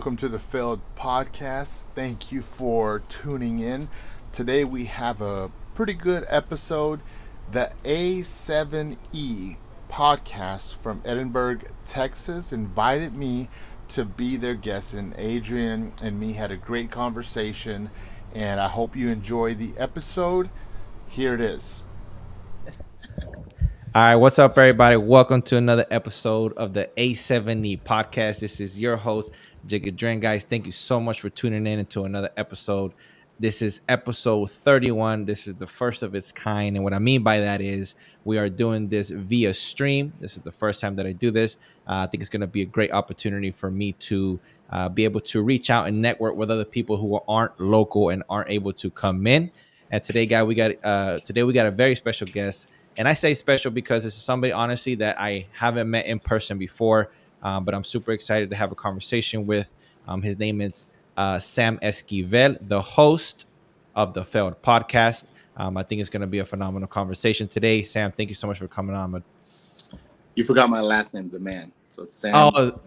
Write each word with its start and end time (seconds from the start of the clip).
welcome 0.00 0.16
to 0.16 0.30
the 0.30 0.38
Failed 0.38 0.80
Podcast. 0.96 1.84
Thank 1.94 2.32
you 2.32 2.40
for 2.40 3.00
tuning 3.10 3.58
in. 3.60 3.86
Today 4.32 4.64
we 4.64 4.86
have 4.86 5.20
a 5.20 5.50
pretty 5.74 5.92
good 5.92 6.24
episode. 6.28 7.00
The 7.52 7.70
A7E 7.84 9.58
podcast 9.90 10.78
from 10.78 11.02
Edinburg, 11.04 11.70
Texas 11.84 12.54
invited 12.54 13.14
me 13.14 13.50
to 13.88 14.06
be 14.06 14.38
their 14.38 14.54
guest, 14.54 14.94
and 14.94 15.14
Adrian 15.18 15.92
and 16.02 16.18
me 16.18 16.32
had 16.32 16.50
a 16.50 16.56
great 16.56 16.90
conversation. 16.90 17.90
And 18.34 18.58
I 18.58 18.68
hope 18.68 18.96
you 18.96 19.10
enjoy 19.10 19.52
the 19.52 19.74
episode. 19.76 20.48
Here 21.08 21.34
it 21.34 21.42
is. 21.42 21.82
All 23.92 24.02
right, 24.02 24.14
what's 24.14 24.38
up, 24.38 24.56
everybody? 24.56 24.96
Welcome 24.96 25.42
to 25.42 25.56
another 25.56 25.84
episode 25.90 26.52
of 26.52 26.74
the 26.74 26.88
A7E 26.96 27.82
podcast. 27.82 28.38
This 28.38 28.60
is 28.60 28.78
your 28.78 28.96
host, 28.96 29.32
Jigga 29.66 29.94
Dren. 29.94 30.20
Guys, 30.20 30.44
thank 30.44 30.66
you 30.66 30.72
so 30.72 31.00
much 31.00 31.20
for 31.20 31.30
tuning 31.30 31.66
in 31.66 31.78
into 31.78 32.04
another 32.04 32.30
episode. 32.36 32.92
This 33.38 33.62
is 33.62 33.80
episode 33.88 34.50
31. 34.50 35.24
This 35.24 35.46
is 35.46 35.54
the 35.54 35.66
first 35.66 36.02
of 36.02 36.14
its 36.14 36.30
kind. 36.30 36.76
And 36.76 36.84
what 36.84 36.92
I 36.92 36.98
mean 36.98 37.22
by 37.22 37.40
that 37.40 37.60
is 37.60 37.94
we 38.24 38.36
are 38.36 38.50
doing 38.50 38.88
this 38.88 39.10
via 39.10 39.54
stream. 39.54 40.12
This 40.20 40.36
is 40.36 40.42
the 40.42 40.52
first 40.52 40.80
time 40.80 40.96
that 40.96 41.06
I 41.06 41.12
do 41.12 41.30
this. 41.30 41.56
Uh, 41.86 42.04
I 42.04 42.06
think 42.06 42.20
it's 42.20 42.28
going 42.28 42.42
to 42.42 42.46
be 42.46 42.62
a 42.62 42.66
great 42.66 42.92
opportunity 42.92 43.50
for 43.50 43.70
me 43.70 43.92
to 43.92 44.38
uh, 44.70 44.88
be 44.88 45.04
able 45.04 45.20
to 45.20 45.42
reach 45.42 45.70
out 45.70 45.88
and 45.88 46.02
network 46.02 46.36
with 46.36 46.50
other 46.50 46.66
people 46.66 46.96
who 46.96 47.20
aren't 47.26 47.58
local 47.58 48.10
and 48.10 48.22
aren't 48.28 48.50
able 48.50 48.72
to 48.74 48.90
come 48.90 49.26
in. 49.26 49.50
And 49.90 50.04
today, 50.04 50.26
guy, 50.26 50.42
we 50.42 50.54
got 50.54 50.72
uh, 50.84 51.18
today 51.18 51.42
we 51.42 51.52
got 51.52 51.66
a 51.66 51.70
very 51.70 51.94
special 51.96 52.26
guest. 52.26 52.68
And 52.98 53.08
I 53.08 53.14
say 53.14 53.34
special 53.34 53.70
because 53.70 54.04
this 54.04 54.16
is 54.16 54.22
somebody, 54.22 54.52
honestly, 54.52 54.96
that 54.96 55.18
I 55.18 55.46
haven't 55.52 55.88
met 55.90 56.06
in 56.06 56.18
person 56.18 56.58
before, 56.58 57.10
um, 57.42 57.64
but 57.64 57.74
I'm 57.74 57.84
super 57.84 58.12
excited 58.12 58.50
to 58.50 58.56
have 58.56 58.72
a 58.72 58.74
conversation 58.74 59.46
with. 59.46 59.72
Um, 60.06 60.22
his 60.22 60.38
name 60.38 60.60
is 60.60 60.86
uh, 61.16 61.38
Sam 61.38 61.78
Esquivel, 61.78 62.58
the 62.68 62.80
host 62.80 63.46
of 63.94 64.14
the 64.14 64.24
Failed 64.24 64.60
Podcast. 64.62 65.28
Um, 65.56 65.76
I 65.76 65.82
think 65.82 66.00
it's 66.00 66.10
going 66.10 66.22
to 66.22 66.26
be 66.26 66.38
a 66.38 66.44
phenomenal 66.44 66.88
conversation 66.88 67.48
today. 67.48 67.82
Sam, 67.82 68.12
thank 68.12 68.28
you 68.28 68.34
so 68.34 68.46
much 68.46 68.58
for 68.58 68.68
coming 68.68 68.96
on. 68.96 69.22
You 70.34 70.44
forgot 70.44 70.70
my 70.70 70.80
last 70.80 71.12
name, 71.14 71.28
the 71.28 71.40
man. 71.40 71.72
So 71.88 72.04
it's 72.04 72.14
Sam, 72.14 72.32
oh, 72.34 72.80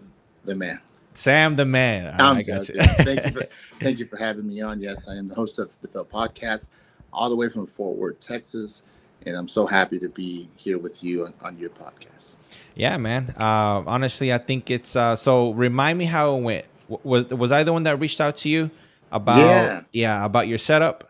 the 0.44 0.54
man. 0.54 0.80
Sam, 1.14 1.54
the 1.54 1.64
man. 1.64 2.20
I 2.20 2.42
got 2.42 2.68
you. 2.68 2.74
thank 2.80 3.24
you, 3.26 3.32
for, 3.32 3.46
thank 3.80 3.98
you 3.98 4.06
for 4.06 4.16
having 4.16 4.48
me 4.48 4.60
on. 4.60 4.80
Yes, 4.80 5.08
I 5.08 5.14
am 5.14 5.28
the 5.28 5.34
host 5.34 5.58
of 5.58 5.70
the 5.82 5.88
Failed 5.88 6.10
Podcast, 6.10 6.68
all 7.12 7.28
the 7.28 7.36
way 7.36 7.48
from 7.48 7.66
Fort 7.66 7.96
Worth, 7.96 8.18
Texas 8.18 8.82
and 9.26 9.36
I'm 9.36 9.48
so 9.48 9.66
happy 9.66 9.98
to 9.98 10.08
be 10.08 10.48
here 10.56 10.78
with 10.78 11.02
you 11.02 11.24
on, 11.24 11.34
on 11.40 11.58
your 11.58 11.70
podcast. 11.70 12.36
Yeah, 12.74 12.96
man. 12.96 13.34
Uh, 13.38 13.82
honestly, 13.86 14.32
I 14.32 14.38
think 14.38 14.70
it's 14.70 14.96
uh, 14.96 15.16
so. 15.16 15.52
Remind 15.52 15.98
me 15.98 16.04
how 16.04 16.36
it 16.36 16.42
went. 16.42 16.64
Was 17.02 17.26
was 17.30 17.52
I 17.52 17.62
the 17.62 17.72
one 17.72 17.84
that 17.84 18.00
reached 18.00 18.20
out 18.20 18.36
to 18.38 18.48
you 18.48 18.70
about 19.12 19.38
yeah, 19.38 19.80
yeah 19.92 20.24
about 20.24 20.48
your 20.48 20.58
setup? 20.58 21.04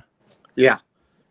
Yeah, 0.56 0.78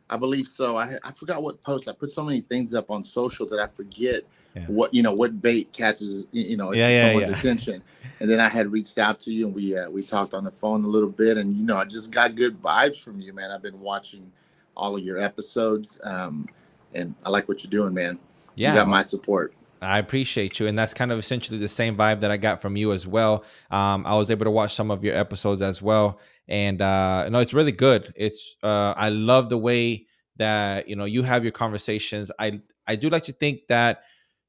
I 0.10 0.18
believe 0.18 0.48
so. 0.48 0.78
I 0.78 0.94
I 1.04 1.12
forgot 1.12 1.44
what 1.44 1.62
post 1.64 1.88
I 1.88 1.94
put 1.94 2.12
so 2.12 2.24
many 2.24 2.42
things 2.42 2.74
up 2.74 2.90
on 2.90 3.04
social 3.04 3.48
that 3.48 3.60
I 3.60 3.68
forget 3.68 4.24
yeah. 4.56 4.66
what 4.68 4.94
you 4.94 5.04
know 5.04 5.14
what 5.14 5.42
bait 5.42 5.72
catches 5.72 6.28
you 6.32 6.58
know 6.58 6.74
yeah, 6.74 6.90
yeah, 6.90 7.12
someone's 7.12 7.40
attention. 7.40 7.84
And 8.20 8.30
then 8.30 8.40
I 8.40 8.50
had 8.50 8.72
reached 8.72 8.98
out 8.98 9.20
to 9.22 9.34
you 9.34 9.46
and 9.46 9.56
we 9.56 9.78
uh, 9.78 9.90
we 9.90 10.04
talked 10.04 10.34
on 10.34 10.44
the 10.44 10.52
phone 10.52 10.84
a 10.84 10.88
little 10.88 11.10
bit 11.10 11.38
and 11.38 11.54
you 11.54 11.64
know 11.64 11.78
I 11.78 11.86
just 11.86 12.12
got 12.12 12.36
good 12.36 12.62
vibes 12.62 13.02
from 13.02 13.22
you, 13.22 13.34
man. 13.34 13.52
I've 13.52 13.62
been 13.62 13.80
watching 13.80 14.32
all 14.76 14.96
of 14.96 15.04
your 15.04 15.20
episodes. 15.20 16.02
Um, 16.04 16.48
and 16.96 17.16
I 17.26 17.30
like 17.30 17.48
what 17.48 17.64
you're 17.64 17.72
doing, 17.72 17.94
man. 17.94 18.20
Yeah, 18.56 18.70
you 18.70 18.80
got 18.80 18.88
my 18.88 19.02
support. 19.02 19.54
I 19.84 20.00
appreciate 20.00 20.60
you, 20.60 20.68
and 20.68 20.78
that's 20.78 20.94
kind 20.94 21.12
of 21.12 21.20
essentially 21.20 21.60
the 21.60 21.68
same 21.68 21.96
vibe 21.96 22.22
that 22.22 22.32
I 22.32 22.38
got 22.38 22.62
from 22.62 22.76
you 22.76 22.94
as 22.94 23.08
well. 23.08 23.44
Um, 23.72 24.06
I 24.06 24.16
was 24.16 24.32
able 24.32 24.46
to 24.46 24.52
watch 24.52 24.74
some 24.74 24.92
of 24.92 25.04
your 25.04 25.16
episodes 25.16 25.62
as 25.62 25.82
well, 25.82 26.20
and 26.48 26.82
uh, 26.82 27.30
no, 27.30 27.40
it's 27.40 27.54
really 27.54 27.72
good. 27.72 28.14
It's 28.16 28.56
uh, 28.64 28.94
I 28.96 29.10
love 29.10 29.50
the 29.50 29.58
way 29.58 30.08
that 30.38 30.88
you 30.88 30.96
know 30.96 31.06
you 31.06 31.24
have 31.24 31.44
your 31.44 31.52
conversations. 31.52 32.32
I 32.40 32.62
I 32.88 32.96
do 32.96 33.10
like 33.10 33.24
to 33.24 33.34
think 33.34 33.68
that 33.68 34.04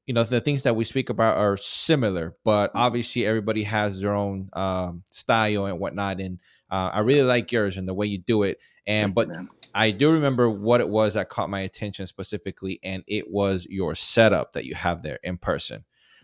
you 0.05 0.13
know 0.13 0.23
the 0.23 0.41
things 0.41 0.63
that 0.63 0.75
we 0.75 0.83
speak 0.83 1.09
about 1.09 1.37
are 1.37 1.57
similar, 1.57 2.35
but 2.43 2.71
obviously 2.75 3.25
everybody 3.25 3.63
has 3.63 4.01
their 4.01 4.13
own 4.13 4.49
um, 4.53 5.03
style 5.05 5.65
and 5.65 5.79
whatnot. 5.79 6.19
And 6.19 6.39
uh, 6.69 6.91
I 6.93 6.99
really 6.99 7.23
like 7.23 7.51
yours 7.51 7.77
and 7.77 7.87
the 7.87 7.93
way 7.93 8.07
you 8.07 8.19
do 8.19 8.43
it. 8.43 8.59
And 8.87 9.15
but 9.15 9.29
I 9.75 9.91
do 9.91 10.09
remember 10.13 10.49
what 10.49 10.79
it 10.79 10.87
was 10.87 11.15
that 11.15 11.27
caught 11.27 11.49
my 11.49 11.59
attention 11.59 12.07
specifically, 12.07 12.79
and 12.81 13.03
it 13.07 13.29
was 13.29 13.67
your 13.69 13.93
setup 13.93 14.53
that 14.53 14.63
you 14.63 14.73
have 14.73 15.03
there 15.03 15.19
in 15.21 15.37
person. 15.37 15.83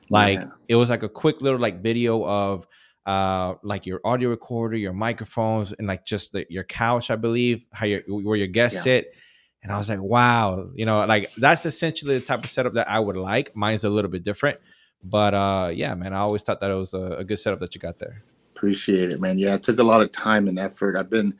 Like 0.09 0.39
yeah. 0.39 0.47
it 0.69 0.77
was 0.77 0.89
like 0.89 1.03
a 1.03 1.09
quick 1.09 1.41
little 1.41 1.59
like 1.59 1.83
video 1.83 2.25
of 2.25 2.65
uh 3.05 3.55
like 3.61 3.85
your 3.85 3.99
audio 4.05 4.29
recorder, 4.29 4.77
your 4.77 4.93
microphones, 4.93 5.73
and 5.73 5.85
like 5.85 6.05
just 6.05 6.31
the, 6.31 6.45
your 6.49 6.63
couch, 6.63 7.11
I 7.11 7.17
believe, 7.17 7.67
how 7.73 7.85
your 7.87 8.01
where 8.07 8.37
your 8.37 8.47
guests 8.47 8.77
yeah. 8.79 8.83
sit. 8.83 9.15
And 9.63 9.71
I 9.71 9.77
was 9.77 9.89
like, 9.89 10.01
wow, 10.01 10.65
you 10.73 10.85
know, 10.85 11.05
like 11.05 11.29
that's 11.37 11.65
essentially 11.65 12.17
the 12.17 12.25
type 12.25 12.45
of 12.45 12.49
setup 12.49 12.73
that 12.75 12.89
I 12.89 12.99
would 12.99 13.17
like. 13.17 13.53
Mine's 13.53 13.83
a 13.83 13.89
little 13.89 14.09
bit 14.09 14.23
different, 14.23 14.59
but 15.03 15.33
uh 15.33 15.71
yeah, 15.73 15.93
man, 15.95 16.13
I 16.13 16.19
always 16.19 16.41
thought 16.41 16.61
that 16.61 16.71
it 16.71 16.75
was 16.75 16.93
a, 16.93 17.17
a 17.17 17.23
good 17.25 17.37
setup 17.37 17.59
that 17.59 17.75
you 17.75 17.81
got 17.81 17.99
there. 17.99 18.23
Appreciate 18.55 19.11
it, 19.11 19.19
man. 19.19 19.37
Yeah, 19.37 19.55
it 19.55 19.63
took 19.63 19.79
a 19.79 19.83
lot 19.83 20.01
of 20.01 20.13
time 20.13 20.47
and 20.47 20.57
effort. 20.57 20.95
I've 20.95 21.09
been 21.09 21.37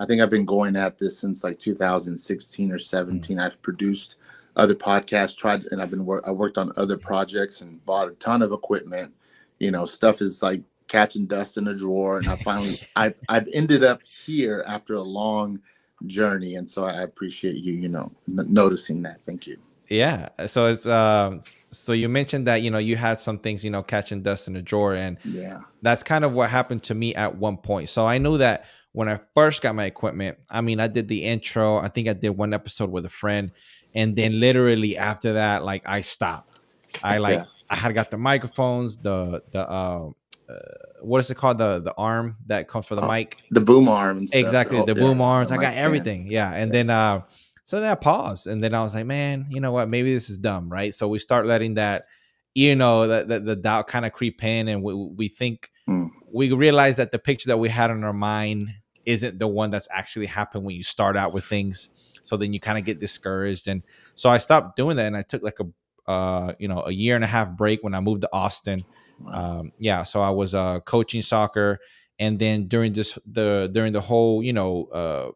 I 0.00 0.06
think 0.06 0.22
I've 0.22 0.30
been 0.30 0.46
going 0.46 0.76
at 0.76 0.98
this 0.98 1.18
since 1.18 1.44
like 1.44 1.58
2016 1.58 2.72
or 2.72 2.78
17. 2.78 3.36
Mm-hmm. 3.36 3.46
I've 3.46 3.60
produced 3.60 4.16
other 4.56 4.74
podcasts, 4.74 5.36
tried, 5.36 5.66
and 5.70 5.80
I've 5.80 5.90
been 5.90 6.06
work. 6.06 6.24
I 6.26 6.30
worked 6.30 6.56
on 6.58 6.72
other 6.76 6.96
projects 6.96 7.60
and 7.60 7.84
bought 7.84 8.08
a 8.08 8.12
ton 8.12 8.40
of 8.40 8.50
equipment. 8.50 9.12
You 9.58 9.70
know, 9.70 9.84
stuff 9.84 10.22
is 10.22 10.42
like 10.42 10.62
catching 10.88 11.26
dust 11.26 11.58
in 11.58 11.68
a 11.68 11.74
drawer, 11.74 12.18
and 12.18 12.28
I 12.28 12.36
finally, 12.36 12.74
I've, 12.96 13.14
I've 13.28 13.48
ended 13.52 13.84
up 13.84 14.00
here 14.02 14.64
after 14.66 14.94
a 14.94 15.02
long 15.02 15.60
journey, 16.06 16.54
and 16.54 16.68
so 16.68 16.84
I 16.84 17.02
appreciate 17.02 17.56
you, 17.56 17.74
you 17.74 17.88
know, 17.88 18.10
n- 18.26 18.46
noticing 18.48 19.02
that. 19.02 19.20
Thank 19.26 19.46
you. 19.46 19.58
Yeah. 19.88 20.30
So 20.46 20.66
it's 20.66 20.86
um. 20.86 21.40
So 21.72 21.92
you 21.92 22.08
mentioned 22.08 22.46
that 22.46 22.62
you 22.62 22.70
know 22.70 22.78
you 22.78 22.96
had 22.96 23.18
some 23.18 23.38
things 23.38 23.64
you 23.64 23.70
know 23.70 23.82
catching 23.82 24.22
dust 24.22 24.48
in 24.48 24.56
a 24.56 24.62
drawer, 24.62 24.94
and 24.94 25.18
yeah, 25.24 25.60
that's 25.82 26.02
kind 26.02 26.24
of 26.24 26.32
what 26.32 26.48
happened 26.48 26.82
to 26.84 26.94
me 26.94 27.14
at 27.14 27.36
one 27.36 27.58
point. 27.58 27.88
So 27.88 28.06
I 28.06 28.18
knew 28.18 28.38
that 28.38 28.64
when 28.92 29.08
I 29.08 29.20
first 29.34 29.62
got 29.62 29.74
my 29.74 29.84
equipment, 29.84 30.38
I 30.50 30.60
mean, 30.60 30.80
I 30.80 30.88
did 30.88 31.08
the 31.08 31.24
intro. 31.24 31.76
I 31.76 31.88
think 31.88 32.08
I 32.08 32.12
did 32.12 32.30
one 32.30 32.52
episode 32.52 32.90
with 32.90 33.06
a 33.06 33.10
friend, 33.10 33.52
and 33.94 34.16
then 34.16 34.40
literally 34.40 34.96
after 34.96 35.34
that, 35.34 35.64
like 35.64 35.82
I 35.86 36.02
stopped. 36.02 36.60
I 37.02 37.18
like 37.18 37.38
yeah. 37.38 37.44
I 37.68 37.76
had 37.76 37.94
got 37.94 38.10
the 38.10 38.18
microphones, 38.18 38.98
the 38.98 39.42
the 39.52 39.60
uh, 39.60 40.10
uh, 40.48 40.54
what 41.02 41.18
is 41.18 41.30
it 41.30 41.36
called 41.36 41.58
the 41.58 41.80
the 41.80 41.94
arm 41.96 42.36
that 42.46 42.66
comes 42.66 42.86
for 42.86 42.96
the 42.96 43.02
oh, 43.02 43.08
mic, 43.08 43.36
the 43.50 43.60
boom 43.60 43.88
arm, 43.88 44.24
exactly 44.32 44.78
oh, 44.78 44.84
the 44.84 44.94
yeah, 44.94 45.00
boom 45.00 45.20
arms. 45.20 45.52
I 45.52 45.56
got 45.56 45.72
stand. 45.72 45.86
everything, 45.86 46.26
yeah. 46.26 46.52
And 46.52 46.70
yeah. 46.70 46.72
then 46.72 46.90
uh, 46.90 47.22
so 47.64 47.78
then 47.78 47.90
I 47.90 47.94
paused, 47.94 48.48
and 48.48 48.62
then 48.62 48.74
I 48.74 48.82
was 48.82 48.94
like, 48.94 49.06
man, 49.06 49.46
you 49.48 49.60
know 49.60 49.70
what? 49.70 49.88
Maybe 49.88 50.12
this 50.12 50.28
is 50.30 50.38
dumb, 50.38 50.68
right? 50.68 50.92
So 50.92 51.06
we 51.06 51.20
start 51.20 51.46
letting 51.46 51.74
that, 51.74 52.06
you 52.54 52.74
know, 52.74 53.06
that 53.06 53.28
the, 53.28 53.38
the 53.38 53.56
doubt 53.56 53.86
kind 53.86 54.04
of 54.04 54.12
creep 54.12 54.42
in, 54.42 54.66
and 54.68 54.82
we 54.82 54.94
we 54.94 55.28
think. 55.28 55.70
Mm. 55.88 56.10
We 56.32 56.52
realize 56.52 56.98
that 56.98 57.10
the 57.10 57.18
picture 57.18 57.48
that 57.48 57.58
we 57.58 57.68
had 57.68 57.90
in 57.90 58.04
our 58.04 58.12
mind 58.12 58.68
isn't 59.06 59.38
the 59.38 59.48
one 59.48 59.70
that's 59.70 59.88
actually 59.92 60.26
happened 60.26 60.64
when 60.64 60.76
you 60.76 60.82
start 60.82 61.16
out 61.16 61.32
with 61.32 61.44
things. 61.44 61.88
So 62.22 62.36
then 62.36 62.52
you 62.52 62.60
kind 62.60 62.78
of 62.78 62.84
get 62.84 63.00
discouraged. 63.00 63.68
And 63.68 63.82
so 64.14 64.30
I 64.30 64.38
stopped 64.38 64.76
doing 64.76 64.96
that 64.96 65.06
and 65.06 65.16
I 65.16 65.22
took 65.22 65.42
like 65.42 65.58
a, 65.60 66.10
uh, 66.10 66.52
you 66.58 66.68
know, 66.68 66.82
a 66.84 66.92
year 66.92 67.14
and 67.14 67.24
a 67.24 67.26
half 67.26 67.50
break 67.50 67.82
when 67.82 67.94
I 67.94 68.00
moved 68.00 68.22
to 68.22 68.28
Austin. 68.32 68.84
Um, 69.32 69.72
yeah. 69.78 70.02
So 70.02 70.20
I 70.20 70.30
was 70.30 70.54
uh, 70.54 70.80
coaching 70.80 71.22
soccer. 71.22 71.78
And 72.18 72.38
then 72.38 72.68
during 72.68 72.92
this, 72.92 73.18
the, 73.26 73.70
during 73.72 73.92
the 73.92 74.00
whole, 74.00 74.42
you 74.42 74.52
know, 74.52 74.84
uh, 74.92 75.30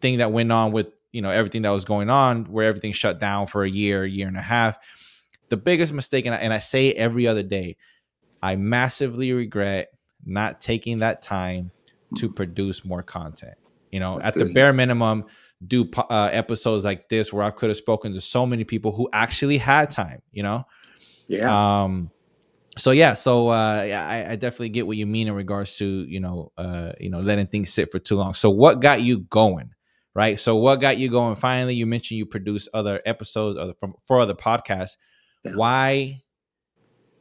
thing 0.00 0.18
that 0.18 0.32
went 0.32 0.52
on 0.52 0.72
with, 0.72 0.88
you 1.12 1.22
know, 1.22 1.30
everything 1.30 1.62
that 1.62 1.70
was 1.70 1.84
going 1.84 2.10
on 2.10 2.44
where 2.44 2.68
everything 2.68 2.92
shut 2.92 3.18
down 3.18 3.46
for 3.46 3.64
a 3.64 3.70
year, 3.70 4.04
year 4.04 4.28
and 4.28 4.36
a 4.36 4.42
half, 4.42 4.78
the 5.48 5.56
biggest 5.56 5.92
mistake, 5.92 6.26
and 6.26 6.34
I, 6.34 6.38
and 6.38 6.52
I 6.52 6.60
say 6.60 6.92
every 6.92 7.26
other 7.26 7.42
day, 7.42 7.76
I 8.42 8.56
massively 8.56 9.32
regret 9.32 9.88
not 10.24 10.60
taking 10.60 11.00
that 11.00 11.22
time 11.22 11.70
to 12.16 12.28
produce 12.32 12.84
more 12.84 13.02
content. 13.02 13.56
You 13.90 14.00
know, 14.00 14.20
at 14.20 14.34
the 14.34 14.44
bare 14.46 14.72
minimum, 14.72 15.24
do 15.66 15.88
uh, 15.96 16.30
episodes 16.32 16.84
like 16.84 17.08
this 17.08 17.32
where 17.32 17.42
I 17.42 17.50
could 17.50 17.70
have 17.70 17.76
spoken 17.76 18.14
to 18.14 18.20
so 18.20 18.46
many 18.46 18.64
people 18.64 18.92
who 18.92 19.08
actually 19.12 19.58
had 19.58 19.90
time. 19.90 20.22
You 20.32 20.42
know, 20.42 20.64
yeah. 21.28 21.82
Um, 21.82 22.10
so 22.78 22.92
yeah, 22.92 23.14
so 23.14 23.48
uh, 23.48 23.84
yeah, 23.86 24.06
I, 24.06 24.32
I, 24.32 24.36
definitely 24.36 24.70
get 24.70 24.86
what 24.86 24.96
you 24.96 25.06
mean 25.06 25.28
in 25.28 25.34
regards 25.34 25.76
to 25.78 25.84
you 25.84 26.20
know, 26.20 26.52
uh, 26.56 26.92
you 27.00 27.10
know, 27.10 27.20
letting 27.20 27.46
things 27.46 27.72
sit 27.72 27.90
for 27.90 27.98
too 27.98 28.16
long. 28.16 28.32
So 28.32 28.50
what 28.50 28.80
got 28.80 29.02
you 29.02 29.20
going? 29.20 29.70
Right. 30.14 30.38
So 30.38 30.56
what 30.56 30.80
got 30.80 30.98
you 30.98 31.08
going? 31.08 31.36
Finally, 31.36 31.74
you 31.74 31.86
mentioned 31.86 32.18
you 32.18 32.26
produce 32.26 32.68
other 32.74 33.00
episodes 33.06 33.56
other 33.56 33.74
from 33.74 33.94
for 34.02 34.20
other 34.20 34.34
podcasts. 34.34 34.96
Yeah. 35.44 35.52
Why? 35.56 36.22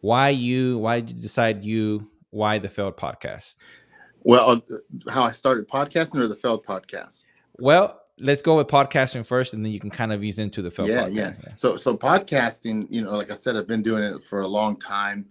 Why 0.02 0.30
you? 0.30 0.80
Why 0.80 1.02
did 1.02 1.18
you 1.18 1.22
decide 1.22 1.64
you? 1.64 2.10
Why 2.32 2.60
the 2.60 2.70
failed 2.70 2.98
podcast? 2.98 3.58
Well, 4.24 4.50
uh, 4.50 5.12
how 5.12 5.24
I 5.24 5.31
started 5.31 5.68
podcasting 5.68 6.19
or 6.19 6.27
the 6.27 6.36
failed 6.36 6.66
podcast? 6.66 7.25
Well, 7.57 8.01
let's 8.19 8.42
go 8.42 8.57
with 8.57 8.68
podcasting 8.68 9.25
first, 9.25 9.54
and 9.54 9.63
then 9.66 9.71
you 9.71 9.80
can 9.80 9.89
kind 9.89 10.12
of 10.12 10.24
ease 10.24 10.39
into 10.39 10.62
the 10.62 10.71
failed 10.71 10.89
yeah, 10.89 11.06
podcast. 11.06 11.13
Yeah, 11.13 11.33
yeah. 11.48 11.54
So, 11.54 11.75
so 11.75 11.98
podcasting, 11.98 12.88
you 12.89 13.04
know, 13.04 13.12
like 13.12 13.31
I 13.31 13.36
said, 13.36 13.56
I've 13.56 13.68
been 13.68 13.81
doing 13.81 14.04
it 14.04 14.24
for 14.24 14.42
a 14.42 14.48
long 14.48 14.77
time, 14.77 15.25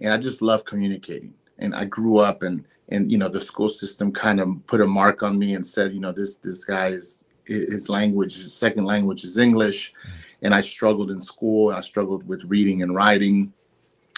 and 0.00 0.12
I 0.12 0.18
just 0.18 0.42
love 0.42 0.64
communicating. 0.64 1.34
And 1.58 1.74
I 1.74 1.84
grew 1.84 2.18
up 2.18 2.42
and 2.42 2.64
and 2.92 3.10
you 3.10 3.18
know 3.18 3.28
the 3.28 3.40
school 3.40 3.68
system 3.68 4.12
kind 4.12 4.40
of 4.40 4.48
put 4.66 4.80
a 4.80 4.86
mark 4.86 5.22
on 5.22 5.38
me 5.38 5.54
and 5.54 5.66
said 5.66 5.92
you 5.92 6.00
know 6.00 6.12
this 6.12 6.36
this 6.36 6.64
guy 6.64 6.88
is 6.88 7.24
his 7.46 7.88
language 7.88 8.36
his 8.36 8.52
second 8.52 8.84
language 8.84 9.24
is 9.24 9.38
english 9.38 9.92
mm. 10.06 10.10
and 10.42 10.54
i 10.54 10.60
struggled 10.60 11.10
in 11.10 11.20
school 11.20 11.70
i 11.70 11.80
struggled 11.80 12.26
with 12.28 12.42
reading 12.44 12.82
and 12.82 12.94
writing 12.94 13.52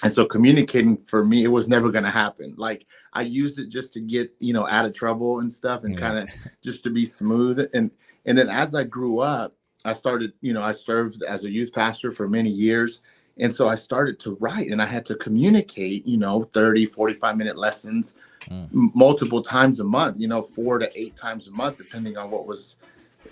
and 0.05 0.13
so 0.13 0.27
communicating 0.27 0.97
for 0.99 1.25
me 1.25 1.45
it 1.45 1.49
was 1.49 1.67
never 1.67 1.91
going 1.91 2.05
to 2.05 2.11
happen. 2.11 2.55
Like 2.57 2.87
i 3.15 3.23
used 3.23 3.59
it 3.59 3.69
just 3.69 3.93
to 3.95 4.01
get 4.01 4.33
you 4.39 4.53
know 4.53 4.69
out 4.69 4.85
of 4.85 4.93
trouble 4.93 5.41
and 5.41 5.53
stuff 5.53 5.85
and 5.85 5.95
yeah. 5.95 6.01
kind 6.01 6.19
of 6.19 6.29
just 6.63 6.85
to 6.85 6.91
be 6.91 7.05
smooth. 7.05 7.69
And 7.75 7.91
and 8.27 8.39
then 8.39 8.49
as 8.49 8.75
i 8.75 8.85
grew 8.85 9.19
up 9.19 9.55
i 9.85 9.93
started 9.93 10.33
you 10.41 10.53
know 10.53 10.63
i 10.63 10.73
served 10.73 11.23
as 11.25 11.45
a 11.45 11.51
youth 11.51 11.73
pastor 11.73 12.13
for 12.13 12.29
many 12.29 12.51
years. 12.51 13.01
And 13.39 13.53
so 13.53 13.69
i 13.69 13.75
started 13.75 14.21
to 14.21 14.37
write 14.39 14.69
and 14.69 14.81
i 14.81 14.87
had 14.87 15.05
to 15.07 15.17
communicate 15.17 16.07
you 16.07 16.19
know 16.19 16.45
30 16.53 16.87
45 16.87 17.37
minute 17.37 17.57
lessons 17.57 18.15
mm. 18.43 18.69
multiple 18.95 19.43
times 19.43 19.81
a 19.81 19.85
month 19.85 20.21
you 20.21 20.29
know 20.29 20.43
four 20.43 20.79
to 20.79 20.89
eight 20.95 21.17
times 21.17 21.49
a 21.49 21.51
month 21.51 21.79
depending 21.79 22.17
on 22.17 22.31
what 22.31 22.47
was 22.47 22.77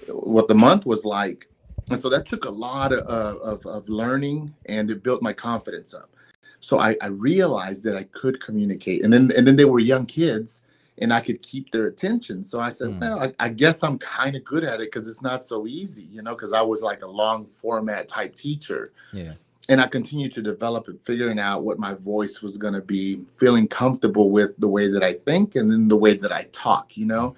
what 0.08 0.48
the 0.48 0.54
month 0.54 0.86
was 0.86 1.04
like. 1.04 1.46
And 1.90 1.98
so 1.98 2.08
that 2.10 2.26
took 2.26 2.44
a 2.44 2.50
lot 2.50 2.92
of, 2.92 3.00
of, 3.06 3.66
of 3.66 3.88
learning 3.88 4.54
and 4.66 4.90
it 4.90 5.02
built 5.02 5.20
my 5.20 5.32
confidence 5.32 5.92
up 5.92 6.10
so 6.62 6.79
I, 6.79 6.97
I 7.03 7.09
realized 7.09 7.82
that 7.85 7.97
I 7.97 8.05
could 8.05 8.41
communicate, 8.41 9.05
and 9.05 9.12
then 9.12 9.31
and 9.37 9.47
then 9.47 9.56
they 9.56 9.64
were 9.64 9.81
young 9.81 10.06
kids, 10.06 10.62
and 10.99 11.12
I 11.12 11.20
could 11.20 11.43
keep 11.43 11.73
their 11.73 11.88
attention. 11.88 12.43
So 12.43 12.61
I 12.61 12.70
said, 12.70 12.91
mm. 12.91 13.00
well, 13.00 13.20
I, 13.20 13.32
I, 13.41 13.49
guess 13.49 13.82
I'm 13.82 13.99
kind 13.99 14.37
of 14.37 14.44
good 14.44 14.62
at 14.62 14.81
it 14.81 14.93
because 14.93 15.09
it's 15.09 15.23
not 15.23 15.43
so 15.43 15.67
easy, 15.67 16.05
you 16.05 16.23
know, 16.23 16.35
because 16.35 16.53
I 16.53 16.62
was 16.62 16.81
like 16.81 17.03
a 17.03 17.06
long 17.06 17.44
format 17.44 18.09
type 18.09 18.37
teacher. 18.37 18.93
Yeah. 19.12 19.32
And 19.69 19.81
I 19.81 19.87
continued 19.87 20.32
to 20.32 20.43
develop 20.43 20.88
and 20.88 21.00
figuring 21.00 21.38
out 21.38 21.64
what 21.64 21.79
my 21.79 21.94
voice 21.94 22.43
was 22.43 22.56
going 22.56 22.75
to 22.75 22.81
be, 22.81 23.20
feeling 23.37 23.67
comfortable 23.67 24.31
with 24.31 24.56
the 24.59 24.69
way 24.69 24.88
that 24.88 25.03
I 25.03 25.14
think 25.14 25.56
and 25.56 25.70
then 25.70 25.88
the 25.88 25.97
way 25.97 26.14
that 26.14 26.32
I 26.32 26.49
talk, 26.53 26.97
you 26.97 27.06
know 27.06 27.35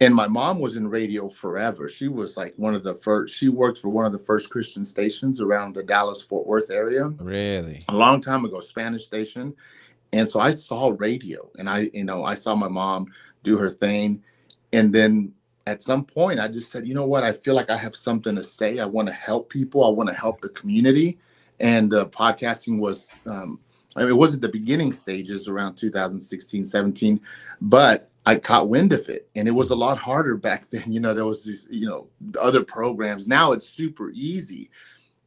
and 0.00 0.14
my 0.14 0.28
mom 0.28 0.60
was 0.60 0.76
in 0.76 0.88
radio 0.88 1.28
forever. 1.28 1.88
She 1.88 2.08
was 2.08 2.36
like 2.36 2.54
one 2.56 2.74
of 2.74 2.84
the 2.84 2.94
first. 2.94 3.34
She 3.34 3.48
worked 3.48 3.78
for 3.78 3.88
one 3.88 4.06
of 4.06 4.12
the 4.12 4.18
first 4.18 4.50
Christian 4.50 4.84
stations 4.84 5.40
around 5.40 5.74
the 5.74 5.82
Dallas 5.82 6.22
Fort 6.22 6.46
Worth 6.46 6.70
area. 6.70 7.08
Really, 7.08 7.80
a 7.88 7.96
long 7.96 8.20
time 8.20 8.44
ago, 8.44 8.60
Spanish 8.60 9.04
station. 9.04 9.54
And 10.12 10.26
so 10.26 10.40
I 10.40 10.52
saw 10.52 10.94
radio, 10.96 11.50
and 11.58 11.68
I, 11.68 11.90
you 11.92 12.04
know, 12.04 12.24
I 12.24 12.34
saw 12.34 12.54
my 12.54 12.68
mom 12.68 13.12
do 13.42 13.58
her 13.58 13.68
thing, 13.68 14.22
and 14.72 14.92
then 14.92 15.34
at 15.66 15.82
some 15.82 16.04
point, 16.04 16.40
I 16.40 16.48
just 16.48 16.70
said, 16.70 16.86
you 16.86 16.94
know 16.94 17.06
what? 17.06 17.24
I 17.24 17.32
feel 17.32 17.54
like 17.54 17.68
I 17.68 17.76
have 17.76 17.94
something 17.94 18.34
to 18.34 18.42
say. 18.42 18.78
I 18.78 18.86
want 18.86 19.08
to 19.08 19.14
help 19.14 19.50
people. 19.50 19.84
I 19.84 19.90
want 19.90 20.08
to 20.08 20.14
help 20.14 20.40
the 20.40 20.48
community, 20.50 21.18
and 21.60 21.92
uh, 21.92 22.06
podcasting 22.06 22.78
was. 22.78 23.12
Um, 23.26 23.60
I 23.96 24.02
mean, 24.02 24.10
it 24.10 24.16
wasn't 24.16 24.42
the 24.42 24.48
beginning 24.48 24.92
stages 24.92 25.48
around 25.48 25.74
2016, 25.74 26.64
17, 26.64 27.20
but 27.60 28.07
I 28.28 28.38
caught 28.38 28.68
wind 28.68 28.92
of 28.92 29.08
it, 29.08 29.26
and 29.36 29.48
it 29.48 29.52
was 29.52 29.70
a 29.70 29.74
lot 29.74 29.96
harder 29.96 30.36
back 30.36 30.68
then. 30.70 30.92
You 30.92 31.00
know, 31.00 31.14
there 31.14 31.24
was 31.24 31.44
these, 31.44 31.66
you 31.70 31.88
know, 31.88 32.08
other 32.38 32.62
programs. 32.62 33.26
Now 33.26 33.52
it's 33.52 33.66
super 33.66 34.10
easy, 34.10 34.70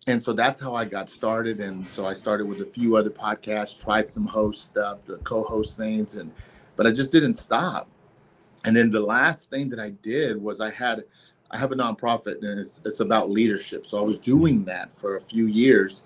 and 0.06 0.22
so 0.22 0.34
that's 0.34 0.60
how 0.60 0.76
I 0.76 0.86
got 0.86 1.10
started. 1.10 1.60
And 1.62 1.90
so 1.90 2.06
I 2.06 2.14
started 2.14 2.46
with 2.46 2.62
a 2.62 2.66
few 2.66 2.96
other 2.96 3.10
podcasts, 3.10 3.82
tried 3.82 4.08
some 4.08 4.28
host 4.28 4.66
stuff, 4.66 5.00
the 5.06 5.18
co-host 5.18 5.78
things, 5.78 6.16
and 6.16 6.32
but 6.76 6.86
I 6.86 6.92
just 6.92 7.12
didn't 7.12 7.34
stop. 7.34 7.90
And 8.66 8.78
then 8.78 8.92
the 8.92 9.02
last 9.02 9.50
thing 9.50 9.68
that 9.70 9.80
I 9.80 9.90
did 10.04 10.40
was 10.40 10.62
I 10.62 10.70
had 10.70 11.04
I 11.50 11.58
have 11.58 11.72
a 11.72 11.76
nonprofit, 11.76 12.44
and 12.44 12.60
it's 12.60 12.84
it's 12.86 13.00
about 13.00 13.32
leadership. 13.32 13.88
So 13.88 13.98
I 13.98 14.04
was 14.04 14.20
doing 14.20 14.64
that 14.66 14.96
for 14.96 15.18
a 15.18 15.22
few 15.22 15.48
years 15.48 16.04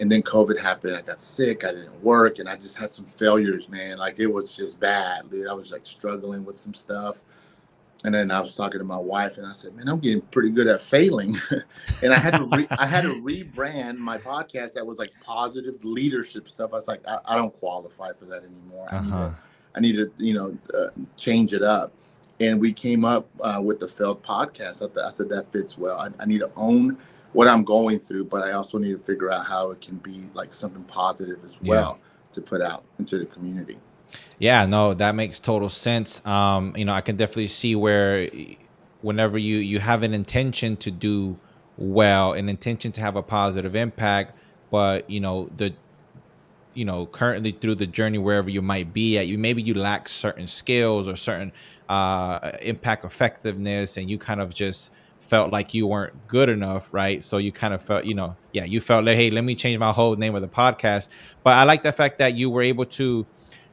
and 0.00 0.10
then 0.10 0.22
COVID 0.22 0.58
happened. 0.58 0.96
I 0.96 1.02
got 1.02 1.20
sick. 1.20 1.64
I 1.64 1.72
didn't 1.72 2.02
work, 2.02 2.38
and 2.38 2.48
I 2.48 2.56
just 2.56 2.76
had 2.76 2.90
some 2.90 3.04
failures, 3.04 3.68
man. 3.68 3.98
Like 3.98 4.18
it 4.18 4.26
was 4.26 4.56
just 4.56 4.78
bad, 4.78 5.30
dude. 5.30 5.48
I 5.48 5.52
was 5.54 5.72
like 5.72 5.84
struggling 5.84 6.44
with 6.44 6.58
some 6.58 6.74
stuff. 6.74 7.22
And 8.04 8.14
then 8.14 8.30
I 8.30 8.38
was 8.38 8.54
talking 8.54 8.78
to 8.78 8.84
my 8.84 8.98
wife, 8.98 9.38
and 9.38 9.46
I 9.46 9.50
said, 9.50 9.74
"Man, 9.74 9.88
I'm 9.88 9.98
getting 9.98 10.20
pretty 10.20 10.50
good 10.50 10.68
at 10.68 10.80
failing." 10.80 11.36
and 12.02 12.12
I 12.12 12.18
had 12.18 12.34
to 12.34 12.44
re- 12.44 12.68
I 12.70 12.86
had 12.86 13.02
to 13.02 13.20
rebrand 13.20 13.98
my 13.98 14.18
podcast 14.18 14.74
that 14.74 14.86
was 14.86 15.00
like 15.00 15.12
positive 15.20 15.84
leadership 15.84 16.48
stuff. 16.48 16.70
I 16.72 16.76
was 16.76 16.86
like, 16.86 17.06
I, 17.08 17.18
I 17.24 17.36
don't 17.36 17.54
qualify 17.56 18.12
for 18.12 18.26
that 18.26 18.44
anymore. 18.44 18.86
Uh-huh. 18.90 19.00
I 19.00 19.00
need 19.00 19.10
to, 19.10 19.16
uh-huh. 19.16 19.34
I 19.74 19.80
need 19.80 19.96
to, 19.96 20.12
you 20.18 20.34
know, 20.34 20.56
uh, 20.78 20.90
change 21.16 21.52
it 21.52 21.62
up. 21.62 21.92
And 22.40 22.60
we 22.60 22.72
came 22.72 23.04
up 23.04 23.28
uh, 23.40 23.60
with 23.64 23.80
the 23.80 23.88
failed 23.88 24.22
podcast. 24.22 24.76
I, 24.76 24.94
th- 24.94 25.04
I 25.04 25.08
said 25.08 25.28
that 25.30 25.50
fits 25.50 25.76
well. 25.76 25.98
I, 25.98 26.10
I 26.22 26.24
need 26.24 26.38
to 26.38 26.50
own 26.54 26.96
what 27.38 27.46
I'm 27.46 27.62
going 27.62 28.00
through, 28.00 28.24
but 28.24 28.42
I 28.42 28.50
also 28.50 28.78
need 28.78 28.90
to 28.90 28.98
figure 28.98 29.30
out 29.30 29.46
how 29.46 29.70
it 29.70 29.80
can 29.80 29.98
be 29.98 30.24
like 30.34 30.52
something 30.52 30.82
positive 30.82 31.38
as 31.44 31.60
well 31.62 32.00
yeah. 32.00 32.32
to 32.32 32.40
put 32.40 32.60
out 32.60 32.82
into 32.98 33.16
the 33.16 33.26
community. 33.26 33.78
Yeah, 34.40 34.66
no, 34.66 34.92
that 34.94 35.14
makes 35.14 35.38
total 35.38 35.68
sense. 35.68 36.20
Um, 36.26 36.74
you 36.76 36.84
know, 36.84 36.92
I 36.92 37.00
can 37.00 37.14
definitely 37.14 37.46
see 37.46 37.76
where 37.76 38.28
whenever 39.02 39.38
you 39.38 39.58
you 39.58 39.78
have 39.78 40.02
an 40.02 40.14
intention 40.14 40.76
to 40.78 40.90
do 40.90 41.38
well, 41.76 42.32
an 42.32 42.48
intention 42.48 42.90
to 42.90 43.00
have 43.00 43.14
a 43.14 43.22
positive 43.22 43.76
impact, 43.76 44.36
but 44.72 45.08
you 45.08 45.20
know, 45.20 45.48
the 45.58 45.72
you 46.74 46.84
know, 46.84 47.06
currently 47.06 47.52
through 47.52 47.76
the 47.76 47.86
journey 47.86 48.18
wherever 48.18 48.50
you 48.50 48.62
might 48.62 48.92
be 48.92 49.16
at, 49.16 49.28
you 49.28 49.38
maybe 49.38 49.62
you 49.62 49.74
lack 49.74 50.08
certain 50.08 50.48
skills 50.48 51.06
or 51.06 51.14
certain 51.14 51.52
uh 51.88 52.50
impact 52.62 53.04
effectiveness 53.04 53.96
and 53.96 54.10
you 54.10 54.18
kind 54.18 54.40
of 54.40 54.52
just 54.52 54.90
felt 55.28 55.52
like 55.52 55.74
you 55.74 55.86
weren't 55.86 56.26
good 56.26 56.48
enough, 56.48 56.88
right? 56.90 57.22
So 57.22 57.36
you 57.36 57.52
kind 57.52 57.74
of 57.74 57.82
felt, 57.82 58.06
you 58.06 58.14
know, 58.14 58.34
yeah, 58.52 58.64
you 58.64 58.80
felt 58.80 59.04
like, 59.04 59.16
hey, 59.16 59.30
let 59.30 59.44
me 59.44 59.54
change 59.54 59.78
my 59.78 59.92
whole 59.92 60.16
name 60.16 60.34
of 60.34 60.40
the 60.40 60.48
podcast. 60.48 61.08
But 61.44 61.54
I 61.54 61.64
like 61.64 61.82
the 61.82 61.92
fact 61.92 62.18
that 62.18 62.34
you 62.34 62.48
were 62.48 62.62
able 62.62 62.86
to 62.86 63.26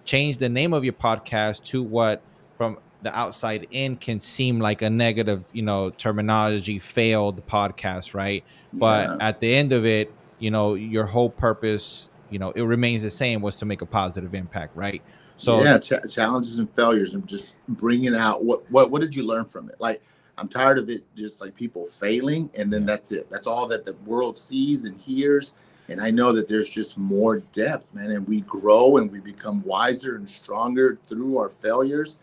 change 0.03 0.37
the 0.37 0.49
name 0.49 0.73
of 0.73 0.83
your 0.83 0.93
podcast 0.93 1.63
to 1.65 1.81
what 1.81 2.21
from 2.57 2.77
the 3.03 3.17
outside 3.17 3.67
in 3.71 3.95
can 3.95 4.19
seem 4.19 4.59
like 4.59 4.81
a 4.81 4.89
negative, 4.89 5.49
you 5.53 5.61
know, 5.61 5.91
terminology, 5.91 6.77
failed 6.77 7.45
podcast, 7.47 8.13
right? 8.13 8.43
Yeah. 8.73 8.79
But 8.79 9.21
at 9.21 9.39
the 9.39 9.55
end 9.55 9.71
of 9.71 9.85
it, 9.85 10.13
you 10.39 10.51
know, 10.51 10.73
your 10.73 11.05
whole 11.05 11.29
purpose, 11.29 12.09
you 12.29 12.39
know, 12.39 12.51
it 12.51 12.63
remains 12.63 13.01
the 13.03 13.09
same 13.09 13.41
was 13.41 13.55
to 13.57 13.65
make 13.65 13.81
a 13.81 13.85
positive 13.85 14.35
impact, 14.35 14.75
right? 14.75 15.01
So 15.37 15.63
yeah, 15.63 15.77
ch- 15.77 16.13
challenges 16.13 16.59
and 16.59 16.69
failures 16.75 17.13
and 17.13 17.25
just 17.27 17.65
bringing 17.67 18.15
out 18.15 18.43
what 18.43 18.69
what 18.71 18.91
what 18.91 19.01
did 19.01 19.15
you 19.15 19.23
learn 19.23 19.45
from 19.45 19.69
it? 19.69 19.75
Like 19.79 20.01
I'm 20.37 20.47
tired 20.47 20.77
of 20.77 20.89
it 20.89 21.03
just 21.15 21.41
like 21.41 21.55
people 21.55 21.85
failing 21.85 22.49
and 22.57 22.71
then 22.71 22.85
that's 22.85 23.11
it. 23.11 23.29
That's 23.29 23.47
all 23.47 23.67
that 23.67 23.85
the 23.85 23.93
world 24.05 24.37
sees 24.37 24.85
and 24.85 24.99
hears. 24.99 25.53
And 25.87 26.01
I 26.01 26.09
know 26.09 26.31
that 26.33 26.47
there's 26.47 26.67
just 26.67 26.97
more 26.97 27.39
depth, 27.51 27.93
man, 27.93 28.11
and 28.11 28.27
we 28.27 28.41
grow 28.41 28.97
and 28.97 29.11
we 29.11 29.19
become 29.19 29.61
wiser 29.63 30.15
and 30.15 30.27
stronger 30.27 30.97
through 31.07 31.37
our 31.37 31.49
failures. 31.49 32.17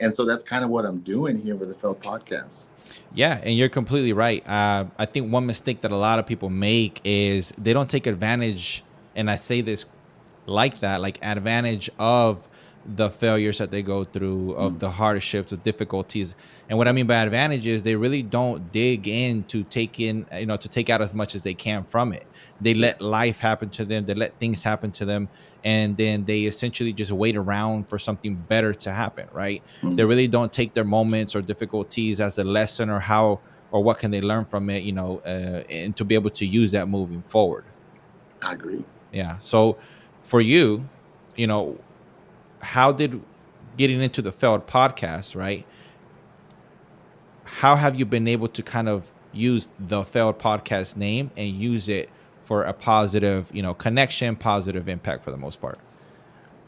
And 0.00 0.12
so 0.12 0.26
that's 0.26 0.44
kind 0.44 0.62
of 0.62 0.70
what 0.70 0.84
I'm 0.84 1.00
doing 1.00 1.38
here 1.38 1.56
with 1.56 1.70
the 1.70 1.74
Failed 1.74 2.02
Podcast. 2.02 2.66
Yeah, 3.14 3.40
and 3.42 3.56
you're 3.56 3.70
completely 3.70 4.12
right. 4.12 4.46
Uh, 4.46 4.84
I 4.98 5.06
think 5.06 5.32
one 5.32 5.46
mistake 5.46 5.80
that 5.80 5.92
a 5.92 5.96
lot 5.96 6.18
of 6.18 6.26
people 6.26 6.50
make 6.50 7.00
is 7.04 7.52
they 7.58 7.72
don't 7.72 7.88
take 7.88 8.06
advantage, 8.06 8.84
and 9.14 9.30
I 9.30 9.36
say 9.36 9.60
this 9.60 9.86
like 10.44 10.80
that, 10.80 11.00
like 11.00 11.18
advantage 11.22 11.90
of 11.98 12.46
the 12.94 13.10
failures 13.10 13.58
that 13.58 13.70
they 13.70 13.82
go 13.82 14.04
through, 14.04 14.52
of 14.52 14.74
mm. 14.74 14.78
the 14.78 14.90
hardships, 14.90 15.50
the 15.50 15.56
difficulties. 15.56 16.36
And 16.68 16.78
what 16.78 16.86
I 16.86 16.92
mean 16.92 17.06
by 17.06 17.16
advantage 17.16 17.66
is 17.66 17.82
they 17.82 17.96
really 17.96 18.22
don't 18.22 18.70
dig 18.72 19.08
in 19.08 19.44
to 19.44 19.64
take 19.64 19.98
in, 19.98 20.26
you 20.32 20.46
know, 20.46 20.56
to 20.56 20.68
take 20.68 20.88
out 20.88 21.02
as 21.02 21.14
much 21.14 21.34
as 21.34 21.42
they 21.42 21.54
can 21.54 21.84
from 21.84 22.12
it. 22.12 22.26
They 22.60 22.74
let 22.74 23.00
life 23.00 23.38
happen 23.38 23.70
to 23.70 23.84
them, 23.84 24.06
they 24.06 24.14
let 24.14 24.38
things 24.38 24.62
happen 24.62 24.92
to 24.92 25.04
them, 25.04 25.28
and 25.64 25.96
then 25.96 26.24
they 26.24 26.42
essentially 26.42 26.92
just 26.92 27.10
wait 27.10 27.36
around 27.36 27.88
for 27.88 27.98
something 27.98 28.36
better 28.36 28.72
to 28.74 28.92
happen, 28.92 29.28
right? 29.32 29.62
Mm. 29.82 29.96
They 29.96 30.04
really 30.04 30.28
don't 30.28 30.52
take 30.52 30.74
their 30.74 30.84
moments 30.84 31.34
or 31.34 31.42
difficulties 31.42 32.20
as 32.20 32.38
a 32.38 32.44
lesson 32.44 32.88
or 32.88 33.00
how 33.00 33.40
or 33.72 33.82
what 33.82 33.98
can 33.98 34.12
they 34.12 34.20
learn 34.20 34.44
from 34.44 34.70
it, 34.70 34.84
you 34.84 34.92
know, 34.92 35.20
uh, 35.26 35.64
and 35.68 35.96
to 35.96 36.04
be 36.04 36.14
able 36.14 36.30
to 36.30 36.46
use 36.46 36.70
that 36.72 36.86
moving 36.86 37.20
forward. 37.20 37.64
I 38.42 38.52
agree. 38.52 38.84
Yeah. 39.12 39.38
So 39.38 39.76
for 40.22 40.40
you, 40.40 40.88
you 41.34 41.46
know, 41.46 41.78
how 42.66 42.90
did 42.90 43.22
getting 43.76 44.02
into 44.02 44.20
the 44.20 44.32
failed 44.32 44.66
podcast, 44.66 45.36
right? 45.36 45.64
How 47.44 47.76
have 47.76 47.96
you 47.96 48.04
been 48.04 48.26
able 48.26 48.48
to 48.48 48.62
kind 48.62 48.88
of 48.88 49.12
use 49.32 49.68
the 49.78 50.04
failed 50.04 50.38
podcast 50.38 50.96
name 50.96 51.30
and 51.36 51.48
use 51.50 51.88
it 51.88 52.10
for 52.40 52.64
a 52.64 52.72
positive, 52.72 53.50
you 53.54 53.62
know, 53.62 53.72
connection, 53.72 54.34
positive 54.34 54.88
impact 54.88 55.22
for 55.22 55.30
the 55.30 55.36
most 55.36 55.60
part? 55.60 55.78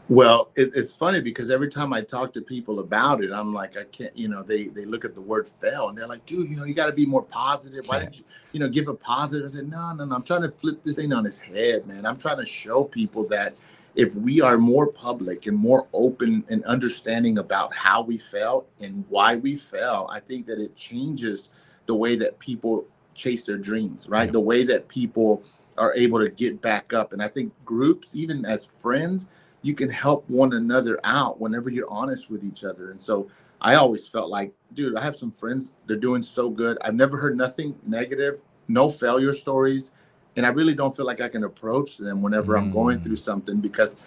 Well, 0.07 0.49
it, 0.55 0.71
it's 0.73 0.93
funny 0.93 1.19
because 1.21 1.51
every 1.51 1.69
time 1.69 1.91
I 1.91 2.01
talk 2.01 2.31
to 2.33 2.41
people 2.41 2.79
about 2.79 3.21
it, 3.21 3.31
I'm 3.31 3.53
like, 3.53 3.77
I 3.77 3.83
can't, 3.83 4.17
you 4.17 4.29
know, 4.29 4.41
they 4.41 4.69
they 4.69 4.85
look 4.85 5.03
at 5.03 5.13
the 5.13 5.21
word 5.21 5.47
fail 5.47 5.89
and 5.89 5.97
they're 5.97 6.07
like, 6.07 6.25
dude, 6.25 6.49
you 6.49 6.55
know, 6.55 6.63
you 6.63 6.73
got 6.73 6.87
to 6.87 6.93
be 6.93 7.05
more 7.05 7.23
positive. 7.23 7.85
Why 7.87 7.97
yeah. 7.97 8.03
didn't 8.03 8.19
you, 8.19 8.25
you 8.53 8.59
know, 8.61 8.69
give 8.69 8.87
a 8.87 8.95
positive? 8.95 9.45
I 9.45 9.49
said, 9.49 9.69
no, 9.69 9.93
no, 9.93 10.05
no. 10.05 10.15
I'm 10.15 10.23
trying 10.23 10.43
to 10.43 10.51
flip 10.51 10.81
this 10.81 10.95
thing 10.95 11.11
on 11.11 11.25
its 11.25 11.39
head, 11.39 11.85
man. 11.85 12.05
I'm 12.05 12.17
trying 12.17 12.37
to 12.37 12.45
show 12.45 12.85
people 12.85 13.27
that 13.27 13.53
if 13.99 14.15
we 14.15 14.39
are 14.39 14.57
more 14.57 14.87
public 14.87 15.45
and 15.45 15.57
more 15.57 15.85
open 15.91 16.45
and 16.49 16.63
understanding 16.63 17.39
about 17.39 17.75
how 17.75 18.01
we 18.01 18.17
felt 18.17 18.69
and 18.79 19.03
why 19.09 19.35
we 19.35 19.57
fell, 19.57 20.09
I 20.09 20.21
think 20.21 20.45
that 20.45 20.57
it 20.57 20.73
changes 20.77 21.51
the 21.85 21.95
way 21.95 22.15
that 22.15 22.39
people 22.39 22.87
chase 23.13 23.43
their 23.43 23.57
dreams, 23.57 24.07
right? 24.07 24.27
Yeah. 24.27 24.31
The 24.31 24.39
way 24.39 24.63
that 24.63 24.87
people 24.87 25.43
are 25.77 25.93
able 25.95 26.19
to 26.19 26.29
get 26.29 26.61
back 26.61 26.93
up. 26.93 27.11
And 27.11 27.21
I 27.21 27.27
think 27.27 27.51
groups, 27.65 28.15
even 28.15 28.45
as 28.45 28.67
friends, 28.77 29.27
you 29.63 29.73
can 29.73 29.89
help 29.89 30.23
one 30.29 30.53
another 30.53 30.97
out 31.03 31.41
whenever 31.41 31.69
you're 31.69 31.89
honest 31.89 32.31
with 32.31 32.45
each 32.45 32.63
other. 32.63 32.91
And 32.91 33.01
so 33.01 33.29
I 33.59 33.75
always 33.75 34.07
felt 34.07 34.29
like, 34.29 34.53
dude, 34.75 34.95
I 34.95 35.03
have 35.03 35.17
some 35.17 35.31
friends, 35.31 35.73
they're 35.87 35.97
doing 35.97 36.23
so 36.23 36.49
good. 36.49 36.77
I've 36.81 36.95
never 36.95 37.17
heard 37.17 37.35
nothing 37.35 37.77
negative, 37.85 38.43
no 38.69 38.89
failure 38.89 39.33
stories. 39.33 39.93
And 40.39 40.45
I 40.45 40.51
really 40.51 40.73
don't 40.73 40.95
feel 40.95 41.05
like 41.05 41.19
I 41.19 41.27
can 41.27 41.43
approach 41.43 41.97
them 41.97 42.21
whenever 42.21 42.53
mm. 42.53 42.59
I'm 42.59 42.71
going 42.71 43.01
through 43.01 43.17
mm. 43.17 43.19
something 43.19 43.59
because 43.59 43.99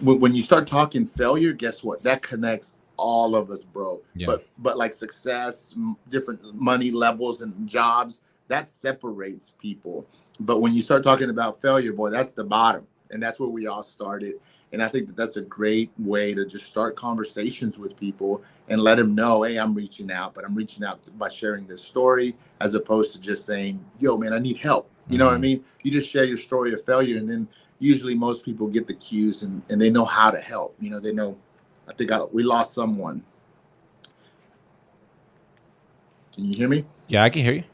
when 0.00 0.34
you 0.34 0.40
start 0.40 0.66
talking 0.66 1.04
failure, 1.04 1.52
guess 1.52 1.84
what? 1.84 2.02
That 2.02 2.22
connects 2.22 2.78
all 2.96 3.36
of 3.36 3.50
us, 3.50 3.64
bro. 3.64 4.00
Yeah. 4.14 4.28
But 4.28 4.46
but 4.56 4.78
like 4.78 4.94
success, 4.94 5.76
different 6.08 6.54
money 6.54 6.90
levels 6.90 7.42
and 7.42 7.68
jobs, 7.68 8.22
that 8.48 8.66
separates 8.66 9.56
people. 9.58 10.06
But 10.40 10.62
when 10.62 10.72
you 10.72 10.80
start 10.80 11.02
talking 11.02 11.28
about 11.28 11.60
failure, 11.60 11.92
boy, 11.92 12.08
that's 12.08 12.32
the 12.32 12.44
bottom, 12.44 12.86
and 13.10 13.22
that's 13.22 13.38
where 13.38 13.50
we 13.50 13.66
all 13.66 13.82
started. 13.82 14.36
And 14.72 14.82
I 14.82 14.88
think 14.88 15.06
that 15.06 15.16
that's 15.16 15.36
a 15.36 15.42
great 15.42 15.90
way 15.98 16.34
to 16.34 16.44
just 16.44 16.66
start 16.66 16.94
conversations 16.94 17.78
with 17.78 17.96
people 17.96 18.42
and 18.68 18.82
let 18.82 18.96
them 18.96 19.14
know, 19.14 19.42
hey, 19.42 19.56
I'm 19.56 19.74
reaching 19.74 20.12
out, 20.12 20.34
but 20.34 20.44
I'm 20.44 20.54
reaching 20.54 20.84
out 20.84 21.00
by 21.18 21.30
sharing 21.30 21.66
this 21.66 21.82
story 21.82 22.34
as 22.60 22.74
opposed 22.74 23.12
to 23.12 23.20
just 23.20 23.46
saying, 23.46 23.82
yo, 23.98 24.18
man, 24.18 24.32
I 24.32 24.38
need 24.38 24.58
help. 24.58 24.90
You 25.08 25.16
know 25.16 25.24
mm-hmm. 25.24 25.28
what 25.28 25.32
I 25.32 25.36
mm-hmm. 25.36 25.42
mean? 25.42 25.64
You 25.84 25.90
just 25.90 26.10
share 26.10 26.24
your 26.24 26.36
story 26.36 26.74
of 26.74 26.84
failure, 26.84 27.16
and 27.16 27.28
then 27.28 27.48
usually 27.78 28.14
most 28.14 28.44
people 28.44 28.66
get 28.66 28.86
the 28.86 28.94
cues 28.94 29.42
and, 29.42 29.62
and 29.70 29.80
they 29.80 29.88
know 29.88 30.04
how 30.04 30.30
to 30.30 30.38
help. 30.38 30.76
You 30.80 30.90
know, 30.90 31.00
they 31.00 31.12
know 31.12 31.38
I 31.88 31.94
think 31.94 32.12
I, 32.12 32.22
we 32.24 32.42
lost 32.42 32.74
someone. 32.74 33.24
Can 36.34 36.44
you 36.44 36.56
hear 36.56 36.68
me? 36.68 36.84
Yeah, 37.08 37.24
I 37.24 37.30
can 37.30 37.42
hear 37.42 37.54
you. 37.54 37.64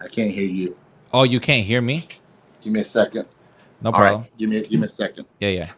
I 0.00 0.08
can't 0.08 0.30
hear 0.30 0.44
you. 0.44 0.76
Oh, 1.12 1.24
you 1.24 1.38
can't 1.38 1.64
hear 1.64 1.80
me? 1.80 2.06
Give 2.60 2.72
me 2.72 2.80
a 2.80 2.84
second. 2.84 3.28
No 3.82 3.92
problem. 3.92 4.22
Right, 4.22 4.38
give 4.38 4.50
me 4.50 4.62
give 4.62 4.80
me 4.80 4.86
a 4.86 4.88
second. 4.88 5.26
Yeah, 5.40 5.50
yeah. 5.50 5.70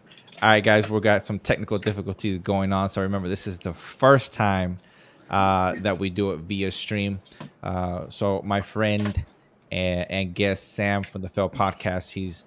All 0.42 0.50
right, 0.50 0.62
guys, 0.62 0.90
we've 0.90 1.00
got 1.00 1.24
some 1.24 1.38
technical 1.38 1.78
difficulties 1.78 2.38
going 2.40 2.72
on. 2.72 2.88
So 2.88 3.00
remember, 3.00 3.28
this 3.28 3.46
is 3.46 3.58
the 3.60 3.72
first 3.72 4.32
time 4.32 4.78
uh, 5.30 5.74
that 5.78 5.98
we 5.98 6.10
do 6.10 6.32
it 6.32 6.40
via 6.40 6.70
stream. 6.70 7.20
Uh, 7.62 8.08
so 8.10 8.42
my 8.44 8.60
friend 8.60 9.24
and, 9.70 10.10
and 10.10 10.34
guest 10.34 10.74
Sam 10.74 11.02
from 11.02 11.22
the 11.22 11.28
Fell 11.28 11.48
Podcast, 11.48 12.10
he's 12.12 12.44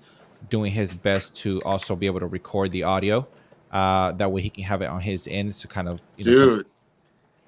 doing 0.50 0.72
his 0.72 0.94
best 0.94 1.36
to 1.38 1.62
also 1.64 1.96
be 1.96 2.06
able 2.06 2.20
to 2.20 2.28
record 2.28 2.72
the 2.72 2.84
audio. 2.84 3.26
Uh, 3.72 4.12
that 4.14 4.32
way 4.32 4.42
he 4.42 4.50
can 4.50 4.64
have 4.64 4.82
it 4.82 4.88
on 4.88 5.02
his 5.02 5.28
end 5.28 5.54
to 5.54 5.68
kind 5.68 5.90
of 5.90 6.02
you 6.18 6.26
know, 6.26 6.32
dude. 6.32 6.66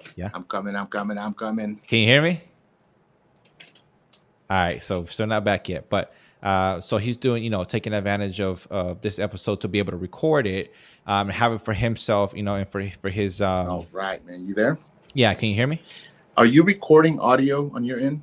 Some, 0.02 0.12
yeah, 0.16 0.30
I'm 0.34 0.44
coming. 0.44 0.74
I'm 0.74 0.86
coming. 0.86 1.18
I'm 1.18 1.34
coming. 1.34 1.80
Can 1.86 1.98
you 1.98 2.06
hear 2.06 2.22
me? 2.22 2.42
All 4.48 4.56
right, 4.56 4.82
so 4.82 5.04
still 5.04 5.26
not 5.26 5.44
back 5.44 5.68
yet, 5.68 5.88
but 5.88 6.12
uh, 6.42 6.80
so 6.80 6.96
he's 6.96 7.16
doing, 7.16 7.44
you 7.44 7.50
know, 7.50 7.64
taking 7.64 7.92
advantage 7.92 8.40
of 8.40 8.66
of 8.70 9.00
this 9.00 9.18
episode 9.18 9.60
to 9.60 9.68
be 9.68 9.78
able 9.78 9.92
to 9.92 9.98
record 9.98 10.46
it, 10.46 10.72
um, 11.06 11.28
and 11.28 11.36
have 11.36 11.52
it 11.52 11.60
for 11.60 11.74
himself, 11.74 12.32
you 12.34 12.42
know, 12.42 12.54
and 12.54 12.68
for 12.68 12.88
for 13.02 13.08
his. 13.08 13.40
Um, 13.40 13.68
oh, 13.68 13.86
right, 13.92 14.24
man, 14.26 14.46
you 14.46 14.54
there? 14.54 14.78
Yeah, 15.14 15.34
can 15.34 15.48
you 15.48 15.54
hear 15.54 15.66
me? 15.66 15.80
Are 16.36 16.46
you 16.46 16.62
recording 16.62 17.18
audio 17.20 17.70
on 17.74 17.84
your 17.84 17.98
end? 18.00 18.22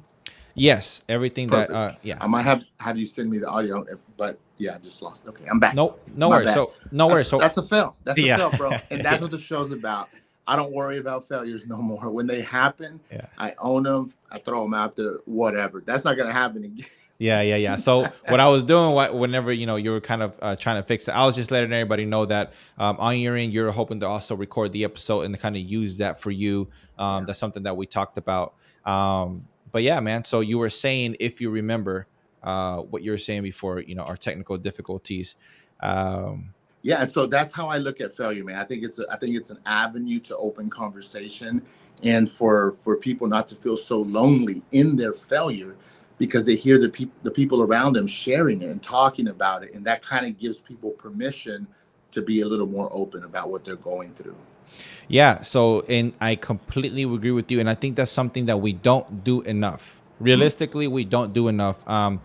Yes, 0.56 1.04
everything 1.08 1.50
Perfect. 1.50 1.72
that. 1.72 1.78
Uh, 1.78 1.96
yeah, 2.02 2.18
I 2.20 2.28
might 2.28 2.42
have 2.42 2.64
have 2.80 2.98
you 2.98 3.06
send 3.06 3.30
me 3.30 3.38
the 3.38 3.48
audio, 3.48 3.86
but 4.18 4.40
yeah, 4.58 4.76
I 4.76 4.80
just 4.80 5.04
lost. 5.04 5.28
Okay, 5.28 5.46
I'm 5.50 5.60
back. 5.60 5.76
No, 5.76 6.00
no 6.16 6.30
worries. 6.30 6.54
So 6.54 6.74
no 6.92 7.08
worries. 7.08 7.28
So 7.28 7.38
that's 7.38 7.58
a 7.58 7.62
fail. 7.62 7.96
That's 8.04 8.18
a 8.18 8.24
fail, 8.24 8.52
bro. 8.58 8.72
And 8.90 9.02
that's 9.02 9.22
what 9.22 9.30
the 9.30 9.40
show's 9.40 9.72
about. 9.72 10.10
I 10.48 10.56
don't 10.56 10.72
worry 10.72 10.98
about 10.98 11.28
failures 11.28 11.68
no 11.68 11.78
more. 11.78 12.10
When 12.10 12.26
they 12.26 12.42
happen, 12.42 13.00
yeah. 13.12 13.26
I 13.38 13.54
own 13.60 13.84
them. 13.84 14.14
I 14.32 14.40
throw 14.40 14.64
them 14.64 14.74
out 14.74 14.96
there. 14.96 15.18
Whatever. 15.26 15.84
That's 15.86 16.04
not 16.04 16.18
gonna 16.18 16.32
happen 16.32 16.64
again. 16.64 16.86
Yeah, 17.20 17.42
yeah, 17.42 17.56
yeah. 17.56 17.76
So 17.78 18.02
what 18.28 18.40
I 18.40 18.48
was 18.48 18.64
doing, 18.64 18.94
whenever 19.18 19.52
you 19.52 19.66
know 19.66 19.76
you 19.76 19.92
were 19.92 20.02
kind 20.02 20.22
of 20.22 20.38
uh, 20.42 20.56
trying 20.56 20.82
to 20.82 20.88
fix 20.88 21.08
it, 21.08 21.12
I 21.12 21.26
was 21.26 21.36
just 21.36 21.52
letting 21.52 21.74
everybody 21.74 22.06
know 22.06 22.26
that 22.26 22.54
um, 22.78 22.98
on 23.00 23.18
your 23.18 23.36
end, 23.36 23.54
you're 23.54 23.72
hoping 23.72 24.00
to 24.02 24.08
also 24.08 24.36
record 24.36 24.72
the 24.72 24.84
episode 24.84 25.22
and 25.22 25.40
kind 25.40 25.56
of 25.56 25.62
use 25.62 25.98
that 25.98 26.20
for 26.20 26.32
you. 26.32 26.70
Um, 26.98 27.24
yeah. 27.24 27.28
That's 27.28 27.40
something 27.40 27.64
that 27.64 27.76
we 27.76 27.86
talked 27.86 28.18
about. 28.18 28.56
Um, 28.86 29.48
but 29.72 29.84
yeah, 29.84 30.00
man. 30.00 30.24
So 30.24 30.40
you 30.40 30.58
were 30.60 30.70
saying, 30.70 31.18
if 31.20 31.42
you 31.42 31.50
remember, 31.50 32.08
uh, 32.44 32.78
what 32.78 33.04
you 33.04 33.12
were 33.12 33.18
saying 33.18 33.44
before, 33.44 33.82
you 33.82 33.96
know, 33.96 34.04
our 34.04 34.18
technical 34.18 34.58
difficulties. 34.58 35.36
Um, 35.82 36.54
yeah, 36.84 37.02
and 37.02 37.12
so 37.12 37.26
that's 37.26 37.52
how 37.52 37.68
I 37.68 37.78
look 37.78 38.00
at 38.00 38.16
failure, 38.16 38.44
man. 38.44 38.58
I 38.58 38.64
think 38.64 38.84
it's 38.84 39.00
a, 39.00 39.06
I 39.12 39.18
think 39.18 39.36
it's 39.36 39.50
an 39.50 39.60
avenue 39.66 40.20
to 40.22 40.38
open 40.38 40.70
conversation, 40.70 41.62
and 42.04 42.30
for 42.30 42.76
for 42.80 42.96
people 42.96 43.28
not 43.28 43.48
to 43.48 43.56
feel 43.56 43.76
so 43.76 44.02
lonely 44.02 44.62
in 44.72 44.96
their 44.96 45.14
failure, 45.14 45.76
because 46.18 46.46
they 46.46 46.56
hear 46.56 46.80
the 46.80 46.90
people 46.90 47.14
the 47.24 47.32
people 47.32 47.62
around 47.62 47.94
them 47.94 48.08
sharing 48.08 48.62
it 48.62 48.70
and 48.70 48.82
talking 48.82 49.28
about 49.28 49.64
it, 49.64 49.74
and 49.74 49.86
that 49.86 50.02
kind 50.04 50.26
of 50.26 50.38
gives 50.38 50.62
people 50.62 50.92
permission 50.92 51.68
to 52.12 52.22
be 52.22 52.42
a 52.42 52.48
little 52.48 52.68
more 52.68 52.90
open 52.92 53.24
about 53.24 53.50
what 53.50 53.64
they're 53.64 53.76
going 53.76 54.14
through. 54.14 54.36
Yeah. 55.08 55.42
So, 55.42 55.82
and 55.82 56.14
I 56.20 56.36
completely 56.36 57.04
agree 57.04 57.32
with 57.32 57.52
you, 57.52 57.60
and 57.60 57.70
I 57.70 57.76
think 57.76 57.96
that's 57.96 58.12
something 58.12 58.46
that 58.48 58.58
we 58.58 58.74
don't 58.74 59.24
do 59.24 59.42
enough 59.42 59.98
realistically 60.20 60.88
we 60.88 61.06
don't 61.06 61.34
do 61.34 61.48
enough 61.48 61.78
um, 61.88 62.20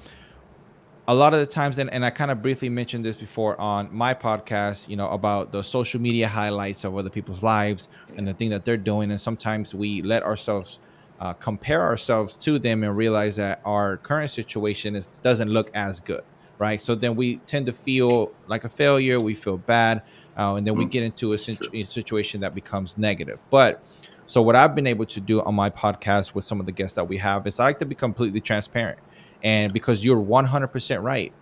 a 1.09 1.15
lot 1.15 1.35
of 1.35 1.41
the 1.41 1.47
times 1.47 1.79
and, 1.79 1.91
and 1.91 2.05
i 2.05 2.11
kind 2.11 2.31
of 2.31 2.41
briefly 2.41 2.69
mentioned 2.69 3.05
this 3.05 3.17
before 3.17 3.61
on 3.61 3.89
my 3.95 4.15
podcast 4.15 4.89
you 4.89 4.97
know 4.97 5.09
about 5.11 5.53
the 5.53 5.63
social 5.63 6.01
media 6.01 6.27
highlights 6.27 6.85
of 6.85 6.97
other 6.97 7.11
people's 7.11 7.43
lives 7.43 7.89
and 8.17 8.27
the 8.27 8.35
thing 8.35 8.49
that 8.49 8.65
they're 8.65 8.77
doing 8.77 9.11
and 9.11 9.21
sometimes 9.21 9.75
we 9.75 10.01
let 10.03 10.23
ourselves 10.23 10.79
uh, 11.23 11.33
compare 11.35 11.83
ourselves 11.83 12.37
to 12.37 12.59
them 12.59 12.83
and 12.83 12.97
realize 12.97 13.37
that 13.37 13.61
our 13.65 13.97
current 13.99 14.31
situation 14.31 14.95
is 14.95 15.09
doesn't 15.23 15.49
look 15.49 15.71
as 15.73 16.01
good 16.01 16.25
right 16.59 16.81
so 16.81 16.95
then 16.95 17.17
we 17.17 17.37
tend 17.47 17.65
to 17.65 17.73
feel 17.73 18.33
like 18.49 18.65
a 18.65 18.69
failure 18.69 19.19
we 19.21 19.35
feel 19.35 19.57
bad 19.57 20.03
uh, 20.37 20.55
and 20.57 20.67
then 20.67 20.77
we 20.77 20.85
mm. 20.85 20.91
get 20.91 21.03
into 21.03 21.33
a, 21.33 21.39
situ- 21.39 21.71
a 21.73 21.83
situation 21.85 22.41
that 22.41 22.55
becomes 22.55 22.99
negative 22.99 23.39
but 23.49 23.83
so 24.27 24.41
what 24.41 24.57
I've 24.57 24.75
been 24.75 24.87
able 24.87 25.07
to 25.07 25.21
do 25.21 25.43
on 25.43 25.55
my 25.55 25.69
podcast 25.69 26.35
with 26.35 26.45
some 26.45 26.61
of 26.61 26.67
the 26.67 26.73
guests 26.73 26.97
that 26.97 27.07
we 27.07 27.19
have 27.19 27.47
is 27.47 27.59
I 27.61 27.65
like 27.65 27.79
to 27.81 27.85
be 27.85 27.95
completely 27.95 28.41
transparent. 28.41 28.99
And 29.43 29.73
because 29.73 30.05
you're 30.05 30.17
100% 30.17 31.03
right, 31.03 31.33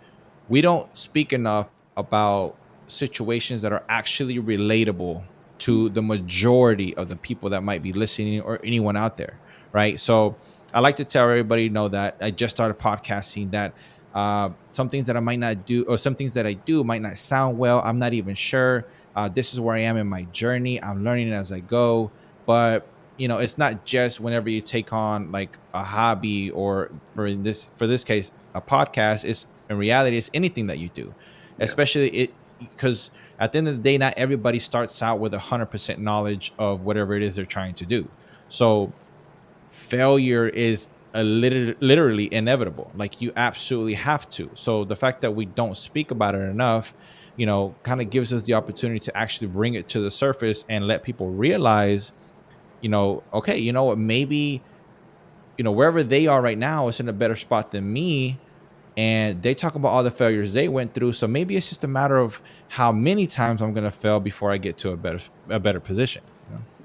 we 0.48 0.60
don't 0.60 0.96
speak 0.96 1.32
enough 1.32 1.68
about 1.96 2.56
situations 2.86 3.62
that 3.62 3.72
are 3.72 3.84
actually 3.88 4.38
relatable 4.38 5.22
to 5.58 5.90
the 5.90 6.02
majority 6.02 6.96
of 6.96 7.08
the 7.08 7.16
people 7.16 7.50
that 7.50 7.62
might 7.62 7.82
be 7.82 7.92
listening 7.92 8.40
or 8.40 8.58
anyone 8.64 8.96
out 8.96 9.18
there, 9.18 9.38
right? 9.72 9.98
So 9.98 10.36
I 10.72 10.80
like 10.80 10.96
to 10.96 11.04
tell 11.04 11.24
everybody 11.28 11.68
know 11.68 11.88
that 11.88 12.16
I 12.20 12.30
just 12.30 12.56
started 12.56 12.78
podcasting 12.78 13.50
that 13.52 13.72
uh, 14.14 14.50
some 14.64 14.88
things 14.88 15.06
that 15.06 15.16
I 15.16 15.20
might 15.20 15.38
not 15.38 15.66
do 15.66 15.84
or 15.84 15.96
some 15.96 16.14
things 16.14 16.34
that 16.34 16.46
I 16.46 16.54
do 16.54 16.82
might 16.84 17.02
not 17.02 17.16
sound 17.16 17.58
well. 17.58 17.80
I'm 17.84 17.98
not 17.98 18.12
even 18.12 18.34
sure. 18.34 18.84
Uh, 19.14 19.28
this 19.28 19.52
is 19.52 19.60
where 19.60 19.76
I 19.76 19.80
am 19.80 19.96
in 19.96 20.06
my 20.06 20.22
journey. 20.24 20.82
I'm 20.82 21.04
learning 21.04 21.32
as 21.32 21.52
I 21.52 21.60
go 21.60 22.10
but 22.50 22.84
you 23.16 23.28
know 23.28 23.38
it's 23.38 23.58
not 23.58 23.84
just 23.84 24.18
whenever 24.18 24.48
you 24.48 24.60
take 24.60 24.92
on 24.92 25.30
like 25.30 25.56
a 25.72 25.84
hobby 25.84 26.50
or 26.50 26.90
for 27.12 27.32
this 27.32 27.70
for 27.76 27.86
this 27.86 28.02
case 28.02 28.32
a 28.54 28.60
podcast 28.60 29.24
it's 29.24 29.46
in 29.68 29.78
reality 29.78 30.16
it's 30.16 30.30
anything 30.34 30.66
that 30.66 30.78
you 30.78 30.88
do 30.88 31.14
yeah. 31.58 31.64
especially 31.64 32.08
it 32.08 32.34
because 32.58 33.12
at 33.38 33.52
the 33.52 33.58
end 33.58 33.68
of 33.68 33.76
the 33.76 33.82
day 33.82 33.96
not 33.96 34.14
everybody 34.16 34.58
starts 34.58 35.00
out 35.00 35.20
with 35.20 35.32
a 35.32 35.38
100% 35.38 35.98
knowledge 35.98 36.52
of 36.58 36.80
whatever 36.80 37.14
it 37.14 37.22
is 37.22 37.36
they're 37.36 37.44
trying 37.44 37.72
to 37.72 37.86
do 37.86 38.08
so 38.48 38.92
failure 39.90 40.48
is 40.48 40.88
a 41.14 41.24
liter- 41.24 41.76
literally 41.80 42.32
inevitable 42.32 42.90
like 42.96 43.20
you 43.20 43.32
absolutely 43.36 43.94
have 43.94 44.28
to 44.30 44.48
so 44.54 44.84
the 44.84 44.96
fact 44.96 45.20
that 45.20 45.32
we 45.32 45.44
don't 45.44 45.76
speak 45.76 46.10
about 46.12 46.34
it 46.34 46.38
enough 46.38 46.94
you 47.36 47.46
know 47.46 47.74
kind 47.82 48.00
of 48.00 48.10
gives 48.10 48.32
us 48.32 48.44
the 48.44 48.54
opportunity 48.54 49.00
to 49.00 49.16
actually 49.16 49.48
bring 49.48 49.74
it 49.74 49.88
to 49.88 50.00
the 50.00 50.10
surface 50.10 50.64
and 50.68 50.86
let 50.86 51.02
people 51.02 51.30
realize 51.30 52.12
you 52.80 52.88
know, 52.88 53.22
okay, 53.32 53.58
you 53.58 53.72
know 53.72 53.84
what, 53.84 53.98
maybe, 53.98 54.62
you 55.58 55.64
know, 55.64 55.72
wherever 55.72 56.02
they 56.02 56.26
are 56.26 56.40
right 56.40 56.58
now 56.58 56.88
is 56.88 57.00
in 57.00 57.08
a 57.08 57.12
better 57.12 57.36
spot 57.36 57.70
than 57.70 57.92
me. 57.92 58.38
And 58.96 59.42
they 59.42 59.54
talk 59.54 59.76
about 59.76 59.88
all 59.90 60.02
the 60.02 60.10
failures 60.10 60.52
they 60.52 60.68
went 60.68 60.94
through. 60.94 61.12
So 61.12 61.26
maybe 61.28 61.56
it's 61.56 61.68
just 61.68 61.84
a 61.84 61.88
matter 61.88 62.16
of 62.16 62.42
how 62.68 62.92
many 62.92 63.26
times 63.26 63.62
I'm 63.62 63.72
gonna 63.72 63.90
fail 63.90 64.20
before 64.20 64.50
I 64.50 64.58
get 64.58 64.76
to 64.78 64.90
a 64.90 64.96
better 64.96 65.20
a 65.48 65.60
better 65.60 65.80
position. 65.80 66.22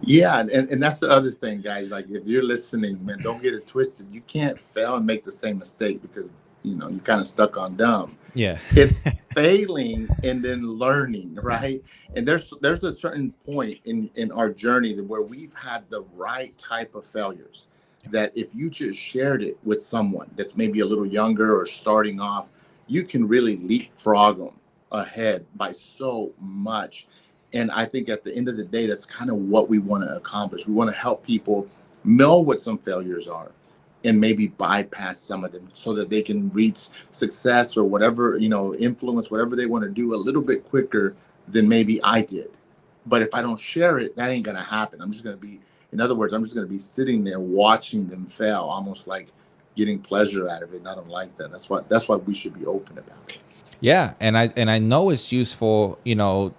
Yeah, 0.02 0.40
and, 0.40 0.50
and 0.52 0.82
that's 0.82 1.00
the 1.00 1.10
other 1.10 1.32
thing, 1.32 1.62
guys. 1.62 1.90
Like 1.90 2.10
if 2.10 2.26
you're 2.26 2.44
listening, 2.44 3.04
man, 3.06 3.18
don't 3.24 3.42
get 3.42 3.54
it 3.54 3.66
twisted. 3.66 4.08
You 4.12 4.22
can't 4.22 4.60
fail 4.60 4.96
and 4.96 5.06
make 5.06 5.26
the 5.26 5.32
same 5.32 5.58
mistake 5.58 6.02
because 6.02 6.34
you 6.66 6.76
know 6.76 6.90
you're 6.90 7.00
kind 7.00 7.22
of 7.22 7.28
stuck 7.28 7.58
on 7.58 7.76
dumb 7.76 8.18
yeah 8.34 8.58
it's 8.72 9.08
failing 9.34 10.08
and 10.24 10.44
then 10.44 10.66
learning 10.66 11.34
right 11.36 11.84
and 12.16 12.28
there's 12.28 12.52
there's 12.62 12.84
a 12.84 12.92
certain 12.92 13.32
point 13.46 13.80
in 13.86 14.10
in 14.16 14.32
our 14.32 14.50
journey 14.50 15.00
where 15.02 15.22
we've 15.22 15.54
had 15.54 15.88
the 15.90 16.04
right 16.16 16.58
type 16.58 16.96
of 16.96 17.06
failures 17.06 17.68
that 18.10 18.32
if 18.36 18.54
you 18.54 18.70
just 18.70 19.00
shared 19.00 19.44
it 19.44 19.58
with 19.64 19.82
someone 19.82 20.30
that's 20.36 20.56
maybe 20.56 20.80
a 20.80 20.86
little 20.86 21.06
younger 21.06 21.56
or 21.56 21.66
starting 21.66 22.20
off 22.20 22.50
you 22.88 23.04
can 23.04 23.28
really 23.28 23.58
leapfrog 23.58 24.38
them 24.38 24.60
ahead 24.92 25.46
by 25.56 25.72
so 25.72 26.32
much 26.40 27.08
and 27.56 27.72
i 27.72 27.86
think 27.86 28.10
at 28.10 28.24
the 28.24 28.36
end 28.36 28.48
of 28.48 28.58
the 28.58 28.64
day 28.64 28.86
that's 28.86 29.06
kind 29.06 29.32
of 29.32 29.38
what 29.38 29.70
we 29.70 29.80
want 29.80 30.04
to 30.04 30.16
accomplish 30.16 30.68
we 30.68 30.74
want 30.74 30.90
to 30.90 30.96
help 30.96 31.26
people 31.26 31.68
know 32.04 32.40
what 32.40 32.62
some 32.62 32.78
failures 32.78 33.28
are 33.28 33.52
and 34.04 34.22
maybe 34.22 34.48
bypass 34.48 35.20
some 35.20 35.44
of 35.44 35.52
them 35.52 35.68
so 35.74 35.92
that 35.92 36.12
they 36.12 36.22
can 36.22 36.52
reach 36.52 36.90
success 37.10 37.76
or 37.76 37.84
whatever 37.84 38.38
you 38.38 38.50
know 38.50 38.76
influence 38.76 39.32
whatever 39.32 39.56
they 39.56 39.66
want 39.66 39.84
to 39.84 39.90
do 39.90 40.14
a 40.14 40.16
little 40.16 40.44
bit 40.44 40.64
quicker 40.70 41.16
than 41.48 41.68
maybe 41.68 42.02
I 42.04 42.22
did. 42.22 42.52
But 43.06 43.22
if 43.22 43.34
I 43.34 43.42
don't 43.42 43.60
share 43.60 44.00
it, 44.00 44.16
that 44.16 44.30
ain't 44.30 44.44
gonna 44.44 44.64
happen. 44.64 45.02
I'm 45.02 45.12
just 45.12 45.24
gonna 45.24 45.38
be, 45.38 45.60
in 45.92 46.02
other 46.02 46.16
words, 46.16 46.34
I'm 46.34 46.44
just 46.44 46.56
gonna 46.56 46.68
be 46.68 46.80
sitting 46.80 47.24
there 47.24 47.40
watching 47.40 48.08
them 48.08 48.26
fail, 48.26 48.62
almost 48.62 49.08
like 49.08 49.30
getting 49.76 50.00
pleasure 50.00 50.50
out 50.50 50.64
of 50.64 50.74
it. 50.74 50.78
And 50.78 50.88
I 50.88 50.96
don't 50.96 51.10
like 51.10 51.36
that. 51.36 51.52
That's 51.52 51.70
why 51.70 51.82
that's 51.88 52.08
why 52.08 52.16
we 52.16 52.34
should 52.34 52.58
be 52.58 52.66
open 52.66 52.98
about 52.98 53.18
it. 53.30 53.42
Yeah, 53.80 54.14
and 54.20 54.38
I 54.38 54.52
and 54.56 54.72
I 54.72 54.80
know 54.80 55.12
it's 55.12 55.32
useful, 55.32 56.00
you 56.04 56.16
know, 56.16 56.54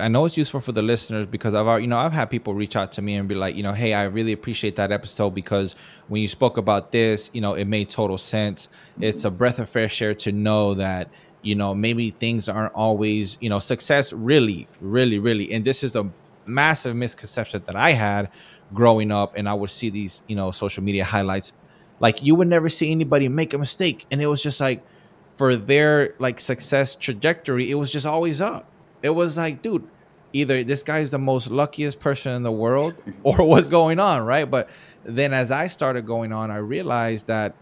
I 0.00 0.08
know 0.08 0.24
it's 0.24 0.36
useful 0.36 0.60
for 0.60 0.72
the 0.72 0.82
listeners 0.82 1.26
because 1.26 1.54
I've 1.54 1.80
you 1.80 1.86
know 1.86 1.98
I've 1.98 2.12
had 2.12 2.30
people 2.30 2.54
reach 2.54 2.76
out 2.76 2.92
to 2.92 3.02
me 3.02 3.14
and 3.14 3.28
be 3.28 3.34
like, 3.34 3.54
you 3.54 3.62
know, 3.62 3.72
hey, 3.72 3.94
I 3.94 4.04
really 4.04 4.32
appreciate 4.32 4.76
that 4.76 4.90
episode 4.90 5.30
because 5.30 5.76
when 6.08 6.22
you 6.22 6.28
spoke 6.28 6.56
about 6.56 6.92
this, 6.92 7.30
you 7.32 7.40
know, 7.40 7.54
it 7.54 7.66
made 7.66 7.90
total 7.90 8.18
sense. 8.18 8.66
Mm-hmm. 8.66 9.04
It's 9.04 9.24
a 9.24 9.30
breath 9.30 9.58
of 9.58 9.68
fresh 9.68 10.02
air 10.02 10.14
to 10.14 10.32
know 10.32 10.74
that 10.74 11.08
you 11.42 11.54
know 11.54 11.74
maybe 11.74 12.10
things 12.10 12.48
aren't 12.48 12.74
always 12.74 13.38
you 13.40 13.48
know 13.48 13.58
success 13.58 14.12
really 14.12 14.68
really 14.80 15.18
really 15.18 15.52
and 15.52 15.64
this 15.64 15.82
is 15.82 15.96
a 15.96 16.10
massive 16.46 16.94
misconception 16.96 17.62
that 17.64 17.76
i 17.76 17.92
had 17.92 18.28
growing 18.74 19.10
up 19.10 19.34
and 19.36 19.48
i 19.48 19.54
would 19.54 19.70
see 19.70 19.90
these 19.90 20.22
you 20.26 20.36
know 20.36 20.50
social 20.50 20.82
media 20.82 21.04
highlights 21.04 21.52
like 21.98 22.22
you 22.22 22.34
would 22.34 22.48
never 22.48 22.68
see 22.68 22.90
anybody 22.90 23.28
make 23.28 23.54
a 23.54 23.58
mistake 23.58 24.06
and 24.10 24.20
it 24.20 24.26
was 24.26 24.42
just 24.42 24.60
like 24.60 24.82
for 25.32 25.56
their 25.56 26.14
like 26.18 26.40
success 26.40 26.94
trajectory 26.94 27.70
it 27.70 27.74
was 27.74 27.90
just 27.90 28.06
always 28.06 28.40
up 28.40 28.70
it 29.02 29.10
was 29.10 29.36
like 29.36 29.62
dude 29.62 29.86
either 30.32 30.62
this 30.62 30.82
guy 30.82 31.00
is 31.00 31.10
the 31.10 31.18
most 31.18 31.50
luckiest 31.50 31.98
person 31.98 32.32
in 32.32 32.42
the 32.42 32.52
world 32.52 33.02
or 33.24 33.36
what's 33.38 33.68
going 33.68 33.98
on 33.98 34.24
right? 34.24 34.50
But 34.50 34.68
then 35.02 35.32
as 35.32 35.50
i 35.50 35.66
started 35.66 36.04
going 36.04 36.30
on 36.30 36.50
i 36.50 36.58
realized 36.58 37.26
that 37.26 37.54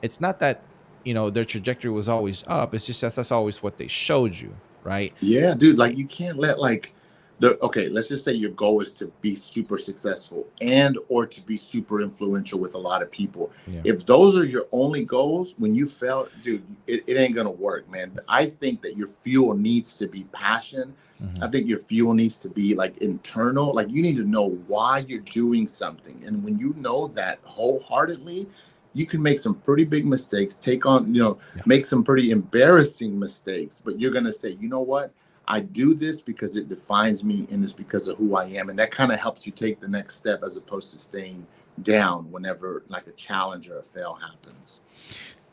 it's 0.00 0.20
not 0.20 0.38
that 0.38 0.62
you 1.04 1.14
know 1.14 1.30
their 1.30 1.44
trajectory 1.44 1.90
was 1.90 2.08
always 2.08 2.44
up. 2.46 2.74
It's 2.74 2.86
just 2.86 3.00
that's 3.00 3.32
always 3.32 3.62
what 3.62 3.78
they 3.78 3.88
showed 3.88 4.34
you 4.34 4.54
right? 4.84 5.12
Yeah 5.20 5.54
dude 5.54 5.78
like 5.78 5.96
you 5.96 6.06
can't 6.06 6.38
let 6.38 6.58
like 6.58 6.92
the 7.40 7.58
okay 7.60 7.88
let's 7.88 8.08
just 8.08 8.24
say 8.24 8.32
your 8.32 8.50
goal 8.50 8.80
is 8.80 8.92
to 8.92 9.06
be 9.20 9.34
super 9.34 9.78
successful 9.78 10.46
and 10.60 10.98
or 11.08 11.26
to 11.26 11.40
be 11.42 11.56
super 11.56 12.00
influential 12.00 12.58
with 12.58 12.74
a 12.74 12.78
lot 12.78 13.02
of 13.02 13.10
people 13.10 13.50
yeah. 13.66 13.80
if 13.84 14.04
those 14.06 14.38
are 14.38 14.44
your 14.44 14.66
only 14.72 15.04
goals 15.04 15.54
when 15.58 15.74
you 15.74 15.86
fail 15.86 16.28
dude 16.42 16.64
it, 16.86 17.04
it 17.08 17.16
ain't 17.16 17.34
gonna 17.34 17.50
work 17.50 17.88
man 17.90 18.16
i 18.28 18.44
think 18.44 18.82
that 18.82 18.96
your 18.96 19.08
fuel 19.08 19.54
needs 19.54 19.94
to 19.94 20.06
be 20.06 20.24
passion 20.32 20.94
mm-hmm. 21.22 21.44
i 21.44 21.48
think 21.48 21.68
your 21.68 21.80
fuel 21.80 22.12
needs 22.12 22.38
to 22.38 22.48
be 22.48 22.74
like 22.74 22.96
internal 22.98 23.72
like 23.72 23.88
you 23.90 24.02
need 24.02 24.16
to 24.16 24.24
know 24.24 24.50
why 24.66 24.98
you're 25.08 25.20
doing 25.20 25.66
something 25.66 26.22
and 26.26 26.42
when 26.42 26.58
you 26.58 26.74
know 26.78 27.08
that 27.08 27.38
wholeheartedly 27.44 28.46
you 28.94 29.06
can 29.06 29.22
make 29.22 29.38
some 29.38 29.54
pretty 29.54 29.84
big 29.84 30.06
mistakes, 30.06 30.56
take 30.56 30.86
on, 30.86 31.14
you 31.14 31.22
know, 31.22 31.38
yeah. 31.54 31.62
make 31.66 31.84
some 31.84 32.02
pretty 32.02 32.30
embarrassing 32.30 33.16
mistakes, 33.16 33.80
but 33.84 34.00
you're 34.00 34.10
to 34.24 34.32
say, 34.32 34.56
you 34.60 34.68
know 34.68 34.80
what? 34.80 35.12
I 35.48 35.60
do 35.60 35.94
this 35.94 36.20
because 36.20 36.56
it 36.56 36.68
defines 36.68 37.24
me 37.24 37.46
and 37.50 37.64
it's 37.64 37.72
because 37.72 38.06
of 38.06 38.18
who 38.18 38.36
I 38.36 38.44
am. 38.44 38.68
And 38.68 38.78
that 38.78 38.90
kind 38.90 39.10
of 39.10 39.18
helps 39.18 39.46
you 39.46 39.52
take 39.52 39.80
the 39.80 39.88
next 39.88 40.16
step 40.16 40.42
as 40.44 40.58
opposed 40.58 40.92
to 40.92 40.98
staying 40.98 41.46
down 41.82 42.30
whenever 42.30 42.84
like 42.88 43.06
a 43.06 43.12
challenge 43.12 43.68
or 43.68 43.78
a 43.78 43.82
fail 43.82 44.14
happens. 44.14 44.80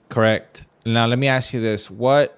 Correct. 0.10 0.66
Now 0.86 1.08
let 1.08 1.18
me 1.18 1.30
ask 1.30 1.54
you 1.54 1.62
this. 1.62 1.90
What 1.90 2.38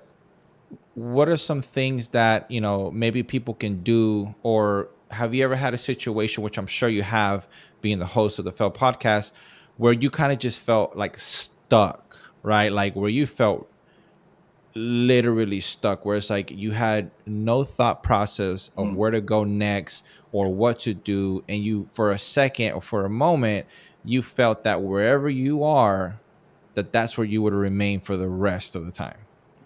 what 0.93 1.29
are 1.29 1.37
some 1.37 1.61
things 1.61 2.09
that, 2.09 2.49
you 2.49 2.61
know, 2.61 2.91
maybe 2.91 3.23
people 3.23 3.55
can 3.55 3.81
do 3.81 4.33
or 4.43 4.89
have 5.09 5.33
you 5.33 5.43
ever 5.43 5.55
had 5.55 5.73
a 5.73 5.77
situation 5.77 6.43
which 6.43 6.57
I'm 6.57 6.67
sure 6.67 6.89
you 6.89 7.03
have 7.03 7.47
being 7.81 7.97
the 7.97 8.05
host 8.05 8.39
of 8.39 8.45
the 8.45 8.51
Fail 8.51 8.71
podcast 8.71 9.31
where 9.77 9.93
you 9.93 10.11
kind 10.11 10.31
of 10.31 10.37
just 10.37 10.59
felt 10.59 10.95
like 10.95 11.17
stuck, 11.17 12.17
right? 12.43 12.71
Like 12.71 12.95
where 12.95 13.09
you 13.09 13.25
felt 13.25 13.67
literally 14.77 15.60
stuck, 15.60 16.05
where 16.05 16.17
it's 16.17 16.29
like 16.29 16.51
you 16.51 16.72
had 16.72 17.12
no 17.25 17.63
thought 17.63 18.03
process 18.03 18.72
of 18.77 18.88
mm. 18.88 18.96
where 18.96 19.12
to 19.12 19.22
go 19.22 19.43
next 19.43 20.05
or 20.32 20.54
what 20.54 20.80
to 20.82 20.93
do. 20.93 21.43
And 21.49 21.63
you, 21.63 21.86
for 21.86 22.12
a 22.12 22.19
second 22.19 22.73
or 22.73 22.82
for 22.82 23.06
a 23.06 23.10
moment, 23.10 23.65
you 24.06 24.21
felt 24.21 24.63
that 24.63 24.82
wherever 24.82 25.30
you 25.30 25.63
are, 25.63 26.19
that 26.75 26.93
that's 26.93 27.17
where 27.17 27.25
you 27.25 27.41
would 27.41 27.54
remain 27.54 27.99
for 27.99 28.15
the 28.15 28.30
rest 28.30 28.75
of 28.75 28.86
the 28.86 28.91
time. 28.91 29.17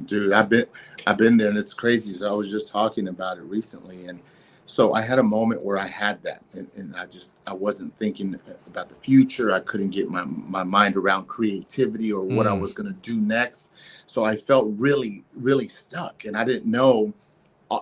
Dude, 0.05 0.31
I've 0.31 0.49
been, 0.49 0.65
I've 1.05 1.17
been 1.17 1.37
there 1.37 1.49
and 1.49 1.57
it's 1.57 1.73
crazy. 1.73 2.13
So 2.15 2.31
I 2.31 2.35
was 2.35 2.49
just 2.49 2.67
talking 2.69 3.07
about 3.07 3.37
it 3.37 3.43
recently 3.43 4.07
and 4.07 4.19
so 4.65 4.93
i 4.93 5.01
had 5.01 5.19
a 5.19 5.23
moment 5.23 5.61
where 5.61 5.77
i 5.77 5.87
had 5.87 6.21
that 6.23 6.43
and, 6.53 6.67
and, 6.75 6.95
i 6.95 7.05
just 7.05 7.33
i 7.47 7.53
wasn't 7.53 7.95
thinking 7.97 8.39
about 8.67 8.89
the 8.89 8.95
future. 8.95 9.51
I 9.51 9.59
couldn't 9.59 9.89
get 9.89 10.09
my, 10.09 10.23
my 10.25 10.63
mind 10.63 10.95
around 10.95 11.27
creativity 11.27 12.11
or 12.11 12.23
what 12.25 12.47
mm. 12.47 12.49
i 12.49 12.53
was 12.53 12.73
going 12.73 12.87
to 12.87 12.99
do 13.01 13.19
next. 13.19 13.73
So 14.05 14.23
i 14.23 14.35
felt 14.35 14.67
really 14.77 15.23
really 15.35 15.67
stuck 15.67 16.25
and 16.25 16.37
i 16.37 16.43
didn't 16.43 16.69
know 16.69 17.13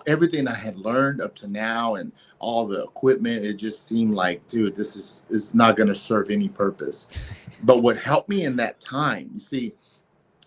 everything 0.06 0.46
i 0.46 0.54
had 0.54 0.76
learned 0.78 1.20
up 1.20 1.34
to 1.34 1.48
now 1.48 1.96
and 1.96 2.12
all 2.38 2.64
the 2.64 2.80
equipment 2.84 3.44
it 3.44 3.54
just 3.54 3.88
seemed 3.88 4.14
like 4.14 4.46
dude 4.46 4.76
this 4.76 4.94
is 4.94 5.24
is 5.30 5.52
not 5.52 5.76
going 5.76 5.88
to 5.88 5.94
serve 5.94 6.30
any 6.30 6.48
purpose. 6.48 7.06
But 7.62 7.82
what 7.82 7.98
helped 7.98 8.30
me 8.30 8.44
in 8.44 8.56
that 8.56 8.80
time 8.80 9.30
you 9.34 9.40
see 9.40 9.74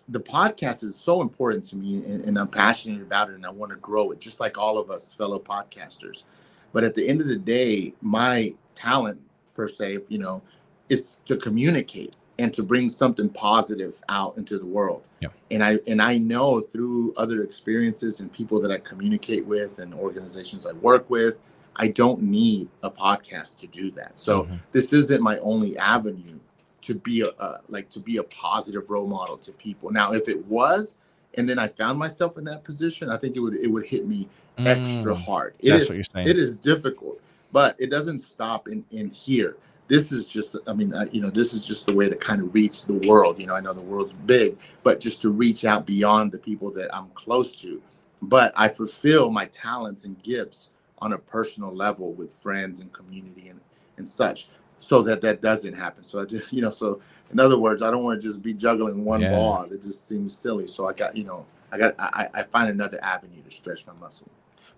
the 0.08 0.20
podcast 0.20 0.84
is 0.84 0.96
so 0.96 1.22
important 1.22 1.64
to 1.64 1.76
me 1.76 2.04
and, 2.04 2.24
and, 2.24 2.38
I'm 2.38 2.48
passionate 2.48 3.00
about 3.00 3.30
it 3.30 3.36
and 3.36 3.46
I 3.46 3.50
want 3.50 3.70
to 3.72 3.76
grow 3.76 4.10
it 4.10 4.20
just 4.20 4.38
like 4.38 4.58
all 4.58 4.76
of 4.76 4.90
us 4.90 5.14
fellow 5.14 5.38
podcasters. 5.38 6.24
But 6.72 6.84
at 6.84 6.94
the 6.94 7.08
end 7.08 7.20
of 7.20 7.28
the 7.28 7.38
day, 7.38 7.94
my 8.02 8.54
talent 8.74 9.20
per 9.54 9.68
se, 9.68 10.00
you 10.08 10.18
know, 10.18 10.42
is 10.88 11.20
to 11.24 11.36
communicate 11.36 12.16
and 12.38 12.52
to 12.52 12.62
bring 12.62 12.88
something 12.88 13.28
positive 13.28 14.00
out 14.08 14.36
into 14.36 14.58
the 14.58 14.66
world. 14.66 15.06
Yeah. 15.20 15.28
And 15.50 15.62
I 15.62 15.78
and 15.86 16.02
I 16.02 16.18
know 16.18 16.60
through 16.60 17.14
other 17.16 17.42
experiences 17.42 18.20
and 18.20 18.32
people 18.32 18.60
that 18.60 18.70
I 18.70 18.78
communicate 18.78 19.46
with 19.46 19.78
and 19.78 19.94
organizations 19.94 20.66
I 20.66 20.72
work 20.72 21.08
with, 21.08 21.36
I 21.76 21.88
don't 21.88 22.22
need 22.22 22.68
a 22.82 22.90
podcast 22.90 23.56
to 23.58 23.66
do 23.68 23.90
that. 23.92 24.18
So 24.18 24.42
mm-hmm. 24.42 24.56
this 24.72 24.92
isn't 24.92 25.22
my 25.22 25.38
only 25.38 25.78
avenue 25.78 26.38
to 26.86 26.94
be 26.94 27.22
a, 27.22 27.28
uh, 27.40 27.58
like 27.68 27.88
to 27.90 28.00
be 28.00 28.18
a 28.18 28.22
positive 28.24 28.90
role 28.90 29.06
model 29.06 29.36
to 29.38 29.52
people. 29.52 29.90
Now, 29.90 30.12
if 30.12 30.28
it 30.28 30.44
was, 30.46 30.96
and 31.34 31.48
then 31.48 31.58
I 31.58 31.68
found 31.68 31.98
myself 31.98 32.38
in 32.38 32.44
that 32.44 32.64
position, 32.64 33.10
I 33.10 33.16
think 33.16 33.36
it 33.36 33.40
would 33.40 33.54
it 33.54 33.68
would 33.68 33.84
hit 33.84 34.06
me 34.06 34.28
mm, 34.58 34.66
extra 34.66 35.14
hard. 35.14 35.54
It 35.60 35.70
that's 35.70 35.82
is, 35.82 35.88
what 35.88 35.94
you're 35.96 36.04
saying. 36.04 36.28
It 36.28 36.38
is 36.38 36.56
difficult, 36.56 37.20
but 37.52 37.76
it 37.78 37.90
doesn't 37.90 38.20
stop 38.20 38.68
in 38.68 38.84
in 38.90 39.10
here. 39.10 39.56
This 39.86 40.12
is 40.12 40.26
just, 40.26 40.56
I 40.66 40.72
mean, 40.72 40.94
uh, 40.94 41.04
you 41.12 41.20
know, 41.20 41.28
this 41.28 41.52
is 41.52 41.66
just 41.66 41.84
the 41.84 41.92
way 41.92 42.08
to 42.08 42.16
kind 42.16 42.40
of 42.40 42.54
reach 42.54 42.86
the 42.86 43.06
world. 43.06 43.38
You 43.38 43.46
know, 43.46 43.54
I 43.54 43.60
know 43.60 43.74
the 43.74 43.82
world's 43.82 44.14
big, 44.24 44.56
but 44.82 44.98
just 44.98 45.20
to 45.22 45.30
reach 45.30 45.66
out 45.66 45.84
beyond 45.84 46.32
the 46.32 46.38
people 46.38 46.70
that 46.70 46.94
I'm 46.96 47.10
close 47.10 47.54
to. 47.56 47.82
But 48.22 48.54
I 48.56 48.68
fulfill 48.68 49.30
my 49.30 49.44
talents 49.46 50.06
and 50.06 50.20
gifts 50.22 50.70
on 51.00 51.12
a 51.12 51.18
personal 51.18 51.70
level 51.70 52.14
with 52.14 52.32
friends 52.32 52.80
and 52.80 52.90
community 52.92 53.48
and 53.48 53.60
and 53.96 54.08
such 54.08 54.48
so 54.78 55.02
that 55.02 55.20
that 55.22 55.40
doesn't 55.40 55.74
happen. 55.74 56.04
So 56.04 56.20
I 56.20 56.24
just, 56.24 56.52
you 56.52 56.62
know, 56.62 56.70
so 56.70 57.00
in 57.32 57.40
other 57.40 57.58
words, 57.58 57.82
I 57.82 57.90
don't 57.90 58.04
want 58.04 58.20
to 58.20 58.26
just 58.26 58.42
be 58.42 58.54
juggling 58.54 59.04
one 59.04 59.20
yeah. 59.20 59.30
ball. 59.30 59.64
It 59.64 59.82
just 59.82 60.06
seems 60.06 60.36
silly. 60.36 60.66
So 60.66 60.88
I 60.88 60.92
got, 60.92 61.16
you 61.16 61.24
know, 61.24 61.46
I 61.72 61.78
got, 61.78 61.94
I, 61.98 62.28
I 62.34 62.42
find 62.44 62.70
another 62.70 63.02
avenue 63.02 63.42
to 63.42 63.50
stretch 63.50 63.86
my 63.86 63.92
muscle. 63.94 64.28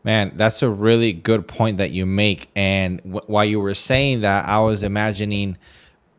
Man, 0.04 0.32
that's 0.37 0.62
a 0.62 0.70
really 0.70 1.12
good 1.12 1.48
point 1.48 1.78
that 1.78 1.90
you 1.90 2.06
make. 2.06 2.48
And 2.54 3.00
while 3.04 3.44
you 3.44 3.59
were 3.59 3.74
saying 3.74 4.20
that, 4.20 4.46
I 4.46 4.61
was 4.61 4.85
imagining, 4.85 5.59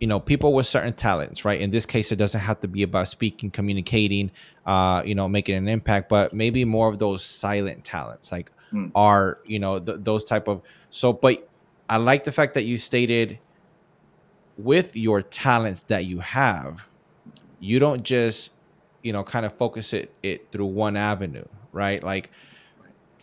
you 0.02 0.08
know, 0.08 0.20
people 0.20 0.54
with 0.54 0.68
certain 0.68 0.94
talents, 0.94 1.46
right? 1.46 1.60
In 1.60 1.70
this 1.70 1.86
case, 1.86 2.12
it 2.12 2.18
doesn't 2.18 2.42
have 2.42 2.60
to 2.60 2.68
be 2.68 2.84
about 2.84 3.08
speaking, 3.08 3.50
communicating, 3.50 4.30
uh, 4.66 5.04
you 5.06 5.16
know, 5.16 5.30
making 5.30 5.56
an 5.56 5.70
impact, 5.70 6.10
but 6.10 6.34
maybe 6.34 6.66
more 6.66 6.90
of 6.90 7.00
those 7.00 7.24
silent 7.24 7.86
talents, 7.86 8.32
like 8.32 8.52
mm. 8.74 8.92
art, 8.94 9.42
you 9.48 9.58
know, 9.58 9.80
th- 9.80 10.00
those 10.02 10.26
type 10.26 10.50
of. 10.50 10.62
So, 10.90 11.13
but 11.13 11.50
I 11.90 11.96
like 11.96 12.26
the 12.26 12.32
fact 12.34 12.54
that 12.56 12.63
you 12.63 12.78
stated 12.78 13.40
with 14.58 14.96
your 14.96 15.22
talents 15.22 15.82
that 15.84 16.06
you 16.06 16.20
have, 16.20 16.88
you 17.60 17.80
don't 17.80 18.04
just, 18.04 18.54
you 19.04 19.13
know, 19.13 19.24
kind 19.24 19.46
of 19.46 19.54
focus 19.58 19.93
it 19.93 20.13
it 20.24 20.52
through 20.52 20.65
one 20.65 20.96
avenue, 20.96 21.46
right? 21.72 22.04
Like 22.04 22.32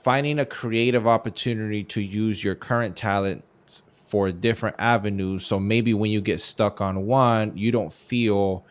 finding 0.03 0.39
a 0.39 0.47
creative 0.47 1.07
opportunity 1.07 1.83
to 1.85 2.01
use 2.01 2.43
your 2.43 2.55
current 2.55 2.97
talents 2.97 3.83
for 3.91 4.31
different 4.31 4.77
avenues. 4.79 5.45
So 5.47 5.59
maybe 5.59 5.95
when 5.95 6.11
you 6.11 6.21
get 6.21 6.41
stuck 6.41 6.81
on 6.81 7.07
one, 7.07 7.57
you 7.57 7.73
don't 7.73 7.93
feel 7.93 8.65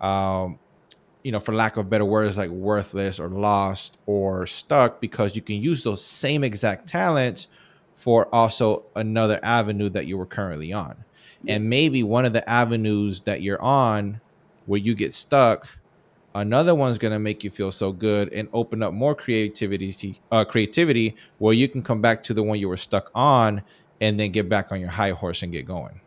um, 0.00 0.58
you 1.22 1.32
know, 1.32 1.40
for 1.40 1.54
lack 1.54 1.76
of 1.76 1.90
better 1.90 2.04
words, 2.04 2.38
like 2.38 2.50
worthless 2.50 3.20
or 3.20 3.28
lost 3.28 3.98
or 4.06 4.46
stuck 4.46 5.00
because 5.00 5.36
you 5.36 5.42
can 5.42 5.56
use 5.56 5.82
those 5.82 6.02
same 6.02 6.42
exact 6.42 6.88
talents 6.88 7.48
for 7.92 8.34
also 8.34 8.84
another 8.96 9.38
avenue 9.42 9.90
that 9.90 10.06
you 10.06 10.16
were 10.16 10.26
currently 10.26 10.72
on 10.72 10.96
and 11.48 11.68
maybe 11.68 12.02
one 12.02 12.24
of 12.24 12.32
the 12.32 12.48
avenues 12.48 13.20
that 13.20 13.42
you're 13.42 13.60
on 13.62 14.20
where 14.66 14.80
you 14.80 14.94
get 14.94 15.14
stuck 15.14 15.68
another 16.34 16.74
one's 16.74 16.98
going 16.98 17.12
to 17.12 17.18
make 17.18 17.42
you 17.42 17.50
feel 17.50 17.72
so 17.72 17.92
good 17.92 18.32
and 18.32 18.48
open 18.52 18.82
up 18.82 18.92
more 18.92 19.14
creativity 19.14 20.20
uh, 20.30 20.44
creativity 20.44 21.16
where 21.38 21.54
you 21.54 21.68
can 21.68 21.82
come 21.82 22.00
back 22.00 22.22
to 22.22 22.34
the 22.34 22.42
one 22.42 22.58
you 22.58 22.68
were 22.68 22.76
stuck 22.76 23.10
on 23.14 23.62
and 24.00 24.18
then 24.18 24.30
get 24.30 24.48
back 24.48 24.70
on 24.72 24.80
your 24.80 24.90
high 24.90 25.10
horse 25.10 25.42
and 25.42 25.52
get 25.52 25.66
going 25.66 26.00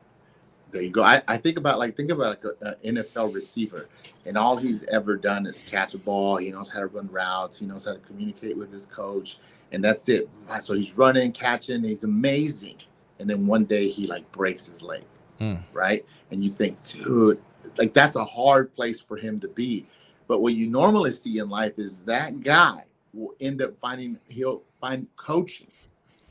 There 0.71 0.81
you 0.81 0.89
go. 0.89 1.03
I, 1.03 1.21
I 1.27 1.37
think 1.37 1.57
about 1.57 1.77
like 1.77 1.95
think 1.95 2.09
about 2.09 2.43
like 2.43 2.75
an 2.83 2.95
NFL 2.95 3.33
receiver, 3.33 3.87
and 4.25 4.35
all 4.35 4.57
he's 4.57 4.83
ever 4.85 5.15
done 5.15 5.45
is 5.45 5.63
catch 5.67 5.93
a 5.93 5.99
ball. 5.99 6.37
He 6.37 6.49
knows 6.49 6.67
how 6.71 6.79
to 6.79 6.87
run 6.87 7.07
routes. 7.11 7.59
He 7.59 7.67
knows 7.67 7.85
how 7.85 7.93
to 7.93 7.99
communicate 7.99 8.57
with 8.57 8.71
his 8.71 8.87
coach, 8.87 9.37
and 9.71 9.83
that's 9.83 10.09
it. 10.09 10.27
So 10.61 10.73
he's 10.73 10.97
running, 10.97 11.31
catching. 11.31 11.83
He's 11.83 12.03
amazing. 12.03 12.77
And 13.19 13.29
then 13.29 13.45
one 13.45 13.65
day 13.65 13.87
he 13.87 14.07
like 14.07 14.29
breaks 14.31 14.65
his 14.65 14.81
leg, 14.81 15.03
mm. 15.43 15.59
right? 15.73 16.05
And 16.31 16.43
you 16.43 16.49
think, 16.49 16.81
dude, 16.83 17.41
like 17.77 17.93
that's 17.93 18.15
a 18.15 18.25
hard 18.25 18.73
place 18.73 19.01
for 19.01 19.17
him 19.17 19.39
to 19.41 19.47
be. 19.47 19.85
But 20.27 20.41
what 20.41 20.53
you 20.53 20.69
normally 20.69 21.11
see 21.11 21.39
in 21.39 21.49
life 21.49 21.77
is 21.77 22.03
that 22.03 22.41
guy 22.41 22.85
will 23.13 23.35
end 23.39 23.61
up 23.61 23.77
finding 23.77 24.19
he'll 24.27 24.63
find 24.79 25.07
coaching 25.15 25.67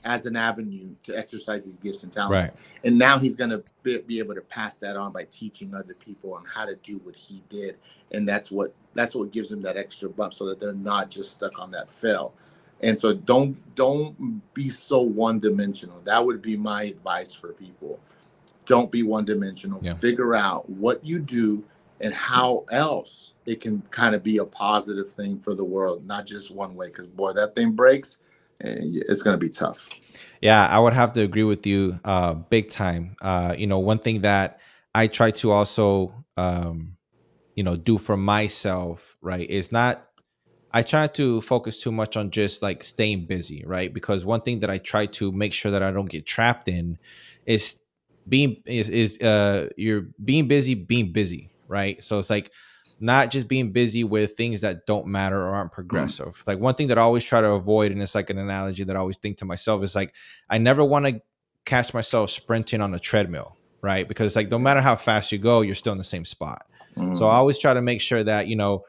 as 0.04 0.26
an 0.26 0.34
avenue 0.34 0.94
to 1.04 1.16
exercise 1.16 1.64
these 1.64 1.78
gifts 1.78 2.02
and 2.02 2.12
talents. 2.12 2.50
Right. 2.50 2.60
And 2.84 2.98
now 2.98 3.18
he's 3.18 3.36
going 3.36 3.50
to 3.50 3.62
be, 3.82 3.98
be, 3.98 4.18
able 4.18 4.34
to 4.34 4.40
pass 4.40 4.80
that 4.80 4.96
on 4.96 5.12
by 5.12 5.24
teaching 5.30 5.74
other 5.74 5.94
people 5.94 6.34
on 6.34 6.44
how 6.44 6.64
to 6.64 6.74
do 6.76 7.00
what 7.04 7.14
he 7.14 7.42
did. 7.48 7.76
And 8.10 8.28
that's 8.28 8.50
what 8.50 8.74
that's 8.94 9.14
what 9.14 9.30
gives 9.30 9.50
them 9.50 9.62
that 9.62 9.76
extra 9.76 10.08
bump 10.08 10.34
so 10.34 10.46
that 10.46 10.60
they're 10.60 10.72
not 10.74 11.10
just 11.10 11.32
stuck 11.32 11.58
on 11.58 11.70
that 11.72 11.90
fail. 11.90 12.34
And 12.82 12.98
so 12.98 13.14
don't 13.14 13.56
don't 13.74 14.42
be 14.54 14.68
so 14.68 15.00
one 15.00 15.38
dimensional. 15.38 16.00
That 16.00 16.24
would 16.24 16.42
be 16.42 16.56
my 16.56 16.84
advice 16.84 17.32
for 17.32 17.52
people. 17.52 18.00
Don't 18.66 18.90
be 18.90 19.02
one 19.02 19.24
dimensional. 19.24 19.80
Yeah. 19.82 19.94
Figure 19.94 20.34
out 20.34 20.68
what 20.68 21.04
you 21.04 21.18
do 21.18 21.64
and 22.00 22.12
how 22.12 22.64
else 22.70 23.32
it 23.46 23.60
can 23.60 23.82
kind 23.90 24.14
of 24.14 24.22
be 24.22 24.38
a 24.38 24.44
positive 24.44 25.08
thing 25.08 25.38
for 25.38 25.54
the 25.54 25.64
world, 25.64 26.06
not 26.06 26.26
just 26.26 26.50
one 26.50 26.74
way. 26.74 26.88
Because 26.88 27.06
boy, 27.06 27.32
that 27.32 27.54
thing 27.54 27.72
breaks, 27.72 28.18
and 28.60 28.96
it's 29.08 29.22
going 29.22 29.34
to 29.34 29.38
be 29.38 29.48
tough. 29.48 29.88
Yeah, 30.40 30.66
I 30.66 30.78
would 30.78 30.92
have 30.92 31.12
to 31.14 31.22
agree 31.22 31.44
with 31.44 31.66
you, 31.66 31.98
uh, 32.04 32.34
big 32.34 32.70
time. 32.70 33.16
Uh, 33.20 33.54
you 33.56 33.66
know, 33.66 33.78
one 33.78 33.98
thing 33.98 34.22
that 34.22 34.60
I 34.94 35.06
try 35.06 35.30
to 35.32 35.50
also, 35.50 36.12
um, 36.36 36.96
you 37.54 37.64
know, 37.64 37.76
do 37.76 37.98
for 37.98 38.16
myself, 38.16 39.16
right, 39.20 39.48
is 39.48 39.72
not. 39.72 40.08
I 40.74 40.82
try 40.82 41.06
to 41.08 41.42
focus 41.42 41.82
too 41.82 41.92
much 41.92 42.16
on 42.16 42.30
just 42.30 42.62
like 42.62 42.82
staying 42.82 43.26
busy, 43.26 43.62
right? 43.66 43.92
Because 43.92 44.24
one 44.24 44.40
thing 44.40 44.60
that 44.60 44.70
I 44.70 44.78
try 44.78 45.04
to 45.06 45.30
make 45.30 45.52
sure 45.52 45.70
that 45.70 45.82
I 45.82 45.90
don't 45.90 46.08
get 46.08 46.24
trapped 46.24 46.66
in 46.66 46.98
is 47.44 47.81
being 48.28 48.62
is 48.66 48.88
is 48.88 49.20
uh 49.20 49.68
you're 49.76 50.06
being 50.24 50.48
busy, 50.48 50.74
being 50.74 51.12
busy, 51.12 51.50
right? 51.68 52.02
So 52.02 52.18
it's 52.18 52.30
like 52.30 52.50
not 53.00 53.30
just 53.30 53.48
being 53.48 53.72
busy 53.72 54.04
with 54.04 54.36
things 54.36 54.60
that 54.60 54.86
don't 54.86 55.06
matter 55.06 55.42
or 55.42 55.54
aren't 55.54 55.72
mm. 55.72 55.74
progressive. 55.74 56.36
Mm. 56.36 56.46
Like 56.46 56.58
one 56.60 56.74
thing 56.74 56.86
that 56.88 56.98
I 56.98 57.02
always 57.02 57.24
try 57.24 57.40
to 57.40 57.50
avoid, 57.50 57.92
and 57.92 58.00
it's 58.00 58.14
like 58.14 58.30
an 58.30 58.38
analogy 58.38 58.84
that 58.84 58.96
I 58.96 59.00
always 59.00 59.16
think 59.16 59.38
to 59.38 59.44
myself 59.44 59.82
is 59.82 59.94
like, 59.94 60.14
I 60.48 60.58
never 60.58 60.84
want 60.84 61.06
to 61.06 61.20
catch 61.64 61.92
myself 61.94 62.30
sprinting 62.30 62.80
on 62.80 62.94
a 62.94 62.98
treadmill, 62.98 63.56
right? 63.80 64.06
Because 64.06 64.36
like 64.36 64.50
no 64.50 64.58
matter 64.58 64.80
how 64.80 64.96
fast 64.96 65.32
you 65.32 65.38
go, 65.38 65.62
you're 65.62 65.74
still 65.74 65.92
in 65.92 65.98
the 65.98 66.04
same 66.04 66.24
spot. 66.24 66.64
Mm. 66.96 67.16
So 67.16 67.26
I 67.26 67.34
always 67.34 67.58
try 67.58 67.74
to 67.74 67.82
make 67.82 68.00
sure 68.00 68.22
that, 68.22 68.46
you 68.46 68.56
know, 68.56 68.84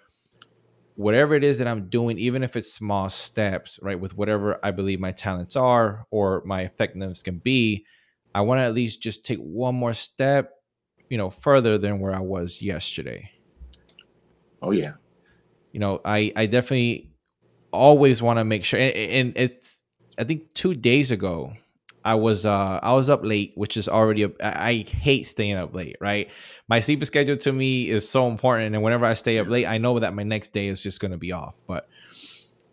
whatever 0.96 1.34
it 1.34 1.44
is 1.44 1.58
that 1.58 1.68
I'm 1.68 1.90
doing, 1.90 2.20
even 2.20 2.44
if 2.44 2.56
it's 2.56 2.72
small 2.72 3.10
steps, 3.10 3.80
right, 3.82 4.00
with 4.00 4.16
whatever 4.16 4.60
I 4.64 4.70
believe 4.70 5.00
my 5.00 5.12
talents 5.12 5.56
are 5.56 6.06
or 6.12 6.44
my 6.46 6.62
effectiveness 6.62 7.24
can 7.24 7.40
be, 7.40 7.86
I 8.34 8.42
want 8.42 8.60
to 8.60 8.64
at 8.64 8.74
least 8.74 9.02
just 9.02 9.26
take 9.26 9.40
one 9.40 9.76
more 9.76 9.94
step, 9.94 10.54
you 11.10 11.18
know, 11.18 11.30
further 11.30 11.78
than 11.78 12.00
where 12.00 12.16
I 12.16 12.22
was 12.22 12.62
yesterday. 12.62 13.30
Oh 14.62 14.72
yeah. 14.72 14.94
You 15.72 15.80
know, 15.80 16.02
I 16.04 16.32
I 16.36 16.46
definitely 16.46 17.12
always 17.72 18.22
want 18.22 18.40
to 18.40 18.44
make 18.44 18.64
sure 18.64 18.80
and, 18.80 18.96
and, 18.96 19.34
it's 19.36 19.82
I 20.18 20.24
think 20.24 20.54
2 20.54 20.76
days 20.76 21.10
ago 21.10 21.54
I 22.06 22.16
was 22.16 22.46
uh 22.46 22.80
I 22.82 22.94
was 22.94 23.10
up 23.10 23.24
late, 23.24 23.54
which 23.56 23.78
is 23.78 23.90
already 23.90 24.24
a, 24.24 24.32
I 24.42 24.86
hate 24.88 25.28
staying 25.28 25.56
up 25.56 25.74
late, 25.74 25.98
right? 26.00 26.30
My 26.68 26.80
sleep 26.80 27.04
schedule 27.06 27.38
to 27.38 27.52
me 27.52 27.90
is 27.90 28.08
so 28.08 28.28
important 28.28 28.74
and 28.74 28.84
whenever 28.84 29.06
I 29.06 29.14
stay 29.16 29.38
up 29.40 29.48
late, 29.48 29.66
I 29.68 29.78
know 29.78 30.00
that 30.00 30.14
my 30.14 30.24
next 30.24 30.54
day 30.54 30.68
is 30.68 30.82
just 30.82 31.00
going 31.00 31.12
to 31.12 31.18
be 31.18 31.32
off. 31.32 31.56
But 31.68 31.88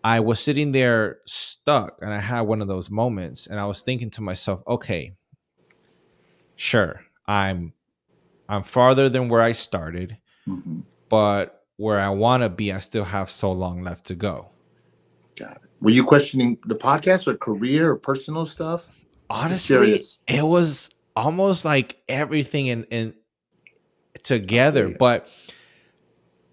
I 0.03 0.20
was 0.20 0.40
sitting 0.40 0.73
there 0.73 1.18
stuck 1.27 1.99
and 2.01 2.12
I 2.12 2.20
had 2.20 2.42
one 2.42 2.62
of 2.62 2.68
those 2.68 2.90
moments 2.90 3.46
and 3.46 3.61
I 3.61 3.66
was 3.66 3.83
thinking 3.83 4.11
to 4.12 4.23
myself, 4.23 4.62
okay, 4.66 5.16
sure, 6.61 7.01
I'm 7.27 7.73
I'm 8.49 8.62
farther 8.62 9.09
than 9.09 9.29
where 9.29 9.40
I 9.40 9.53
started, 9.53 10.18
mm-hmm. 10.46 10.81
but 11.09 11.64
where 11.77 11.99
I 11.99 12.11
want 12.11 12.42
to 12.42 12.51
be, 12.51 12.73
I 12.73 12.79
still 12.79 13.05
have 13.05 13.31
so 13.31 13.51
long 13.51 13.83
left 13.83 14.05
to 14.07 14.14
go. 14.14 14.51
Got 15.37 15.57
it. 15.57 15.70
Were 15.81 15.90
you 15.90 16.05
questioning 16.05 16.59
the 16.66 16.75
podcast 16.75 17.27
or 17.27 17.37
career 17.37 17.90
or 17.90 17.96
personal 17.96 18.44
stuff? 18.44 18.90
Honestly, 19.31 19.99
it 20.29 20.44
was 20.44 20.90
almost 21.16 21.64
like 21.64 22.03
everything 22.09 22.66
in, 22.66 22.85
in 22.85 23.14
together, 24.23 24.87
okay. 24.87 24.96
but 24.99 25.29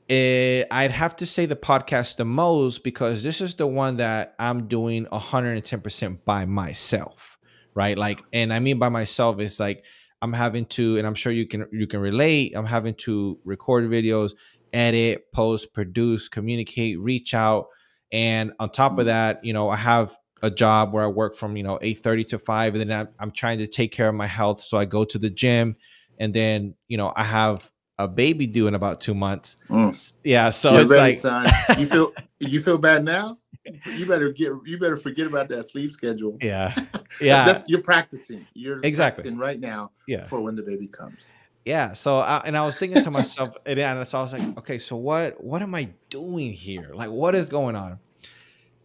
it, 0.08 0.67
I'd 0.72 0.91
have 0.91 1.17
to 1.17 1.26
say 1.26 1.46
the 1.48 1.56
podcast 1.58 2.15
the 2.15 2.26
most 2.26 2.84
because 2.84 3.24
this 3.24 3.41
is 3.41 3.56
the 3.56 3.67
one 3.67 3.98
that 3.98 4.36
I'm 4.39 4.67
doing 4.67 5.06
110% 5.08 6.20
by 6.24 6.46
myself, 6.46 7.38
right? 7.74 7.98
Like, 7.98 8.24
and 8.32 8.54
I 8.54 8.60
mean 8.60 8.80
by 8.80 8.89
myself, 8.89 9.39
it's 9.39 9.60
like 9.60 9.84
I'm 10.21 10.34
having 10.34 10.65
to, 10.67 10.97
and 10.97 11.06
I'm 11.06 11.15
sure 11.15 11.32
you 11.32 11.47
can 11.47 11.67
you 11.71 11.88
can 11.88 11.99
relate. 11.99 12.53
I'm 12.56 12.65
having 12.65 12.95
to 12.95 13.39
record 13.45 13.89
videos, 13.89 14.34
edit, 14.73 15.32
post, 15.32 15.73
produce, 15.73 16.27
communicate, 16.27 16.99
reach 16.99 17.34
out. 17.34 17.67
And 18.12 18.53
on 18.60 18.69
top 18.69 18.93
of 18.93 18.99
mm. 18.99 19.06
that, 19.06 19.43
you 19.43 19.53
know, 19.53 19.69
I 19.69 19.75
have 19.75 20.17
a 20.41 20.51
job 20.51 20.93
where 20.93 21.03
I 21.03 21.08
work 21.08 21.36
from, 21.36 21.58
you 21.58 21.63
know, 21.63 21.80
8:30 21.82 22.27
to 22.27 22.39
5 22.39 22.75
and 22.75 22.89
then 22.89 22.99
I'm, 22.99 23.10
I'm 23.19 23.32
trying 23.32 23.60
to 23.60 23.67
take 23.67 23.91
care 23.91 24.08
of 24.08 24.15
my 24.15 24.27
health, 24.27 24.60
so 24.60 24.77
I 24.77 24.86
go 24.86 25.03
to 25.03 25.17
the 25.17 25.30
gym 25.30 25.75
and 26.19 26.34
then, 26.34 26.75
you 26.88 26.97
know, 26.97 27.12
I 27.15 27.23
have 27.23 27.69
a 27.99 28.08
baby 28.08 28.45
due 28.45 28.67
in 28.67 28.75
about 28.75 29.01
2 29.01 29.15
months. 29.15 29.58
Mm. 29.69 30.19
Yeah, 30.23 30.49
so 30.51 30.73
You're 30.73 30.82
it's 30.82 30.91
ready, 30.91 31.13
like 31.13 31.19
son. 31.19 31.80
you 31.80 31.86
feel 31.88 32.13
you 32.39 32.62
feel 32.62 32.77
bad 32.77 33.03
now? 33.03 33.39
You 33.86 34.06
better 34.06 34.32
get 34.32 34.51
you 34.65 34.77
better 34.77 34.97
forget 34.97 35.27
about 35.27 35.49
that 35.49 35.63
sleep 35.67 35.91
schedule. 35.91 36.38
Yeah. 36.41 36.73
Yeah. 37.21 37.45
That's, 37.45 37.63
you're 37.67 37.82
practicing. 37.82 38.45
You're 38.53 38.80
exactly 38.84 39.23
practicing 39.23 39.38
right 39.39 39.60
now 39.60 39.91
yeah. 40.08 40.25
for 40.25 40.39
when 40.41 40.56
the 40.56 40.62
baby 40.62 40.88
comes 40.88 41.30
yeah 41.67 41.91
so 41.91 42.19
I, 42.19 42.41
and 42.45 42.58
i 42.58 42.65
was 42.65 42.77
thinking 42.77 43.03
to 43.03 43.12
myself 43.12 43.56
and, 43.65 43.77
and 43.77 44.08
so 44.08 44.19
i 44.19 44.21
was 44.21 44.32
like 44.32 44.58
okay 44.58 44.77
so 44.80 44.95
what 44.95 45.43
what 45.43 45.62
am 45.62 45.75
i 45.75 45.89
doing 46.10 46.53
here 46.53 46.91
like 46.93 47.10
what 47.10 47.36
is 47.36 47.49
going 47.49 47.75
on 47.75 47.99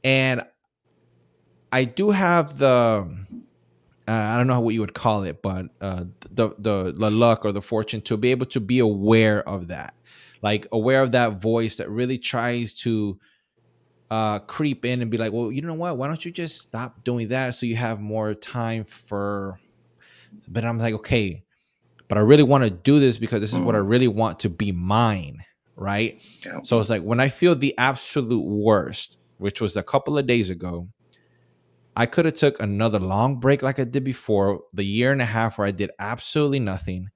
and 0.03 0.43
i 1.71 1.85
do 1.85 2.11
have 2.11 2.59
the 2.59 3.07
uh, 4.09 4.13
i 4.13 4.37
don't 4.37 4.49
know 4.49 4.59
what 4.59 4.75
you 4.75 4.81
would 4.81 4.95
call 4.95 5.23
it 5.23 5.43
but 5.43 5.67
uh, 5.81 6.05
the, 6.33 6.51
the 6.59 6.93
the 6.97 7.11
luck 7.11 7.45
or 7.45 7.53
the 7.53 7.63
fortune 7.63 8.01
to 8.03 8.17
be 8.17 8.33
able 8.33 8.47
to 8.47 8.59
be 8.59 8.81
aware 8.81 9.49
of 9.49 9.69
that 9.69 9.95
like 10.43 10.67
aware 10.73 11.03
of 11.03 11.13
that 11.13 11.41
voice 11.41 11.77
that 11.77 11.89
really 11.89 12.19
tries 12.19 12.75
to 12.75 13.17
uh, 14.13 14.39
creep 14.41 14.85
in 14.85 15.01
and 15.01 15.11
be 15.11 15.17
like 15.17 15.33
well 15.33 15.51
you 15.51 15.63
know 15.63 15.75
what 15.75 15.97
why 15.97 16.07
don't 16.07 16.25
you 16.25 16.31
just 16.31 16.59
stop 16.61 17.03
doing 17.03 17.29
that 17.29 17.55
so 17.55 17.65
you 17.65 17.77
have 17.77 18.01
more 18.01 18.35
time 18.35 18.85
for 18.85 19.59
but 20.49 20.65
i'm 20.65 20.79
like 20.79 20.95
okay 20.95 21.43
but 22.13 22.19
I 22.19 22.21
really 22.21 22.43
want 22.43 22.63
to 22.63 22.69
do 22.69 23.01
this 23.01 23.17
because 23.17 23.41
this 23.41 23.55
is 23.55 23.59
mm. 23.59 23.65
what 23.65 23.75
I 23.75 23.79
mm. 23.79 23.89
really 23.89 24.07
want 24.07 24.41
to 24.41 24.51
be 24.51 24.71
mine. 24.71 25.47
Right. 25.77 26.21
Yeah. 26.45 26.61
So 26.63 26.79
it's 26.79 26.91
like 26.91 27.01
when 27.01 27.21
I 27.21 27.31
feel 27.31 27.55
the 27.55 27.75
absolute 27.79 28.45
worst, 28.45 29.17
which 29.39 29.63
was 29.63 29.79
a 29.79 29.83
couple 29.83 30.19
of 30.19 30.27
days 30.27 30.51
ago, 30.51 30.89
I 31.97 32.05
could 32.05 32.27
have 32.27 32.35
took 32.35 32.61
another 32.61 32.99
long 32.99 33.41
break 33.41 33.63
like 33.63 33.81
I 33.81 33.85
did 33.85 34.05
before, 34.05 34.61
the 34.75 34.85
year 34.85 35.11
and 35.11 35.23
a 35.23 35.25
half 35.25 35.57
where 35.57 35.67
I 35.67 35.71
did 35.71 35.91
absolutely 35.99 36.61
nothing, 36.61 37.09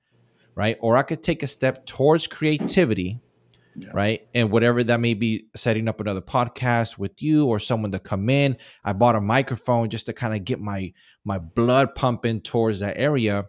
right? 0.54 0.78
Or 0.80 0.96
I 0.96 1.02
could 1.02 1.22
take 1.22 1.42
a 1.42 1.46
step 1.46 1.84
towards 1.84 2.26
creativity, 2.26 3.20
yeah. 3.78 3.90
right? 3.92 4.26
And 4.34 4.50
whatever 4.50 4.82
that 4.84 5.00
may 5.00 5.14
be, 5.14 5.46
setting 5.54 5.88
up 5.88 6.00
another 6.00 6.20
podcast 6.20 6.98
with 6.98 7.22
you 7.22 7.46
or 7.46 7.58
someone 7.58 7.92
to 7.92 7.98
come 7.98 8.30
in. 8.30 8.56
I 8.84 8.92
bought 8.92 9.16
a 9.16 9.20
microphone 9.20 9.90
just 9.90 10.06
to 10.06 10.12
kind 10.12 10.34
of 10.34 10.44
get 10.44 10.60
my 10.60 10.92
my 11.24 11.38
blood 11.38 11.94
pumping 11.94 12.40
towards 12.40 12.80
that 12.80 12.98
area. 12.98 13.46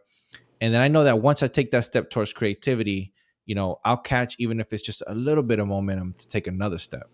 And 0.60 0.74
then 0.74 0.82
I 0.82 0.88
know 0.88 1.04
that 1.04 1.22
once 1.22 1.44
I 1.44 1.48
take 1.48 1.72
that 1.72 1.86
step 1.86 2.10
towards 2.10 2.34
creativity, 2.34 3.14
you 3.46 3.56
know, 3.56 3.80
I'll 3.86 3.98
catch 3.98 4.36
even 4.40 4.60
if 4.60 4.74
it's 4.74 4.84
just 4.84 5.04
a 5.08 5.16
little 5.16 5.44
bit 5.44 5.60
of 5.60 5.68
momentum 5.68 6.14
to 6.18 6.28
take 6.28 6.48
another 6.48 6.78
step. 6.78 7.10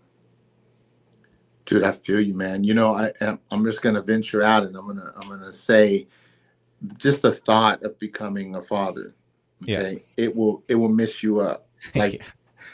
Dude, 1.66 1.84
I 1.84 1.92
feel 1.92 2.20
you, 2.20 2.34
man. 2.34 2.64
You 2.64 2.74
know, 2.74 2.94
I 2.96 3.12
I'm 3.52 3.64
just 3.64 3.82
gonna 3.82 4.02
venture 4.02 4.44
out 4.44 4.64
and 4.64 4.76
I'm 4.76 4.88
gonna 4.88 5.12
I'm 5.16 5.30
gonna 5.30 5.54
say 5.54 6.08
just 6.98 7.22
the 7.22 7.32
thought 7.32 7.84
of 7.84 7.98
becoming 8.00 8.56
a 8.56 8.62
father. 8.62 9.16
Okay. 9.62 10.04
Yeah. 10.18 10.26
It 10.26 10.36
will 10.36 10.64
it 10.68 10.76
will 10.76 10.90
miss 10.90 11.22
you 11.22 11.40
up. 11.40 11.68
Like. 11.96 12.22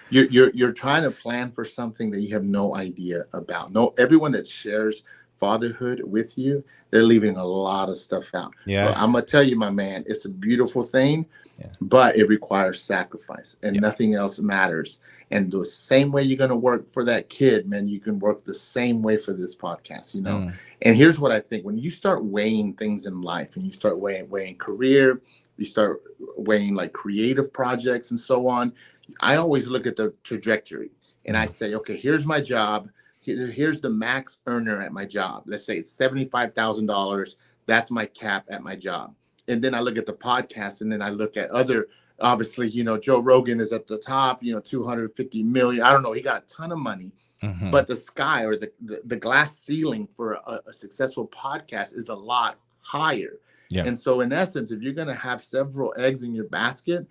You're 0.09 0.25
you're 0.25 0.49
you're 0.51 0.71
trying 0.73 1.03
to 1.03 1.11
plan 1.11 1.51
for 1.51 1.65
something 1.65 2.11
that 2.11 2.21
you 2.21 2.33
have 2.33 2.45
no 2.45 2.75
idea 2.75 3.25
about. 3.33 3.71
No 3.71 3.93
everyone 3.97 4.31
that 4.33 4.47
shares 4.47 5.03
fatherhood 5.35 6.01
with 6.03 6.37
you, 6.37 6.63
they're 6.91 7.03
leaving 7.03 7.37
a 7.37 7.45
lot 7.45 7.89
of 7.89 7.97
stuff 7.97 8.33
out. 8.35 8.53
Yeah. 8.65 8.87
But 8.87 8.97
I'm 8.97 9.13
gonna 9.13 9.25
tell 9.25 9.43
you, 9.43 9.55
my 9.55 9.69
man, 9.69 10.03
it's 10.07 10.25
a 10.25 10.29
beautiful 10.29 10.81
thing, 10.81 11.25
Yeah. 11.59 11.67
but 11.79 12.17
it 12.17 12.27
requires 12.27 12.81
sacrifice, 12.81 13.55
and 13.63 13.75
Yeah. 13.75 13.81
nothing 13.81 14.15
else 14.15 14.39
matters. 14.39 14.99
And 15.31 15.51
the 15.51 15.63
same 15.63 16.11
way 16.11 16.23
you're 16.23 16.37
gonna 16.37 16.55
work 16.55 16.91
for 16.91 17.05
that 17.05 17.29
kid, 17.29 17.69
man, 17.69 17.87
you 17.87 17.99
can 17.99 18.19
work 18.19 18.43
the 18.43 18.53
same 18.53 19.01
way 19.01 19.15
for 19.15 19.33
this 19.33 19.55
podcast. 19.55 20.15
You 20.15 20.23
know. 20.23 20.37
Mm. 20.39 20.53
And 20.81 20.95
here's 20.95 21.19
what 21.19 21.31
I 21.31 21.39
think: 21.39 21.63
when 21.63 21.77
you 21.77 21.89
start 21.89 22.25
weighing 22.25 22.73
things 22.73 23.05
in 23.05 23.21
life, 23.21 23.55
and 23.55 23.65
you 23.65 23.71
start 23.71 23.99
weighing 23.99 24.29
weighing 24.29 24.57
career, 24.57 25.21
you 25.57 25.65
start 25.65 26.01
weighing 26.37 26.73
like 26.73 26.93
creative 26.93 27.53
projects 27.53 28.11
and 28.11 28.19
so 28.19 28.47
on. 28.47 28.73
I 29.21 29.35
always 29.35 29.67
look 29.67 29.87
at 29.87 29.95
the 29.95 30.13
trajectory, 30.23 30.91
and 31.25 31.35
I 31.37 31.45
say, 31.45 31.73
okay, 31.75 31.95
here's 31.97 32.25
my 32.25 32.41
job. 32.41 32.89
Here- 33.21 33.47
Here's 33.47 33.81
the 33.81 33.89
max 33.89 34.39
earner 34.47 34.81
at 34.81 34.93
my 34.93 35.05
job. 35.05 35.43
Let's 35.45 35.65
say 35.65 35.77
it's 35.77 35.91
seventy-five 35.91 36.53
thousand 36.53 36.85
dollars. 36.87 37.37
That's 37.65 37.91
my 37.91 38.05
cap 38.05 38.45
at 38.49 38.63
my 38.63 38.75
job. 38.75 39.13
And 39.47 39.61
then 39.61 39.73
I 39.75 39.79
look 39.81 39.97
at 39.97 40.05
the 40.05 40.13
podcast, 40.13 40.81
and 40.81 40.91
then 40.91 41.01
I 41.01 41.09
look 41.09 41.37
at 41.37 41.49
other. 41.51 41.87
Obviously, 42.21 42.67
you 42.69 42.83
know, 42.83 42.97
Joe 42.97 43.19
Rogan 43.19 43.59
is 43.61 43.71
at 43.71 43.87
the 43.87 43.97
top. 43.97 44.43
You 44.43 44.53
know, 44.53 44.59
two 44.59 44.83
hundred 44.85 45.15
fifty 45.15 45.43
million. 45.43 45.83
I 45.83 45.91
don't 45.91 46.03
know. 46.03 46.11
He 46.13 46.21
got 46.21 46.43
a 46.43 46.45
ton 46.47 46.71
of 46.71 46.79
money 46.79 47.11
Mhm. 47.43 47.71
but 47.71 47.87
the 47.87 47.95
sky 47.95 48.43
or 48.43 48.57
the, 48.57 48.69
the, 48.81 49.01
the 49.05 49.15
glass 49.15 49.57
ceiling 49.57 50.09
for 50.17 50.33
a, 50.45 50.59
a 50.67 50.73
successful 50.73 51.25
podcast 51.29 51.95
is 51.95 52.09
a 52.09 52.15
lot 52.15 52.59
higher. 52.81 53.39
Yeah. 53.69 53.85
And 53.85 53.97
so, 53.97 54.19
in 54.21 54.33
essence, 54.33 54.71
if 54.71 54.81
you're 54.81 54.93
going 54.93 55.07
to 55.07 55.13
have 55.13 55.41
several 55.41 55.93
eggs 55.97 56.23
in 56.23 56.33
your 56.35 56.49
basket, 56.49 57.07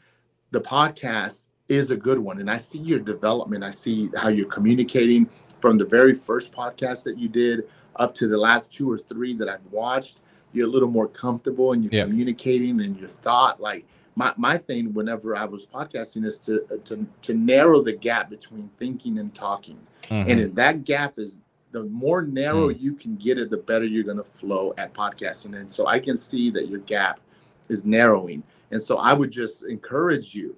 the 0.51 0.61
podcast 0.61 1.48
is 1.69 1.91
a 1.91 1.97
good 1.97 2.19
one. 2.19 2.41
And 2.41 2.51
I 2.51 2.59
see 2.59 2.79
your 2.79 2.99
development. 2.99 3.63
I 3.63 3.71
see 3.71 4.11
how 4.17 4.29
you're 4.29 4.47
communicating 4.49 5.29
from 5.61 5.79
the 5.79 5.85
very 5.85 6.15
first 6.15 6.53
podcast 6.53 7.05
that 7.05 7.19
you 7.19 7.29
did 7.29 7.69
up 7.97 8.15
to 8.17 8.29
the 8.29 8.39
last 8.39 8.73
two 8.73 8.91
or 8.91 8.97
three 8.99 9.35
that 9.35 9.49
I've 9.49 9.65
watched. 9.71 10.21
You're 10.53 10.67
a 10.69 10.71
little 10.71 10.89
more 10.91 11.09
comfortable 11.09 11.73
and 11.73 11.83
you're 11.85 11.93
Yeah. 11.93 12.05
communicating 12.05 12.81
and 12.81 12.99
your 12.99 13.09
thought. 13.09 13.61
Like 13.61 13.85
my, 14.17 14.33
my 14.37 14.57
thing 14.57 14.95
whenever 14.95 15.37
I 15.37 15.45
was 15.45 15.67
podcasting 15.67 16.25
is 16.25 16.39
to, 16.41 16.65
to 16.85 17.07
to 17.23 17.35
narrow 17.35 17.83
the 17.83 17.93
gap 17.93 18.31
between 18.31 18.71
thinking 18.79 19.19
and 19.19 19.35
talking. 19.35 19.79
Mhm. 20.05 20.29
And 20.31 20.41
if 20.41 20.55
that 20.55 20.85
gap 20.85 21.19
is 21.19 21.43
the 21.73 21.85
more 21.85 22.23
narrow 22.23 22.71
Mm. 22.71 22.81
you 22.81 22.95
can 22.95 23.17
get 23.17 23.37
it, 23.39 23.51
the 23.51 23.59
better 23.59 23.85
you're 23.85 24.03
going 24.05 24.17
to 24.17 24.25
flow 24.25 24.73
at 24.79 24.95
podcasting. 24.95 25.55
And 25.55 25.71
so 25.71 25.87
I 25.87 25.99
can 25.99 26.17
see 26.17 26.49
that 26.51 26.69
your 26.69 26.81
gap 26.81 27.21
is 27.69 27.85
narrowing. 27.85 28.43
And 28.71 28.81
so 28.81 28.97
I 28.97 29.13
would 29.13 29.31
just 29.31 29.65
encourage 29.65 30.35
you 30.35 30.57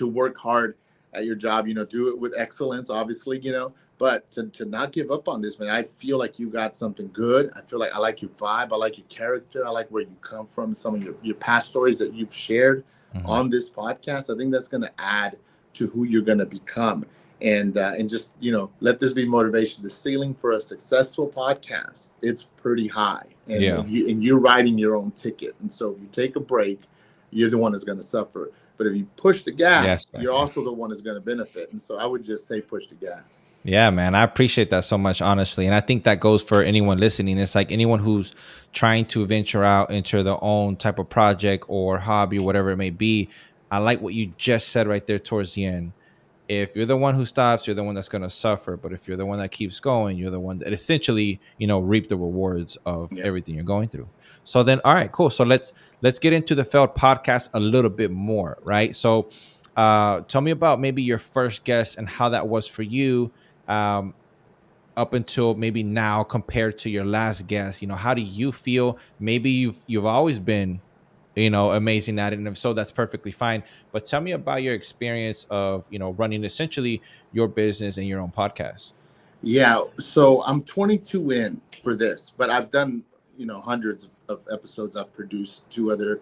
to 0.00 0.06
work 0.06 0.36
hard 0.38 0.76
at 1.12 1.26
your 1.26 1.34
job, 1.34 1.68
you 1.68 1.74
know, 1.74 1.84
do 1.84 2.08
it 2.08 2.18
with 2.18 2.32
excellence, 2.36 2.88
obviously, 2.88 3.38
you 3.40 3.52
know, 3.52 3.70
but 3.98 4.30
to, 4.30 4.46
to 4.48 4.64
not 4.64 4.92
give 4.92 5.10
up 5.10 5.28
on 5.28 5.42
this, 5.42 5.58
man. 5.58 5.68
I 5.68 5.82
feel 5.82 6.18
like 6.18 6.38
you 6.38 6.48
got 6.48 6.74
something 6.74 7.10
good. 7.12 7.50
I 7.54 7.60
feel 7.62 7.78
like 7.78 7.92
I 7.94 7.98
like 7.98 8.22
your 8.22 8.30
vibe. 8.30 8.72
I 8.72 8.76
like 8.76 8.96
your 8.96 9.06
character. 9.08 9.66
I 9.66 9.68
like 9.70 9.88
where 9.90 10.02
you 10.02 10.16
come 10.22 10.46
from, 10.46 10.74
some 10.74 10.94
of 10.94 11.02
your, 11.02 11.14
your 11.22 11.34
past 11.34 11.68
stories 11.68 11.98
that 11.98 12.14
you've 12.14 12.34
shared 12.34 12.82
Mhm. 13.14 13.28
on 13.28 13.50
this 13.50 13.68
podcast. 13.68 14.32
I 14.32 14.38
think 14.38 14.52
that's 14.52 14.68
going 14.68 14.82
to 14.84 14.92
add 14.98 15.36
to 15.74 15.88
who 15.88 16.06
you're 16.06 16.22
going 16.22 16.38
to 16.38 16.46
become. 16.46 17.04
And 17.42 17.76
uh, 17.76 17.92
and 17.98 18.08
just 18.08 18.32
you 18.38 18.52
know, 18.52 18.70
let 18.80 19.00
this 19.00 19.12
be 19.12 19.26
motivation. 19.26 19.82
The 19.82 19.90
ceiling 19.90 20.32
for 20.34 20.52
a 20.52 20.60
successful 20.60 21.26
podcast 21.28 22.10
it's 22.22 22.42
pretty 22.62 22.86
high, 22.86 23.24
and 23.48 23.62
Yeah. 23.62 23.84
you, 23.86 24.08
and 24.10 24.22
you're 24.22 24.38
writing 24.38 24.76
your 24.78 24.94
own 24.94 25.10
ticket. 25.12 25.54
And 25.60 25.70
so 25.72 25.92
if 25.92 26.00
you 26.02 26.08
take 26.12 26.36
a 26.36 26.40
break, 26.40 26.80
you're 27.30 27.48
the 27.50 27.56
one 27.58 27.72
that's 27.72 27.82
going 27.84 27.98
to 27.98 28.04
suffer. 28.04 28.50
But 28.80 28.86
if 28.86 28.96
you 28.96 29.04
push 29.16 29.42
the 29.42 29.52
gas, 29.52 29.84
Yes, 29.84 30.22
you're 30.22 30.32
also 30.32 30.64
the 30.64 30.72
one 30.72 30.88
that's 30.88 31.02
going 31.02 31.16
to 31.16 31.20
benefit. 31.20 31.70
And 31.70 31.82
so 31.82 31.98
I 31.98 32.06
would 32.06 32.24
just 32.24 32.48
say 32.48 32.62
push 32.62 32.86
the 32.86 32.94
gas. 32.94 33.20
Yeah, 33.62 33.90
man, 33.90 34.14
I 34.14 34.22
appreciate 34.22 34.70
that 34.70 34.84
so 34.84 34.96
much, 34.96 35.20
honestly, 35.20 35.66
and 35.66 35.74
I 35.74 35.80
think 35.80 36.04
that 36.04 36.18
goes 36.18 36.42
for 36.42 36.62
anyone 36.62 36.96
listening. 36.96 37.36
It's 37.36 37.54
like 37.54 37.72
anyone 37.72 37.98
who's 37.98 38.32
trying 38.72 39.04
to 39.08 39.26
venture 39.26 39.62
out 39.62 39.90
into 39.90 40.22
their 40.22 40.42
own 40.42 40.76
type 40.76 40.98
of 40.98 41.10
project 41.10 41.66
or 41.68 41.98
hobby, 41.98 42.38
or 42.38 42.46
whatever 42.46 42.70
it 42.70 42.78
may 42.78 42.88
be. 42.88 43.28
I 43.70 43.80
like 43.80 44.00
what 44.00 44.14
you 44.14 44.32
just 44.38 44.70
said 44.70 44.88
right 44.88 45.06
there 45.06 45.18
towards 45.18 45.52
the 45.52 45.66
end. 45.66 45.92
If 46.50 46.74
you're 46.74 46.84
the 46.84 46.96
one 46.96 47.14
who 47.14 47.24
stops, 47.24 47.68
you're 47.68 47.76
the 47.76 47.84
one 47.84 47.94
that's 47.94 48.08
going 48.08 48.22
to 48.22 48.28
suffer. 48.30 48.76
But 48.76 48.92
if 48.92 49.06
you're 49.06 49.16
the 49.16 49.24
one 49.24 49.38
that 49.38 49.52
keeps 49.52 49.78
going, 49.78 50.18
you're 50.18 50.32
the 50.32 50.40
one 50.40 50.58
that 50.58 50.72
essentially, 50.72 51.40
you 51.58 51.68
know, 51.68 51.78
reap 51.78 52.08
the 52.08 52.16
rewards 52.16 52.76
of 52.84 53.12
Yeah. 53.12 53.22
everything 53.24 53.54
you're 53.54 53.62
going 53.62 53.88
through. 53.88 54.08
So 54.42 54.64
then, 54.64 54.80
all 54.84 54.92
right, 54.94 55.12
cool. 55.12 55.30
So 55.30 55.44
let's 55.44 55.72
let's 56.02 56.18
get 56.18 56.32
into 56.32 56.56
the 56.56 56.64
failed 56.64 56.96
podcast 56.96 57.50
a 57.54 57.60
little 57.60 57.88
bit 57.90 58.10
more, 58.10 58.58
right? 58.64 58.96
So, 58.96 59.28
uh, 59.76 60.22
tell 60.22 60.40
me 60.40 60.50
about 60.50 60.80
maybe 60.80 61.02
your 61.02 61.18
first 61.18 61.62
guest 61.62 61.96
and 61.98 62.08
how 62.08 62.28
that 62.30 62.48
was 62.48 62.66
for 62.66 62.82
you 62.82 63.30
um, 63.68 64.12
up 64.96 65.14
until 65.14 65.54
maybe 65.54 65.84
now 65.84 66.24
compared 66.24 66.78
to 66.80 66.90
your 66.90 67.04
last 67.04 67.46
guest. 67.46 67.80
You 67.80 67.86
know, 67.86 67.94
how 67.94 68.12
do 68.12 68.22
you 68.22 68.50
feel? 68.50 68.98
Maybe 69.20 69.50
you've 69.50 69.78
you've 69.86 70.04
always 70.04 70.40
been, 70.40 70.80
you 71.36 71.50
know, 71.50 71.72
amazing 71.72 72.18
at 72.18 72.32
it, 72.32 72.38
and 72.38 72.48
if 72.48 72.56
so, 72.56 72.72
that's 72.72 72.90
perfectly 72.90 73.30
fine. 73.30 73.62
But 73.92 74.04
tell 74.04 74.20
me 74.20 74.32
about 74.32 74.62
your 74.62 74.74
experience 74.74 75.46
of 75.50 75.86
you 75.90 75.98
know 75.98 76.12
running 76.12 76.44
essentially 76.44 77.02
your 77.32 77.48
business 77.48 77.98
and 77.98 78.06
your 78.06 78.20
own 78.20 78.30
podcast. 78.30 78.94
Yeah, 79.42 79.82
so 79.96 80.42
I'm 80.42 80.60
22 80.60 81.30
in 81.30 81.60
for 81.82 81.94
this, 81.94 82.30
but 82.36 82.50
I've 82.50 82.70
done 82.70 83.02
you 83.38 83.46
know 83.46 83.60
hundreds 83.60 84.08
of 84.28 84.40
episodes. 84.52 84.96
I've 84.96 85.12
produced 85.14 85.68
two 85.70 85.90
other 85.90 86.20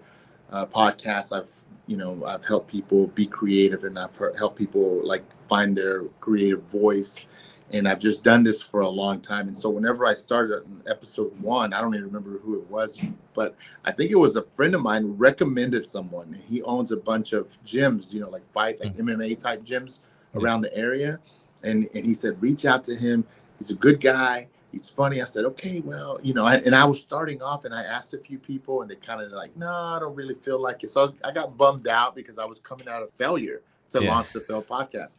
uh, 0.51 0.67
podcasts. 0.67 1.37
I've 1.37 1.51
you 1.87 1.97
know 1.97 2.23
I've 2.25 2.45
helped 2.45 2.71
people 2.71 3.09
be 3.09 3.27
creative, 3.27 3.85
and 3.85 3.99
I've 3.99 4.17
helped 4.39 4.57
people 4.57 5.01
like 5.05 5.25
find 5.49 5.77
their 5.77 6.05
creative 6.21 6.63
voice. 6.65 7.27
And 7.73 7.87
I've 7.87 7.99
just 7.99 8.23
done 8.23 8.43
this 8.43 8.63
for 8.63 8.81
a 8.81 8.89
long 8.89 9.21
time. 9.21 9.47
And 9.49 9.57
so 9.57 9.69
whenever 9.69 10.07
I 10.07 10.15
started 10.15 10.65
in 10.65 10.83
episode 10.89 11.39
one, 11.41 11.75
I 11.75 11.83
don't 11.83 11.95
even 11.95 12.07
remember 12.07 12.39
who 12.39 12.59
it 12.59 12.71
was, 12.71 12.99
but 13.35 13.57
I 13.85 13.93
think 13.93 14.11
it 14.11 14.15
was 14.17 14.37
a 14.37 14.43
friend 14.43 14.75
of 14.75 14.81
mine 14.81 15.15
recommended 15.19 15.87
someone. 15.87 16.33
He 16.49 16.63
owns 16.63 16.93
a 16.93 16.97
bunch 16.97 17.35
of 17.35 17.63
gyms, 17.65 18.15
you 18.15 18.21
know, 18.21 18.31
like 18.31 18.51
fight, 18.53 18.81
like 18.81 18.97
MMA 18.97 19.39
type 19.39 19.65
gyms 19.65 20.01
Yeah. 20.35 20.41
around 20.43 20.63
the 20.63 20.75
area. 20.75 21.19
And, 21.63 21.89
and 21.95 22.07
he 22.07 22.15
said, 22.15 22.41
reach 22.41 22.65
out 22.65 22.85
to 22.85 22.95
him. 22.95 23.27
He's 23.59 23.71
a 23.71 23.75
good 23.75 24.01
guy. 24.01 24.49
He's 24.73 24.89
funny. 24.89 25.21
I 25.21 25.25
said, 25.27 25.45
okay, 25.47 25.81
well, 25.81 26.19
you 26.23 26.33
know, 26.33 26.47
I, 26.47 26.57
and 26.57 26.75
I 26.75 26.85
was 26.87 27.01
starting 27.01 27.43
off 27.43 27.65
and 27.67 27.75
I 27.75 27.83
asked 27.83 28.15
a 28.15 28.19
few 28.19 28.39
people 28.39 28.81
and 28.81 28.91
they 28.91 28.97
kind 28.97 29.21
of 29.21 29.31
like, 29.33 29.55
no, 29.59 29.71
I 29.71 29.99
don't 29.99 30.15
really 30.15 30.37
feel 30.37 30.61
like 30.61 30.85
it. 30.85 30.89
So 30.91 31.01
I, 31.01 31.05
was, 31.05 31.13
I 31.25 31.33
got 31.33 31.57
bummed 31.59 31.89
out 31.89 32.15
because 32.15 32.39
I 32.39 32.45
was 32.47 32.61
coming 32.61 32.89
out 32.89 33.03
of 33.03 33.11
failure 33.13 33.61
to 33.91 34.03
Yeah. 34.03 34.11
launch 34.11 34.33
the 34.33 34.41
Fail 34.41 34.63
podcast. 34.63 35.17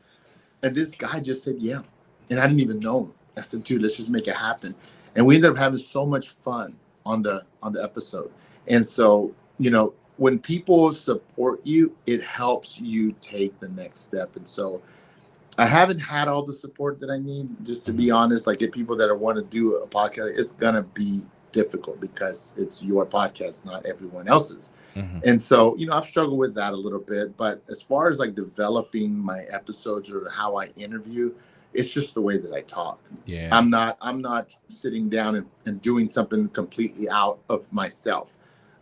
And 0.63 0.73
this 0.75 0.91
guy 0.91 1.19
just 1.19 1.43
said, 1.43 1.55
yeah. 1.59 1.81
And 2.29 2.39
I 2.39 2.47
didn't 2.47 2.61
even 2.61 2.79
know 2.79 3.05
him. 3.05 3.13
I 3.37 3.41
said, 3.41 3.63
dude, 3.63 3.81
let's 3.81 3.95
just 3.95 4.09
make 4.09 4.27
it 4.27 4.35
happen. 4.35 4.75
And 5.15 5.25
we 5.25 5.35
ended 5.35 5.51
up 5.51 5.57
having 5.57 5.77
so 5.77 6.05
much 6.05 6.29
fun 6.29 6.75
on 7.05 7.23
the 7.23 7.43
on 7.63 7.73
the 7.73 7.83
episode. 7.83 8.31
And 8.67 8.85
so, 8.85 9.33
you 9.57 9.71
know, 9.71 9.93
when 10.17 10.37
people 10.37 10.91
support 10.91 11.65
you, 11.65 11.95
it 12.05 12.21
helps 12.23 12.79
you 12.79 13.15
take 13.21 13.57
the 13.59 13.69
next 13.69 14.01
step. 14.01 14.35
And 14.35 14.47
so 14.47 14.81
I 15.57 15.65
haven't 15.65 15.99
had 15.99 16.27
all 16.27 16.43
the 16.43 16.53
support 16.53 16.99
that 16.99 17.09
I 17.09 17.17
need, 17.17 17.49
just 17.65 17.85
to 17.87 17.93
be 17.93 18.11
honest. 18.11 18.47
Like 18.47 18.59
get 18.59 18.71
people 18.71 18.95
that 18.97 19.17
want 19.17 19.37
to 19.37 19.43
do 19.43 19.75
a 19.77 19.87
podcast, 19.87 20.37
it's 20.37 20.51
gonna 20.51 20.83
be 20.83 21.25
difficult 21.51 21.99
because 21.99 22.53
it's 22.57 22.83
your 22.83 23.05
podcast, 23.05 23.65
not 23.65 23.85
everyone 23.85 24.27
else's. 24.27 24.71
Mhm. 24.95 25.25
And 25.25 25.41
so, 25.41 25.75
you 25.77 25.87
know, 25.87 25.93
I've 25.93 26.05
struggled 26.05 26.37
with 26.37 26.53
that 26.55 26.73
a 26.73 26.75
little 26.75 26.99
bit. 26.99 27.35
But 27.37 27.61
as 27.69 27.81
far 27.81 28.09
as 28.09 28.19
like 28.19 28.35
developing 28.35 29.17
my 29.17 29.41
episodes 29.49 30.11
or 30.11 30.29
how 30.29 30.57
I 30.57 30.67
interview, 30.77 31.33
it's 31.73 31.89
just 31.89 32.13
the 32.13 32.21
way 32.21 32.37
that 32.37 32.53
I 32.53 32.61
talk. 32.61 32.99
Yeah, 33.25 33.49
I'm 33.51 33.69
not 33.69 33.97
I'm 34.01 34.21
not 34.21 34.55
sitting 34.67 35.09
down 35.09 35.35
and, 35.35 35.47
and 35.65 35.81
doing 35.81 36.09
something 36.09 36.49
completely 36.49 37.09
out 37.09 37.39
of 37.49 37.71
myself. 37.71 38.37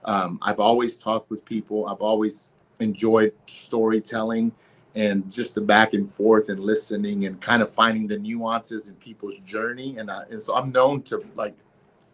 Um, 0.05 0.39
I've 0.41 0.59
always 0.59 0.95
talked 0.95 1.29
with 1.29 1.43
people. 1.43 1.87
I've 1.87 2.01
always 2.01 2.49
enjoyed 2.79 3.33
storytelling 3.47 4.53
and 4.95 5.31
just 5.31 5.53
the 5.53 5.61
back 5.61 5.93
and 5.93 6.11
forth 6.11 6.49
and 6.49 6.59
listening 6.59 7.25
and 7.25 7.39
kind 7.39 7.61
of 7.61 7.71
finding 7.71 8.07
the 8.07 8.17
nuances 8.17 8.87
in 8.87 8.95
people's 8.95 9.39
journey. 9.41 9.97
And, 9.97 10.09
I, 10.09 10.23
and 10.31 10.41
so 10.41 10.55
I'm 10.55 10.71
known 10.71 11.03
to 11.03 11.23
like 11.35 11.55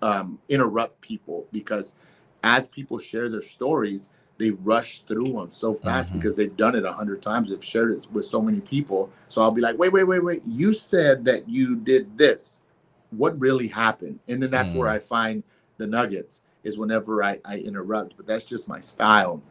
um, 0.01 0.39
interrupt 0.49 0.99
people 1.01 1.47
because 1.51 1.95
as 2.43 2.67
people 2.67 2.99
share 2.99 3.29
their 3.29 3.41
stories, 3.41 4.09
they 4.37 4.51
rush 4.51 5.01
through 5.03 5.33
them 5.33 5.51
so 5.51 5.73
fast 5.73 6.11
Mhm. 6.11 6.15
because 6.15 6.35
they've 6.35 6.57
done 6.57 6.75
it 6.75 6.85
a 6.85 6.91
hundred 6.91 7.21
times. 7.21 7.49
They've 7.49 7.63
shared 7.63 7.91
it 7.93 8.11
with 8.11 8.25
so 8.25 8.41
many 8.41 8.61
people. 8.61 9.11
So 9.29 9.41
I'll 9.41 9.51
be 9.51 9.61
like, 9.61 9.77
wait, 9.77 9.93
wait, 9.93 10.05
wait, 10.05 10.23
wait. 10.23 10.43
You 10.47 10.73
said 10.73 11.25
that 11.25 11.47
you 11.49 11.75
did 11.77 12.17
this. 12.17 12.61
What 13.11 13.39
really 13.39 13.67
happened? 13.67 14.19
And 14.27 14.41
then 14.43 14.51
that's 14.51 14.73
where 14.73 14.89
Mm. 14.89 14.93
I 14.95 14.99
find 14.99 15.43
the 15.77 15.87
nuggets 15.87 16.41
is 16.63 16.77
whenever 16.77 17.23
I, 17.23 17.39
I 17.45 17.59
interrupt. 17.59 18.17
But 18.17 18.27
that's 18.27 18.45
just 18.45 18.67
my 18.67 18.79
style. 18.79 19.41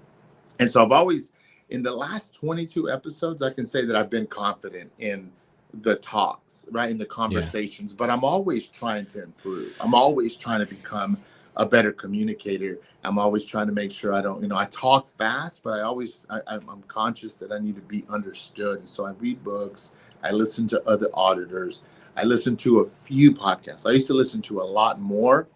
And 0.60 0.70
so 0.70 0.84
I've 0.84 0.92
always, 0.92 1.30
in 1.70 1.82
the 1.82 1.92
last 1.94 2.34
22 2.34 2.90
episodes, 2.90 3.42
I 3.42 3.50
can 3.50 3.66
say 3.66 3.84
that 3.86 3.96
I've 3.96 4.10
been 4.10 4.26
confident 4.26 4.90
in 4.98 5.30
the 5.82 5.96
talks, 5.96 6.66
right? 6.70 6.90
In 6.90 6.98
the 6.98 7.06
conversations, 7.06 7.92
but 7.92 8.10
I'm 8.10 8.24
always 8.24 8.68
trying 8.68 9.06
to 9.06 9.22
improve. 9.22 9.76
I'm 9.80 9.94
always 9.94 10.36
trying 10.36 10.60
to 10.60 10.66
become 10.66 11.18
a 11.56 11.66
better 11.66 11.92
communicator. 11.92 12.78
I'm 13.04 13.18
always 13.18 13.44
trying 13.44 13.66
to 13.66 13.72
make 13.72 13.92
sure 13.92 14.12
I 14.12 14.22
don't, 14.22 14.42
you 14.42 14.48
know, 14.48 14.56
I 14.56 14.66
talk 14.66 15.08
fast, 15.08 15.62
but 15.62 15.72
I 15.74 15.82
always, 15.82 16.26
I, 16.30 16.40
I'm 16.48 16.82
conscious 16.88 17.36
that 17.36 17.52
I 17.52 17.58
need 17.58 17.74
to 17.76 17.82
be 17.82 18.04
understood. 18.08 18.78
And 18.78 18.88
so 18.88 19.04
I 19.04 19.12
read 19.12 19.42
books, 19.44 19.92
I 20.22 20.30
listen 20.30 20.66
to 20.68 20.82
other 20.84 21.08
auditors, 21.12 21.82
I 22.16 22.24
listen 22.24 22.56
to 22.58 22.80
a 22.80 22.86
few 22.86 23.32
podcasts. 23.32 23.86
I 23.86 23.92
used 23.92 24.06
to 24.06 24.14
listen 24.14 24.42
to 24.42 24.60
a 24.60 24.64
lot 24.64 25.00
more 25.00 25.48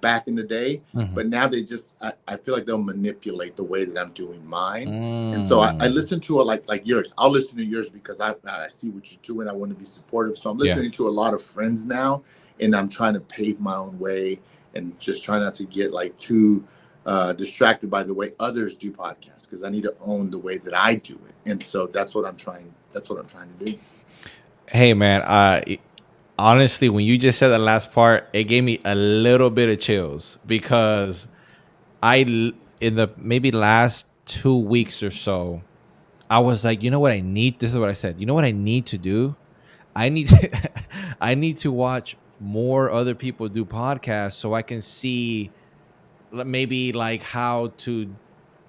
back 0.00 0.28
in 0.28 0.34
the 0.34 0.44
day, 0.44 0.82
mm-hmm. 0.94 1.14
but 1.14 1.28
now 1.28 1.48
they 1.48 1.62
just 1.62 1.96
I, 2.02 2.12
I, 2.28 2.36
feel 2.36 2.54
like 2.54 2.66
they'll 2.66 2.76
manipulate 2.76 3.56
the 3.56 3.64
way 3.64 3.86
that 3.86 3.98
I'm 3.98 4.12
doing 4.12 4.46
mine. 4.46 4.88
Mm. 4.88 5.34
And 5.34 5.44
so 5.44 5.60
I, 5.60 5.70
I, 5.70 5.88
mm. 5.88 5.94
listen 5.94 6.20
to 6.20 6.40
it 6.40 6.44
like 6.44 6.68
like 6.68 6.86
yours. 6.86 7.14
I'll 7.16 7.30
listen 7.30 7.56
to 7.56 7.64
yours 7.64 7.88
because 7.88 8.20
I 8.20 8.34
I 8.46 8.68
see 8.68 8.90
what 8.90 9.10
you're 9.10 9.20
doing. 9.22 9.48
I 9.48 9.52
want 9.52 9.72
to 9.72 9.78
be 9.78 9.86
supportive. 9.86 10.36
So 10.36 10.50
I'm 10.50 10.58
listening 10.58 10.86
yeah. 10.86 10.98
to 10.98 11.08
a 11.08 11.14
lot 11.22 11.32
of 11.32 11.42
friends 11.42 11.86
now, 11.86 12.22
and 12.60 12.76
I'm 12.76 12.88
trying 12.88 13.14
to 13.14 13.20
pave 13.20 13.58
my 13.60 13.76
own 13.76 13.98
way 13.98 14.40
and 14.74 14.98
just 15.00 15.24
try 15.24 15.38
not 15.38 15.54
to 15.54 15.64
get 15.64 15.92
like 15.92 16.16
too 16.18 16.64
uh, 17.06 17.32
distracted 17.32 17.90
by 17.90 18.02
the 18.02 18.14
way 18.14 18.32
others 18.40 18.76
do 18.76 18.90
podcasts 18.90 19.44
because 19.48 19.62
I 19.62 19.70
need 19.70 19.82
to 19.84 19.94
own 20.00 20.30
the 20.30 20.38
way 20.38 20.58
that 20.58 20.76
I 20.76 20.96
do 20.96 21.14
it. 21.26 21.50
And 21.50 21.62
so 21.62 21.86
that's 21.86 22.14
what 22.14 22.24
I'm 22.24 22.36
trying. 22.36 22.72
That's 22.92 23.10
what 23.10 23.18
I'm 23.18 23.26
trying 23.26 23.52
to 23.58 23.64
do. 23.64 23.78
Hey 24.66 24.94
man, 24.94 25.22
uh, 25.22 25.60
honestly, 26.38 26.88
when 26.88 27.04
you 27.04 27.18
just 27.18 27.38
said 27.38 27.48
the 27.48 27.58
last 27.58 27.92
part, 27.92 28.28
it 28.32 28.44
gave 28.44 28.64
me 28.64 28.80
a 28.84 28.94
little 28.94 29.50
bit 29.50 29.68
of 29.68 29.78
chills 29.80 30.38
because 30.46 31.28
I, 32.02 32.18
in 32.80 32.94
the 32.96 33.10
maybe 33.18 33.50
last 33.50 34.08
two 34.24 34.56
weeks 34.56 35.02
or 35.02 35.10
so, 35.10 35.62
I 36.30 36.38
was 36.38 36.64
like, 36.64 36.82
you 36.82 36.90
know 36.90 37.00
what 37.00 37.12
I 37.12 37.20
need? 37.20 37.58
This 37.58 37.72
is 37.72 37.78
what 37.78 37.90
I 37.90 37.92
said. 37.92 38.18
You 38.18 38.26
know 38.26 38.34
what 38.34 38.44
I 38.44 38.50
need 38.50 38.86
to 38.86 38.98
do? 38.98 39.36
I 39.94 40.08
need 40.08 40.28
to, 40.28 40.70
I 41.20 41.34
need 41.34 41.58
to 41.58 41.70
watch 41.70 42.16
more 42.40 42.90
other 42.90 43.14
people 43.14 43.48
do 43.48 43.64
podcasts 43.64 44.34
so 44.34 44.54
I 44.54 44.62
can 44.62 44.80
see 44.80 45.50
maybe 46.32 46.92
like 46.92 47.22
how 47.22 47.72
to 47.78 48.14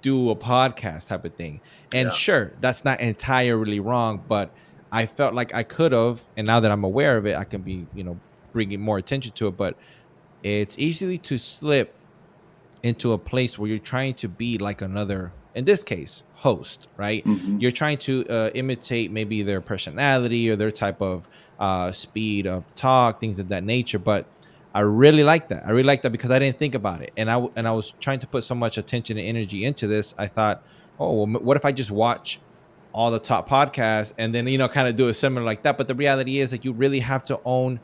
do 0.02 0.30
a 0.30 0.36
podcast 0.36 1.08
type 1.08 1.26
of 1.26 1.34
thing. 1.34 1.62
And 1.92 2.10
yeah. 2.10 2.14
sure, 2.14 2.54
that's 2.60 2.86
not 2.86 3.02
entirely 3.02 3.80
wrong, 3.80 4.24
but 4.28 4.52
I 4.92 5.08
felt 5.08 5.34
like 5.34 5.54
I 5.54 5.64
could 5.64 5.92
have, 5.92 6.22
and 6.38 6.46
now 6.46 6.60
that 6.60 6.72
I'm 6.72 6.84
aware 6.84 7.18
of 7.18 7.26
it, 7.26 7.36
I 7.36 7.44
can 7.44 7.62
be, 7.62 7.88
you 7.96 8.04
know, 8.04 8.20
bringing 8.54 8.80
more 8.80 8.98
attention 8.98 9.32
to 9.34 9.48
it. 9.48 9.58
But 9.58 9.76
it's 10.44 10.78
easily 10.78 11.18
to 11.20 11.38
slip 11.40 11.96
into 12.84 13.14
a 13.14 13.18
place 13.18 13.58
where 13.58 13.68
you're 13.68 13.80
trying 13.80 14.14
to 14.14 14.30
be 14.30 14.60
like 14.60 14.84
another, 14.84 15.32
in 15.56 15.66
this 15.66 15.84
case, 15.84 16.24
host, 16.34 16.88
right? 16.98 17.26
Mm-hmm. 17.26 17.58
You're 17.60 17.72
trying 17.72 17.98
to 18.00 18.26
uh, 18.30 18.52
imitate 18.54 19.12
maybe 19.12 19.42
their 19.42 19.60
personality 19.60 20.50
or 20.52 20.56
their 20.56 20.72
type 20.72 21.02
of 21.02 21.28
uh, 21.60 21.92
speed 21.92 22.48
of 22.48 22.74
talk, 22.76 23.20
things 23.20 23.40
of 23.40 23.50
that 23.50 23.64
nature. 23.64 24.00
But 24.00 24.26
I 24.74 24.82
really 24.82 25.24
like 25.24 25.50
that. 25.50 25.66
I 25.66 25.72
really 25.72 25.84
like 25.84 26.02
that 26.04 26.12
because 26.12 26.32
I 26.32 26.40
didn't 26.40 26.58
think 26.58 26.76
about 26.76 27.02
it, 27.02 27.12
and 27.18 27.30
I 27.30 27.48
and 27.56 27.68
I 27.68 27.72
was 27.72 27.94
trying 28.00 28.20
to 28.20 28.28
put 28.28 28.44
so 28.44 28.56
much 28.56 28.78
attention 28.78 29.18
and 29.18 29.28
energy 29.28 29.66
into 29.66 29.88
this. 29.88 30.14
I 30.18 30.28
thought, 30.28 30.64
oh, 31.00 31.24
well, 31.24 31.42
what 31.42 31.58
if 31.58 31.66
I 31.66 31.72
just 31.72 31.92
watch 31.92 32.40
all 32.96 33.12
the 33.12 33.20
top 33.20 33.48
podcasts 33.50 34.14
and 34.18 34.34
then 34.34 34.48
you 34.48 34.58
know 34.58 34.70
kind 34.70 34.88
of 34.88 34.96
do 34.96 35.10
a 35.10 35.14
similar 35.14 35.46
like 35.46 35.64
that 35.64 35.78
but 35.78 35.86
the 35.90 35.94
reality 35.94 36.40
is 36.40 36.52
that 36.52 36.64
you 36.64 36.72
really 36.72 37.02
have 37.02 37.22
to 37.22 37.38
own 37.44 37.78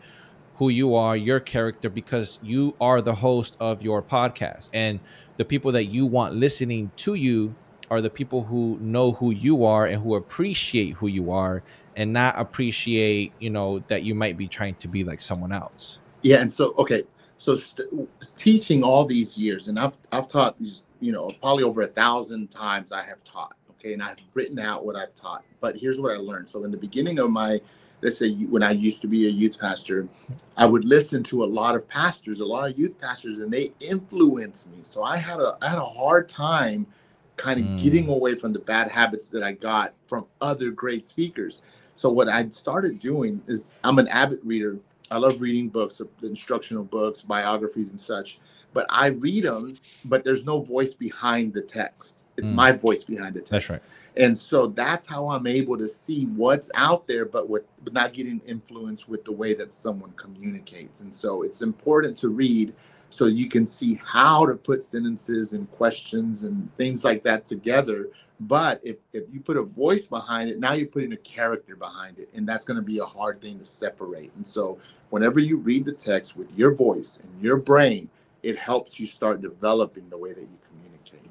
who 0.55 0.69
you 0.69 0.95
are 0.95 1.17
your 1.17 1.41
character 1.41 1.89
because 1.89 2.39
you 2.41 2.73
are 2.79 3.01
the 3.01 3.15
host 3.15 3.57
of 3.59 3.83
your 3.83 4.01
podcast 4.01 4.69
and 4.73 5.01
the 5.35 5.43
people 5.43 5.69
that 5.73 5.85
you 5.85 6.05
want 6.05 6.33
listening 6.33 6.89
to 6.95 7.13
you 7.13 7.53
are 7.91 8.01
the 8.01 8.09
people 8.09 8.43
who 8.43 8.77
know 8.81 9.11
who 9.11 9.31
you 9.31 9.65
are 9.65 9.85
and 9.85 10.01
who 10.01 10.15
appreciate 10.15 10.95
who 10.95 11.07
you 11.07 11.31
are 11.31 11.61
and 11.95 12.11
not 12.13 12.33
appreciate 12.39 13.33
you 13.39 13.51
know 13.51 13.79
that 13.87 14.03
you 14.03 14.15
might 14.15 14.37
be 14.37 14.47
trying 14.47 14.75
to 14.75 14.87
be 14.87 15.03
like 15.03 15.21
someone 15.21 15.51
else 15.51 15.99
yeah 16.23 16.41
and 16.41 16.51
so 16.51 16.73
okay 16.79 17.03
so 17.37 17.55
st- 17.55 18.09
teaching 18.37 18.83
all 18.83 19.05
these 19.05 19.37
years 19.37 19.67
and 19.67 19.77
i've 19.77 19.97
i've 20.13 20.27
taught 20.27 20.55
you 21.01 21.11
know 21.11 21.29
probably 21.41 21.63
over 21.63 21.81
a 21.81 21.87
thousand 21.87 22.49
times 22.49 22.91
i 22.91 23.03
have 23.03 23.23
taught 23.23 23.55
Okay, 23.81 23.93
and 23.93 24.03
I've 24.03 24.19
written 24.35 24.59
out 24.59 24.85
what 24.85 24.95
I've 24.95 25.13
taught. 25.15 25.43
But 25.59 25.75
here's 25.75 25.99
what 25.99 26.11
I 26.11 26.17
learned. 26.17 26.47
So 26.47 26.63
in 26.63 26.71
the 26.71 26.77
beginning 26.77 27.17
of 27.17 27.31
my, 27.31 27.59
let's 28.03 28.19
say 28.19 28.35
when 28.45 28.61
I 28.61 28.71
used 28.71 29.01
to 29.01 29.07
be 29.07 29.25
a 29.25 29.29
youth 29.29 29.59
pastor, 29.59 30.07
I 30.55 30.67
would 30.67 30.85
listen 30.85 31.23
to 31.23 31.43
a 31.43 31.45
lot 31.45 31.75
of 31.75 31.87
pastors, 31.87 32.41
a 32.41 32.45
lot 32.45 32.69
of 32.69 32.77
youth 32.77 32.99
pastors, 33.01 33.39
and 33.39 33.51
they 33.51 33.71
influenced 33.79 34.69
me. 34.69 34.79
So 34.83 35.03
I 35.03 35.17
had 35.17 35.39
a 35.39 35.57
I 35.63 35.69
had 35.69 35.79
a 35.79 35.85
hard 35.85 36.29
time 36.29 36.85
kind 37.41 37.59
of 37.59 37.65
mm. 37.65 37.81
getting 37.81 38.07
away 38.07 38.35
from 38.35 38.53
the 38.53 38.59
bad 38.59 38.87
habits 38.89 39.27
that 39.29 39.41
I 39.41 39.53
got 39.53 39.93
from 40.07 40.27
other 40.41 40.69
great 40.69 41.07
speakers. 41.07 41.63
So 41.95 42.09
what 42.09 42.29
I 42.29 42.47
started 42.49 42.99
doing 42.99 43.41
is 43.47 43.75
I'm 43.83 43.97
an 43.97 44.07
avid 44.09 44.39
reader. 44.43 44.77
I 45.09 45.17
love 45.17 45.41
reading 45.41 45.67
books, 45.67 45.99
instructional 46.21 46.83
books, 46.83 47.21
biographies, 47.21 47.89
and 47.89 47.99
such. 47.99 48.39
But 48.73 48.85
I 48.89 49.07
read 49.07 49.43
them, 49.45 49.75
but 50.05 50.23
there's 50.23 50.45
no 50.45 50.61
voice 50.61 50.93
behind 50.93 51.53
the 51.53 51.63
text. 51.63 52.23
It's 52.37 52.47
mm. 52.47 52.53
my 52.53 52.71
voice 52.73 53.03
behind 53.03 53.33
the 53.33 53.39
text. 53.39 53.51
That's 53.51 53.69
right. 53.71 53.81
And 54.17 54.37
so 54.37 54.67
that's 54.67 55.07
how 55.07 55.27
I'm 55.29 55.47
able 55.47 55.77
to 55.79 55.87
see 55.87 56.25
what's 56.25 56.69
out 56.75 57.07
there, 57.07 57.25
but 57.25 57.49
with 57.49 57.63
but 57.83 57.93
not 57.93 58.13
getting 58.13 58.39
influenced 58.47 59.09
with 59.09 59.25
the 59.25 59.31
way 59.31 59.55
that 59.55 59.73
someone 59.73 60.11
communicates. 60.11 61.01
And 61.01 61.13
so 61.13 61.41
it's 61.41 61.61
important 61.61 62.17
to 62.19 62.29
read 62.29 62.75
so 63.11 63.25
you 63.25 63.49
can 63.49 63.65
see 63.65 63.99
how 64.03 64.45
to 64.45 64.55
put 64.55 64.81
sentences 64.81 65.53
and 65.53 65.69
questions 65.71 66.43
and 66.43 66.73
things 66.77 67.03
like 67.03 67.23
that 67.23 67.45
together. 67.45 68.07
But 68.39 68.79
if, 68.83 68.95
if 69.13 69.25
you 69.31 69.41
put 69.41 69.57
a 69.57 69.63
voice 69.63 70.07
behind 70.07 70.49
it, 70.49 70.59
now 70.59 70.73
you're 70.73 70.87
putting 70.87 71.11
a 71.11 71.17
character 71.17 71.75
behind 71.75 72.17
it. 72.19 72.29
And 72.33 72.47
that's 72.47 72.63
going 72.63 72.77
to 72.77 72.81
be 72.81 72.99
a 72.99 73.05
hard 73.05 73.41
thing 73.41 73.59
to 73.59 73.65
separate. 73.65 74.31
And 74.37 74.47
so 74.47 74.79
whenever 75.09 75.41
you 75.41 75.57
read 75.57 75.85
the 75.85 75.91
text 75.91 76.37
with 76.37 76.47
your 76.57 76.73
voice 76.73 77.19
and 77.21 77.43
your 77.43 77.57
brain, 77.57 78.09
it 78.43 78.57
helps 78.57 78.97
you 78.99 79.05
start 79.05 79.41
developing 79.41 80.09
the 80.09 80.17
way 80.17 80.31
that 80.31 80.41
you 80.41 80.57
communicate. 80.67 81.29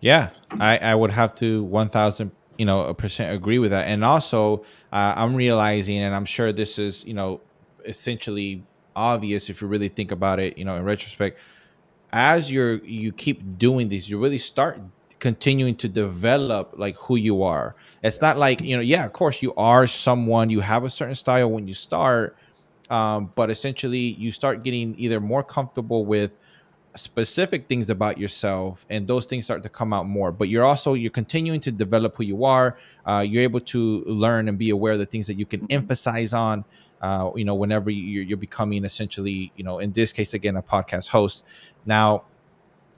yeah, 0.00 0.30
I, 0.52 0.78
I 0.78 0.94
would 0.94 1.10
have 1.10 1.34
to 1.36 1.62
1000 1.64 2.32
you 2.56 2.66
know 2.66 2.86
a 2.86 2.94
percent 2.94 3.34
agree 3.34 3.58
with 3.58 3.70
that 3.70 3.86
and 3.86 4.04
also 4.04 4.58
uh, 4.92 5.14
i'm 5.16 5.34
realizing 5.34 5.96
and 5.96 6.14
i'm 6.14 6.26
sure 6.26 6.52
this 6.52 6.78
is 6.78 7.06
you 7.06 7.14
know 7.14 7.40
essentially 7.86 8.62
obvious 8.96 9.50
if 9.50 9.60
you 9.60 9.68
really 9.68 9.88
think 9.88 10.12
about 10.12 10.38
it 10.38 10.58
you 10.58 10.64
know 10.64 10.76
in 10.76 10.84
retrospect. 10.84 11.38
As 12.12 12.50
you're 12.50 12.76
you 12.78 13.12
keep 13.12 13.58
doing 13.58 13.88
this 13.88 14.08
you 14.08 14.18
really 14.18 14.38
start 14.38 14.80
continuing 15.18 15.76
to 15.76 15.88
develop 15.88 16.74
like 16.76 16.96
who 16.96 17.16
you 17.16 17.42
are. 17.42 17.74
It's 18.02 18.20
not 18.20 18.36
like 18.36 18.62
you 18.62 18.76
know 18.76 18.82
yeah 18.82 19.04
of 19.04 19.12
course 19.12 19.42
you 19.42 19.54
are 19.54 19.86
someone 19.86 20.50
you 20.50 20.60
have 20.60 20.84
a 20.84 20.90
certain 20.90 21.14
style 21.14 21.50
when 21.50 21.68
you 21.68 21.74
start 21.74 22.36
um, 22.90 23.30
but 23.36 23.50
essentially 23.50 23.98
you 24.18 24.32
start 24.32 24.64
getting 24.64 24.94
either 24.98 25.20
more 25.20 25.44
comfortable 25.44 26.04
with 26.04 26.36
specific 26.96 27.68
things 27.68 27.88
about 27.88 28.18
yourself 28.18 28.84
and 28.90 29.06
those 29.06 29.26
things 29.26 29.44
start 29.44 29.62
to 29.62 29.68
come 29.68 29.92
out 29.92 30.06
more. 30.06 30.32
But 30.32 30.48
you're 30.48 30.64
also 30.64 30.94
you're 30.94 31.10
continuing 31.10 31.60
to 31.60 31.72
develop 31.72 32.16
who 32.16 32.24
you 32.24 32.44
are. 32.44 32.76
Uh, 33.06 33.24
you're 33.26 33.44
able 33.44 33.60
to 33.60 34.02
learn 34.04 34.48
and 34.48 34.58
be 34.58 34.70
aware 34.70 34.92
of 34.92 34.98
the 34.98 35.06
things 35.06 35.28
that 35.28 35.34
you 35.34 35.46
can 35.46 35.60
mm-hmm. 35.60 35.72
emphasize 35.72 36.34
on 36.34 36.64
uh, 37.00 37.30
you 37.34 37.44
know 37.44 37.54
whenever 37.54 37.90
you're, 37.90 38.22
you're 38.22 38.36
becoming 38.36 38.84
essentially 38.84 39.52
you 39.56 39.64
know 39.64 39.78
in 39.78 39.92
this 39.92 40.12
case 40.12 40.34
again 40.34 40.56
a 40.56 40.62
podcast 40.62 41.08
host. 41.08 41.44
Now 41.86 42.24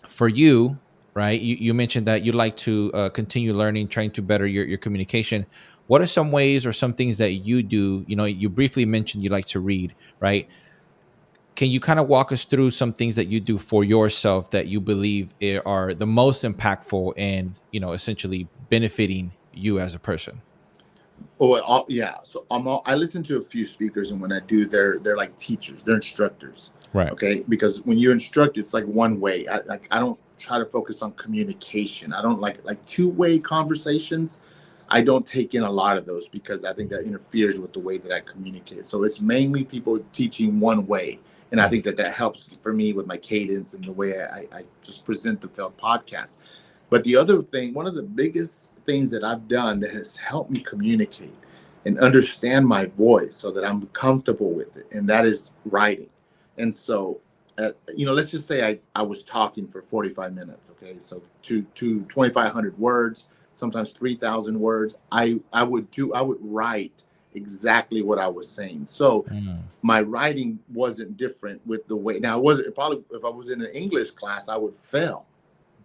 for 0.07 0.29
you 0.29 0.79
right 1.15 1.41
you, 1.41 1.57
you 1.57 1.75
mentioned 1.75 2.07
that 2.07 2.25
you 2.25 2.33
like 2.33 2.57
to 2.57 2.91
uh, 2.95 3.09
continue 3.11 3.53
learning 3.55 3.89
trying 3.89 4.11
to 4.13 4.23
better 4.23 4.47
your, 4.47 4.65
your 4.65 4.79
communication. 4.79 5.47
What 5.87 6.01
are 6.01 6.07
some 6.07 6.33
ways 6.33 6.65
or 6.65 6.73
some 6.73 6.95
things 6.95 7.19
that 7.19 7.33
you 7.33 7.63
do 7.63 8.05
you 8.09 8.17
know 8.17 8.25
you 8.25 8.49
briefly 8.49 8.85
mentioned 8.85 9.23
you 9.23 9.31
like 9.31 9.47
to 9.47 9.61
read 9.61 9.95
right? 10.21 10.49
Can 11.55 11.69
you 11.69 11.81
kind 11.81 12.01
of 12.01 12.09
walk 12.09 12.33
us 12.33 12.47
through 12.47 12.71
some 12.71 12.95
things 12.95 13.15
that 13.17 13.27
you 13.27 13.39
do 13.39 13.59
for 13.59 13.85
yourself 13.85 14.51
that 14.53 14.69
you 14.69 14.81
believe 14.81 15.35
are 15.67 15.93
the 15.93 16.07
most 16.07 16.45
impactful 16.45 17.13
and 17.17 17.55
you 17.71 17.79
know 17.79 17.93
essentially 17.93 18.49
benefiting 18.71 19.33
you 19.53 19.79
as 19.79 19.95
a 19.95 19.99
person 19.99 20.41
oh 21.41 21.85
yeah 21.89 22.17
so 22.23 22.45
i'm 22.51 22.67
all, 22.67 22.83
i 22.87 22.95
listen 22.95 23.23
to 23.23 23.37
a 23.39 23.43
few 23.43 23.67
speakers 23.67 24.11
and 24.11 24.21
when 24.21 24.33
i 24.33 24.41
do 24.41 24.67
they're 24.67 24.99
they're 24.99 25.17
like 25.17 25.37
teachers 25.37 25.83
they're 25.83 25.95
instructors 25.95 26.71
right 26.93 27.11
okay 27.11 27.45
because 27.49 27.83
when 27.83 27.99
you 27.99 28.11
instruct 28.11 28.59
it's 28.59 28.75
like 28.75 28.85
one 28.85 29.21
way 29.21 29.47
I, 29.49 29.61
like 29.67 29.87
i 29.91 29.99
don't 29.99 30.19
try 30.39 30.59
to 30.59 30.67
focus 30.67 31.03
on 31.03 31.13
communication 31.13 32.13
i 32.13 32.23
don't 32.23 32.41
like 32.41 32.65
like 32.65 32.85
two-way 32.87 33.39
conversations 33.39 34.43
I 34.95 35.01
don't 35.01 35.25
take 35.25 35.55
in 35.55 35.63
a 35.63 35.71
lot 35.71 35.97
of 35.97 36.05
those 36.05 36.29
because 36.29 36.67
I 36.67 36.75
think 36.75 36.91
that 36.91 37.07
interferes 37.07 37.59
with 37.59 37.73
the 37.73 37.79
way 37.79 37.97
that 37.97 38.13
I 38.13 38.21
communicate. 38.21 38.85
So 38.85 39.05
it's 39.05 39.23
mainly 39.23 39.65
people 39.65 39.99
teaching 40.13 40.61
one 40.61 40.87
way 40.87 41.19
and 41.53 41.61
I 41.61 41.69
think 41.69 41.85
that 41.85 41.99
that 41.99 42.15
helps 42.15 42.49
for 42.63 42.73
me 42.73 42.95
with 42.95 43.07
my 43.07 43.19
cadence 43.19 43.75
and 43.75 43.85
the 43.85 43.93
way 43.93 44.19
I, 44.19 44.41
I 44.57 44.63
just 44.83 45.05
present 45.05 45.43
the 45.43 45.49
felt 45.49 45.77
podcast. 45.77 46.39
But 46.89 47.05
the 47.05 47.15
other 47.15 47.43
thing, 47.43 47.75
one 47.75 47.87
of 47.87 47.95
the 47.95 48.03
biggest 48.03 48.72
things 48.93 49.11
that 49.11 49.25
I've 49.25 49.49
done 49.49 49.81
that 49.81 49.93
has 49.93 50.17
helped 50.17 50.51
me 50.51 50.61
communicate 50.61 51.35
and 51.87 51.99
understand 51.99 52.67
my 52.67 52.85
voice 52.87 53.35
so 53.35 53.51
that 53.53 53.65
I'm 53.65 53.87
comfortable 53.89 54.51
with 54.51 54.77
it, 54.77 54.87
and 54.93 55.09
that 55.09 55.25
is 55.25 55.53
writing. 55.65 56.11
And 56.59 56.75
so, 56.75 57.19
uh, 57.59 57.71
you 57.97 58.05
know, 58.05 58.13
let's 58.13 58.31
just 58.31 58.47
say 58.47 58.69
I, 58.69 58.79
I 58.95 59.03
was 59.03 59.23
talking 59.23 59.67
for 59.67 59.81
45 59.81 60.35
minutes, 60.35 60.71
okay? 60.73 60.97
So 60.99 61.23
to, 61.45 61.63
to 61.63 62.03
2,500 62.03 62.79
words, 62.79 63.29
sometimes 63.55 63.91
3,000 63.93 64.61
words. 64.61 64.99
I, 65.11 65.41
I 65.55 65.63
would 65.63 65.91
do, 65.91 66.13
I 66.13 66.21
would 66.21 66.39
write 66.41 67.05
exactly 67.35 68.03
what 68.03 68.19
I 68.19 68.29
was 68.29 68.47
saying. 68.47 68.87
So 68.87 69.23
mm. 69.23 69.59
my 69.81 70.03
writing 70.03 70.59
wasn't 70.73 71.17
different 71.17 71.67
with 71.67 71.87
the 71.89 71.97
way. 71.97 72.19
Now, 72.19 72.37
it 72.37 72.45
wasn't 72.45 72.75
probably 72.75 73.03
if 73.11 73.25
I 73.25 73.31
was 73.31 73.49
in 73.49 73.63
an 73.63 73.71
English 73.73 74.11
class, 74.11 74.49
I 74.49 74.57
would 74.57 74.77
fail, 74.77 75.25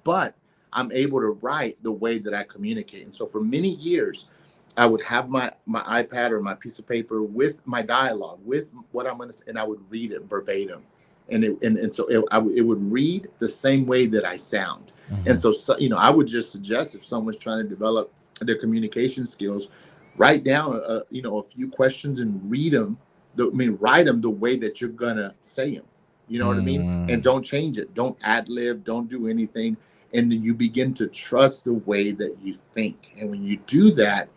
but 0.04 0.36
I'm 0.74 0.92
able 0.92 1.20
to 1.20 1.30
write 1.42 1.82
the 1.84 1.92
way 1.92 2.18
that 2.20 2.34
I 2.34 2.44
communicate. 2.44 3.04
And 3.04 3.16
so 3.16 3.26
for 3.26 3.42
many 3.42 3.70
years, 3.76 4.30
I 4.78 4.86
would 4.86 5.02
have 5.02 5.28
my 5.28 5.52
my 5.66 5.82
iPad 6.04 6.32
or 6.32 6.40
my 6.40 6.54
piece 6.54 6.78
of 6.78 6.88
paper 6.88 7.24
with 7.24 7.66
my 7.66 7.82
dialogue, 7.82 8.40
with 8.46 8.72
what 8.92 9.08
I'm 9.08 9.18
gonna, 9.18 9.34
say, 9.34 9.46
and 9.48 9.58
I 9.58 9.64
would 9.64 9.82
read 9.90 10.12
it 10.12 10.22
verbatim, 10.30 10.84
and 11.30 11.44
it 11.44 11.62
and, 11.64 11.78
and 11.78 11.94
so 11.94 12.06
it, 12.08 12.24
I 12.32 12.36
w- 12.36 12.56
it 12.56 12.62
would 12.62 12.92
read 12.92 13.28
the 13.40 13.50
same 13.50 13.88
way 13.88 14.06
that 14.06 14.24
I 14.24 14.38
sound, 14.38 14.94
mm-hmm. 15.12 15.30
and 15.30 15.38
so, 15.38 15.52
so 15.52 15.78
you 15.80 15.90
know 15.90 15.98
I 15.98 16.12
would 16.12 16.28
just 16.28 16.52
suggest 16.52 16.94
if 16.94 17.04
someone's 17.04 17.38
trying 17.38 17.64
to 17.64 17.68
develop 17.68 18.14
their 18.40 18.58
communication 18.58 19.26
skills, 19.26 19.70
write 20.16 20.44
down 20.44 20.76
a, 20.76 21.02
you 21.10 21.24
know 21.24 21.40
a 21.40 21.44
few 21.44 21.70
questions 21.70 22.20
and 22.20 22.40
read 22.50 22.74
them. 22.74 23.00
The, 23.34 23.48
I 23.48 23.54
mean, 23.54 23.78
write 23.82 24.06
them 24.06 24.22
the 24.22 24.30
way 24.30 24.58
that 24.58 24.80
you're 24.80 24.92
gonna 24.92 25.34
say 25.42 25.76
them. 25.76 25.86
You 26.28 26.38
know 26.38 26.50
mm-hmm. 26.50 26.56
what 26.56 26.62
I 26.62 26.66
mean? 26.66 26.82
And 27.10 27.22
mm. 27.22 27.24
don't 27.24 27.44
change 27.44 27.80
it. 27.80 27.94
Don't 27.96 28.18
ad 28.22 28.48
lib. 28.48 28.84
Don't 28.84 29.10
do 29.10 29.28
anything. 29.28 29.78
And 30.14 30.32
then 30.32 30.42
you 30.42 30.54
begin 30.54 30.94
to 30.96 31.08
trust 31.08 31.66
the 31.66 31.74
way 31.74 32.12
that 32.12 32.38
you 32.42 32.58
think. 32.74 33.14
And 33.20 33.30
when 33.30 33.44
you 33.44 33.58
do 33.68 33.92
that, 33.92 34.30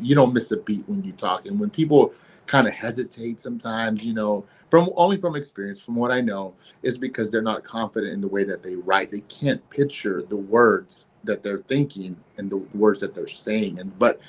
you 0.00 0.14
don't 0.14 0.32
miss 0.32 0.50
a 0.52 0.56
beat 0.58 0.88
when 0.88 1.02
you 1.04 1.12
talk. 1.12 1.46
And 1.46 1.58
when 1.58 1.70
people 1.70 2.12
kind 2.46 2.66
of 2.66 2.72
hesitate 2.72 3.40
sometimes, 3.40 4.04
you 4.04 4.12
know, 4.12 4.44
from 4.70 4.90
only 4.96 5.16
from 5.16 5.36
experience, 5.36 5.80
from 5.80 5.96
what 5.96 6.10
I 6.10 6.20
know, 6.20 6.54
is 6.82 6.98
because 6.98 7.30
they're 7.30 7.42
not 7.42 7.64
confident 7.64 8.12
in 8.12 8.20
the 8.20 8.28
way 8.28 8.44
that 8.44 8.62
they 8.62 8.76
write. 8.76 9.10
They 9.10 9.20
can't 9.20 9.68
picture 9.70 10.22
the 10.28 10.36
words 10.36 11.06
that 11.24 11.42
they're 11.42 11.62
thinking 11.68 12.16
and 12.38 12.50
the 12.50 12.58
words 12.74 13.00
that 13.00 13.14
they're 13.14 13.28
saying. 13.28 13.78
And 13.78 13.96
but 13.98 14.20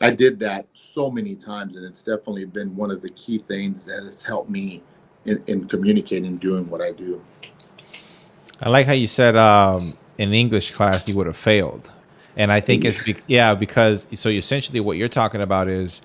I 0.00 0.10
did 0.10 0.40
that 0.40 0.66
so 0.72 1.10
many 1.10 1.34
times, 1.34 1.76
and 1.76 1.86
it's 1.86 2.02
definitely 2.02 2.44
been 2.44 2.74
one 2.74 2.90
of 2.90 3.02
the 3.02 3.10
key 3.10 3.38
things 3.38 3.84
that 3.86 4.00
has 4.02 4.22
helped 4.22 4.50
me 4.50 4.82
in, 5.24 5.42
in 5.46 5.68
communicating, 5.68 6.36
doing 6.38 6.68
what 6.68 6.82
I 6.82 6.90
do. 6.92 7.22
I 8.60 8.68
like 8.68 8.86
how 8.86 8.92
you 8.92 9.06
said 9.06 9.36
um, 9.36 9.96
in 10.18 10.32
English 10.32 10.72
class 10.72 11.08
you 11.08 11.16
would 11.16 11.26
have 11.26 11.36
failed. 11.36 11.92
And 12.36 12.50
I 12.50 12.60
think 12.60 12.84
it's 12.84 13.02
be- 13.04 13.16
yeah 13.26 13.54
because 13.54 14.06
so 14.14 14.28
essentially 14.28 14.80
what 14.80 14.96
you're 14.96 15.08
talking 15.08 15.40
about 15.40 15.68
is 15.68 16.00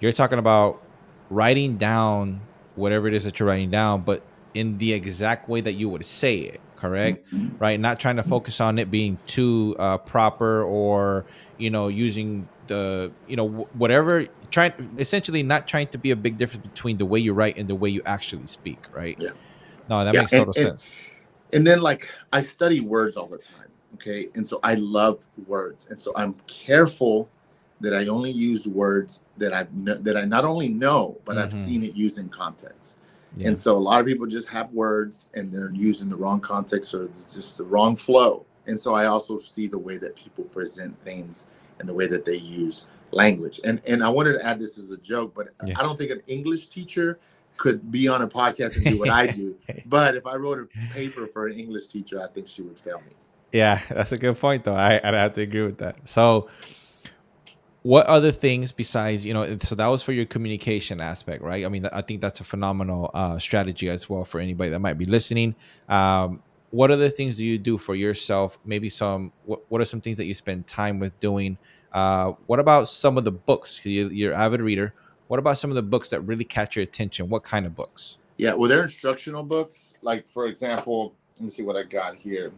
you're 0.00 0.12
talking 0.12 0.38
about 0.38 0.82
writing 1.30 1.76
down 1.76 2.40
whatever 2.76 3.08
it 3.08 3.14
is 3.14 3.24
that 3.24 3.38
you're 3.38 3.48
writing 3.48 3.70
down, 3.70 4.02
but 4.02 4.22
in 4.54 4.78
the 4.78 4.92
exact 4.92 5.48
way 5.48 5.60
that 5.60 5.74
you 5.74 5.88
would 5.88 6.04
say 6.04 6.36
it 6.36 6.60
correct? 6.82 7.32
Mm-hmm. 7.32 7.56
right? 7.58 7.78
Not 7.78 8.00
trying 8.00 8.16
to 8.16 8.22
focus 8.24 8.60
on 8.60 8.78
it 8.78 8.90
being 8.90 9.16
too 9.26 9.76
uh, 9.78 9.98
proper 9.98 10.62
or 10.64 11.24
you 11.58 11.70
know 11.70 11.88
using 11.88 12.48
the 12.66 13.12
you 13.28 13.36
know 13.36 13.48
whatever 13.74 14.26
trying 14.50 14.72
essentially 14.98 15.42
not 15.42 15.66
trying 15.66 15.88
to 15.88 15.98
be 15.98 16.10
a 16.10 16.16
big 16.16 16.36
difference 16.36 16.66
between 16.66 16.96
the 16.96 17.06
way 17.06 17.18
you 17.18 17.32
write 17.32 17.56
and 17.56 17.68
the 17.68 17.74
way 17.74 17.88
you 17.88 18.02
actually 18.04 18.46
speak 18.46 18.78
right? 18.92 19.16
Yeah. 19.18 19.30
No 19.88 20.04
that 20.04 20.14
yeah, 20.14 20.20
makes 20.20 20.32
total 20.32 20.54
and, 20.56 20.80
sense 20.80 20.96
and 21.52 21.66
then 21.66 21.80
like 21.80 22.10
i 22.32 22.40
study 22.40 22.80
words 22.80 23.16
all 23.16 23.26
the 23.26 23.38
time 23.38 23.68
Okay. 23.94 24.28
And 24.34 24.46
so 24.46 24.60
I 24.62 24.74
love 24.74 25.26
words. 25.46 25.90
And 25.90 25.98
so 25.98 26.12
I'm 26.16 26.34
careful 26.46 27.28
that 27.80 27.94
I 27.94 28.06
only 28.06 28.30
use 28.30 28.68
words 28.68 29.22
that 29.38 29.52
I 29.52 29.66
that 29.72 30.16
I 30.16 30.24
not 30.24 30.44
only 30.44 30.68
know, 30.68 31.18
but 31.24 31.36
mm-hmm. 31.36 31.44
I've 31.44 31.52
seen 31.52 31.84
it 31.84 31.94
used 31.94 32.18
in 32.18 32.28
context. 32.28 32.98
Yeah. 33.36 33.48
And 33.48 33.58
so 33.58 33.76
a 33.76 33.78
lot 33.78 34.00
of 34.00 34.06
people 34.06 34.26
just 34.26 34.48
have 34.48 34.70
words 34.72 35.28
and 35.34 35.52
they're 35.52 35.72
using 35.72 36.08
the 36.08 36.16
wrong 36.16 36.40
context 36.40 36.94
or 36.94 37.04
it's 37.04 37.24
just 37.24 37.58
the 37.58 37.64
wrong 37.64 37.96
flow. 37.96 38.44
And 38.66 38.78
so 38.78 38.94
I 38.94 39.06
also 39.06 39.38
see 39.38 39.66
the 39.66 39.78
way 39.78 39.96
that 39.96 40.14
people 40.14 40.44
present 40.44 41.00
things 41.02 41.46
and 41.78 41.88
the 41.88 41.94
way 41.94 42.06
that 42.06 42.24
they 42.24 42.36
use 42.36 42.86
language. 43.10 43.60
And 43.64 43.80
and 43.86 44.04
I 44.04 44.08
wanted 44.08 44.34
to 44.34 44.46
add 44.46 44.60
this 44.60 44.78
as 44.78 44.90
a 44.90 44.98
joke, 44.98 45.34
but 45.34 45.48
yeah. 45.64 45.78
I 45.78 45.82
don't 45.82 45.98
think 45.98 46.10
an 46.10 46.22
English 46.28 46.68
teacher 46.68 47.18
could 47.62 47.92
be 47.92 48.08
on 48.08 48.22
a 48.22 48.26
podcast 48.26 48.74
and 48.74 48.84
do 48.84 48.98
what 48.98 49.08
I 49.08 49.28
do. 49.28 49.56
But 49.86 50.16
if 50.16 50.26
I 50.26 50.34
wrote 50.34 50.58
a 50.58 50.66
paper 50.92 51.28
for 51.28 51.46
an 51.46 51.56
English 51.56 51.86
teacher, 51.86 52.20
I 52.20 52.26
think 52.32 52.48
she 52.48 52.60
would 52.62 52.78
fail 52.78 52.98
me. 52.98 53.12
Yeah, 53.52 53.80
that's 53.88 54.10
a 54.10 54.18
good 54.18 54.36
point, 54.36 54.64
though. 54.64 54.74
I 54.74 55.00
I 55.04 55.12
have 55.14 55.34
to 55.34 55.42
agree 55.42 55.62
with 55.62 55.78
that. 55.78 55.96
So, 56.08 56.48
what 57.82 58.06
other 58.06 58.32
things 58.32 58.72
besides 58.72 59.24
you 59.24 59.32
know? 59.32 59.58
So 59.58 59.76
that 59.76 59.86
was 59.86 60.02
for 60.02 60.12
your 60.12 60.26
communication 60.26 61.00
aspect, 61.00 61.40
right? 61.42 61.64
I 61.64 61.68
mean, 61.68 61.86
I 61.92 62.02
think 62.02 62.20
that's 62.20 62.40
a 62.40 62.44
phenomenal 62.44 63.10
uh, 63.14 63.38
strategy 63.38 63.88
as 63.88 64.10
well 64.10 64.24
for 64.24 64.40
anybody 64.40 64.70
that 64.70 64.80
might 64.80 64.98
be 64.98 65.04
listening. 65.04 65.54
Um, 65.88 66.42
what 66.70 66.90
other 66.90 67.10
things 67.10 67.36
do 67.36 67.44
you 67.44 67.58
do 67.58 67.78
for 67.78 67.94
yourself? 67.94 68.58
Maybe 68.64 68.88
some. 68.88 69.30
What 69.44 69.60
What 69.68 69.80
are 69.80 69.84
some 69.84 70.00
things 70.00 70.16
that 70.16 70.24
you 70.24 70.34
spend 70.34 70.66
time 70.66 70.98
with 70.98 71.14
doing? 71.20 71.58
Uh, 71.92 72.32
what 72.46 72.58
about 72.58 72.88
some 72.88 73.16
of 73.18 73.24
the 73.24 73.32
books? 73.32 73.80
You, 73.84 74.08
you're 74.08 74.34
avid 74.34 74.62
reader. 74.62 74.94
What 75.32 75.38
about 75.38 75.56
some 75.56 75.70
of 75.70 75.76
the 75.76 75.82
books 75.82 76.10
that 76.10 76.20
really 76.20 76.44
catch 76.44 76.76
your 76.76 76.82
attention? 76.82 77.30
What 77.30 77.42
kind 77.42 77.64
of 77.64 77.74
books? 77.74 78.18
Yeah, 78.36 78.52
well, 78.52 78.68
they're 78.68 78.82
instructional 78.82 79.42
books. 79.42 79.94
Like 80.02 80.28
for 80.28 80.44
example, 80.44 81.14
let 81.36 81.44
me 81.46 81.50
see 81.50 81.62
what 81.62 81.74
I 81.74 81.84
got 81.84 82.16
here. 82.16 82.52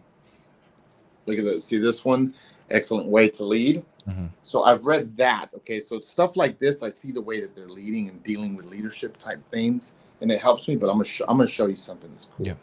Look 1.26 1.38
at 1.38 1.44
this. 1.44 1.66
See 1.66 1.78
this 1.78 2.04
one? 2.04 2.34
Excellent 2.70 3.06
way 3.06 3.28
to 3.28 3.44
lead. 3.44 3.84
Mm-hmm. 4.08 4.26
So 4.42 4.64
I've 4.64 4.86
read 4.86 5.16
that. 5.18 5.50
Okay. 5.58 5.78
So 5.78 6.00
stuff 6.00 6.36
like 6.36 6.58
this, 6.58 6.82
I 6.82 6.88
see 6.88 7.12
the 7.12 7.20
way 7.20 7.40
that 7.40 7.54
they're 7.54 7.68
leading 7.68 8.08
and 8.08 8.20
dealing 8.24 8.56
with 8.56 8.64
leadership 8.64 9.18
type 9.18 9.48
things, 9.50 9.94
and 10.20 10.32
it 10.32 10.40
helps 10.40 10.66
me. 10.66 10.74
But 10.74 10.88
I'm 10.88 10.94
gonna 10.94 11.04
sh- 11.04 11.22
I'm 11.28 11.36
gonna 11.36 11.46
show 11.46 11.68
you 11.68 11.76
something 11.76 12.10
that's 12.10 12.32
cool. 12.36 12.44
Yeah. 12.44 12.54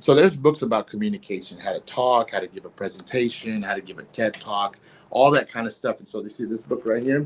So 0.00 0.16
there's 0.16 0.34
books 0.34 0.62
about 0.62 0.88
communication, 0.88 1.58
how 1.58 1.74
to 1.74 1.80
talk, 1.82 2.32
how 2.32 2.40
to 2.40 2.48
give 2.48 2.64
a 2.64 2.70
presentation, 2.70 3.62
how 3.62 3.76
to 3.76 3.82
give 3.82 3.98
a 3.98 4.02
TED 4.02 4.34
talk, 4.34 4.80
all 5.10 5.30
that 5.30 5.48
kind 5.48 5.68
of 5.68 5.72
stuff. 5.72 5.98
And 5.98 6.08
so 6.08 6.20
you 6.24 6.28
see 6.28 6.44
this 6.44 6.62
book 6.62 6.84
right 6.84 7.04
here. 7.04 7.24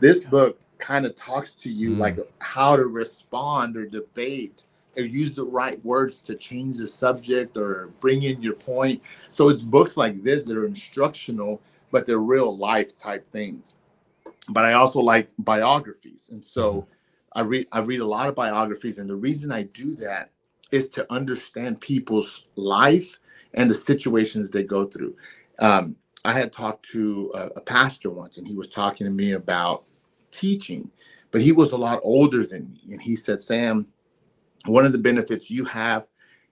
This 0.00 0.26
book 0.26 0.58
kind 0.80 1.06
of 1.06 1.14
talks 1.14 1.54
to 1.54 1.70
you 1.70 1.90
mm. 1.90 1.98
like 1.98 2.18
how 2.38 2.76
to 2.76 2.84
respond 2.84 3.76
or 3.76 3.86
debate 3.86 4.64
or 4.96 5.02
use 5.02 5.34
the 5.34 5.44
right 5.44 5.82
words 5.84 6.20
to 6.20 6.34
change 6.34 6.76
the 6.76 6.88
subject 6.88 7.56
or 7.56 7.92
bring 8.00 8.22
in 8.22 8.42
your 8.42 8.54
point. 8.54 9.02
So 9.30 9.48
it's 9.48 9.60
books 9.60 9.96
like 9.96 10.22
this 10.22 10.44
that 10.44 10.56
are 10.56 10.66
instructional, 10.66 11.60
but 11.90 12.06
they're 12.06 12.18
real 12.18 12.56
life 12.56 12.96
type 12.96 13.30
things. 13.30 13.76
But 14.48 14.64
I 14.64 14.72
also 14.72 15.00
like 15.00 15.30
biographies. 15.38 16.30
And 16.30 16.44
so 16.44 16.72
mm-hmm. 16.72 16.90
I 17.32 17.40
read 17.42 17.66
I 17.72 17.80
read 17.80 18.00
a 18.00 18.06
lot 18.06 18.28
of 18.28 18.34
biographies. 18.34 18.98
And 18.98 19.08
the 19.08 19.16
reason 19.16 19.52
I 19.52 19.64
do 19.64 19.94
that 19.96 20.30
is 20.72 20.88
to 20.90 21.06
understand 21.12 21.80
people's 21.80 22.48
life 22.56 23.18
and 23.54 23.70
the 23.70 23.74
situations 23.74 24.50
they 24.50 24.64
go 24.64 24.84
through. 24.84 25.16
Um, 25.58 25.96
I 26.24 26.32
had 26.32 26.52
talked 26.52 26.84
to 26.90 27.32
a, 27.34 27.46
a 27.56 27.60
pastor 27.60 28.10
once, 28.10 28.38
and 28.38 28.46
he 28.46 28.54
was 28.54 28.68
talking 28.68 29.06
to 29.06 29.10
me 29.10 29.32
about 29.32 29.84
teaching, 30.30 30.90
but 31.30 31.40
he 31.40 31.52
was 31.52 31.72
a 31.72 31.78
lot 31.78 32.00
older 32.02 32.46
than 32.46 32.70
me. 32.70 32.92
And 32.92 33.00
he 33.00 33.16
said, 33.16 33.42
Sam, 33.42 33.86
one 34.66 34.84
of 34.84 34.92
the 34.92 34.98
benefits 34.98 35.50
you 35.50 35.64
have 35.64 36.06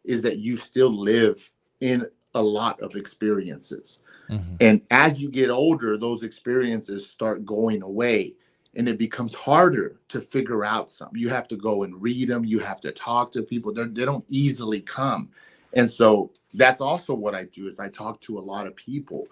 is 0.05 0.23
that 0.23 0.39
you 0.39 0.57
still 0.57 0.91
live 0.91 1.51
in 1.81 2.07
a 2.35 2.43
lot 2.43 2.81
of 2.81 2.95
experiences. 2.95 4.01
Mm-hmm. 4.31 4.57
And 4.61 4.83
as 4.91 5.21
you 5.21 5.31
get 5.31 5.51
older, 5.51 5.97
those 5.97 6.23
experiences 6.23 7.09
start 7.09 7.45
going 7.45 7.83
away 7.83 8.35
and 8.75 8.89
it 8.89 8.99
becomes 8.99 9.35
harder 9.35 9.97
to 10.09 10.21
figure 10.21 10.65
out 10.65 10.91
something. 10.91 11.19
You 11.19 11.29
have 11.31 11.49
to 11.49 11.57
go 11.57 11.83
and 11.83 12.01
read 12.01 12.29
them, 12.29 12.45
you 12.45 12.59
have 12.59 12.81
to 12.83 12.93
talk 12.93 13.33
to 13.33 13.43
people. 13.43 13.73
They're, 13.73 13.87
they 13.87 14.05
do 14.05 14.07
not 14.07 14.25
easily 14.29 14.81
come. 14.81 15.31
And 15.73 15.89
so 15.89 16.31
that's 16.55 16.81
also 16.81 17.15
what 17.15 17.35
I 17.35 17.45
do 17.45 17.67
is 17.67 17.81
I 17.81 17.89
talk 17.89 18.21
to 18.23 18.39
a 18.39 18.41
lot 18.41 18.67
of 18.67 18.77
people 18.77 19.27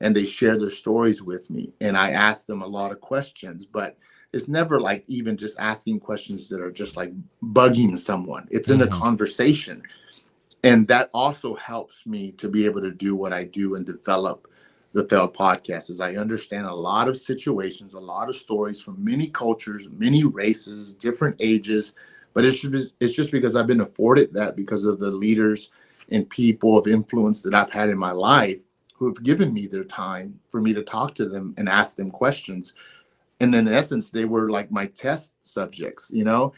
and 0.00 0.14
they 0.14 0.24
share 0.24 0.58
their 0.58 0.70
stories 0.70 1.22
with 1.22 1.50
me 1.50 1.72
and 1.80 1.96
I 1.96 2.10
ask 2.10 2.46
them 2.46 2.62
a 2.62 2.66
lot 2.66 2.92
of 2.92 3.00
questions, 3.00 3.66
but 3.66 3.96
it's 4.32 4.48
never 4.48 4.80
like 4.80 5.04
even 5.08 5.36
just 5.36 5.58
asking 5.58 6.00
questions 6.00 6.48
that 6.48 6.60
are 6.60 6.70
just 6.70 6.96
like 6.96 7.12
bugging 7.42 7.98
someone. 7.98 8.46
It's 8.50 8.68
in 8.68 8.80
mm-hmm. 8.80 8.92
a 8.92 8.96
conversation. 8.96 9.82
And 10.64 10.86
that 10.88 11.08
also 11.14 11.54
helps 11.54 12.06
me 12.06 12.32
to 12.32 12.48
be 12.48 12.64
able 12.64 12.82
to 12.82 12.92
do 12.92 13.16
what 13.16 13.32
I 13.32 13.44
do 13.44 13.76
and 13.76 13.86
develop 13.86 14.48
the 14.92 15.06
failed 15.08 15.34
podcast 15.34 15.90
is 15.90 16.00
I 16.00 16.16
understand 16.16 16.66
a 16.66 16.74
lot 16.74 17.08
of 17.08 17.16
situations, 17.16 17.94
a 17.94 18.00
lot 18.00 18.28
of 18.28 18.36
stories 18.36 18.80
from 18.80 19.02
many 19.02 19.28
cultures, 19.28 19.88
many 19.90 20.24
races, 20.24 20.94
different 20.94 21.36
ages. 21.40 21.94
But 22.34 22.44
it's 22.44 22.60
just, 22.60 22.94
it's 23.00 23.14
just 23.14 23.30
because 23.30 23.54
I've 23.54 23.66
been 23.66 23.80
afforded 23.80 24.32
that 24.34 24.56
because 24.56 24.84
of 24.84 24.98
the 24.98 25.10
leaders 25.10 25.70
and 26.10 26.28
people 26.28 26.78
of 26.78 26.86
influence 26.86 27.42
that 27.42 27.54
I've 27.54 27.70
had 27.70 27.90
in 27.90 27.98
my 27.98 28.12
life 28.12 28.58
who 28.98 29.06
have 29.06 29.22
given 29.22 29.54
me 29.54 29.68
their 29.68 29.84
time 29.84 30.38
for 30.50 30.60
me 30.60 30.74
to 30.74 30.82
talk 30.82 31.14
to 31.14 31.26
them 31.26 31.54
and 31.56 31.68
ask 31.68 31.96
them 31.96 32.10
questions. 32.10 32.74
And 33.38 33.54
then 33.54 33.68
in 33.68 33.72
essence 33.72 34.10
they 34.10 34.24
were 34.24 34.50
like 34.50 34.72
my 34.72 34.86
test 34.86 35.34
subjects 35.42 36.10
you 36.12 36.24
know? 36.24 36.52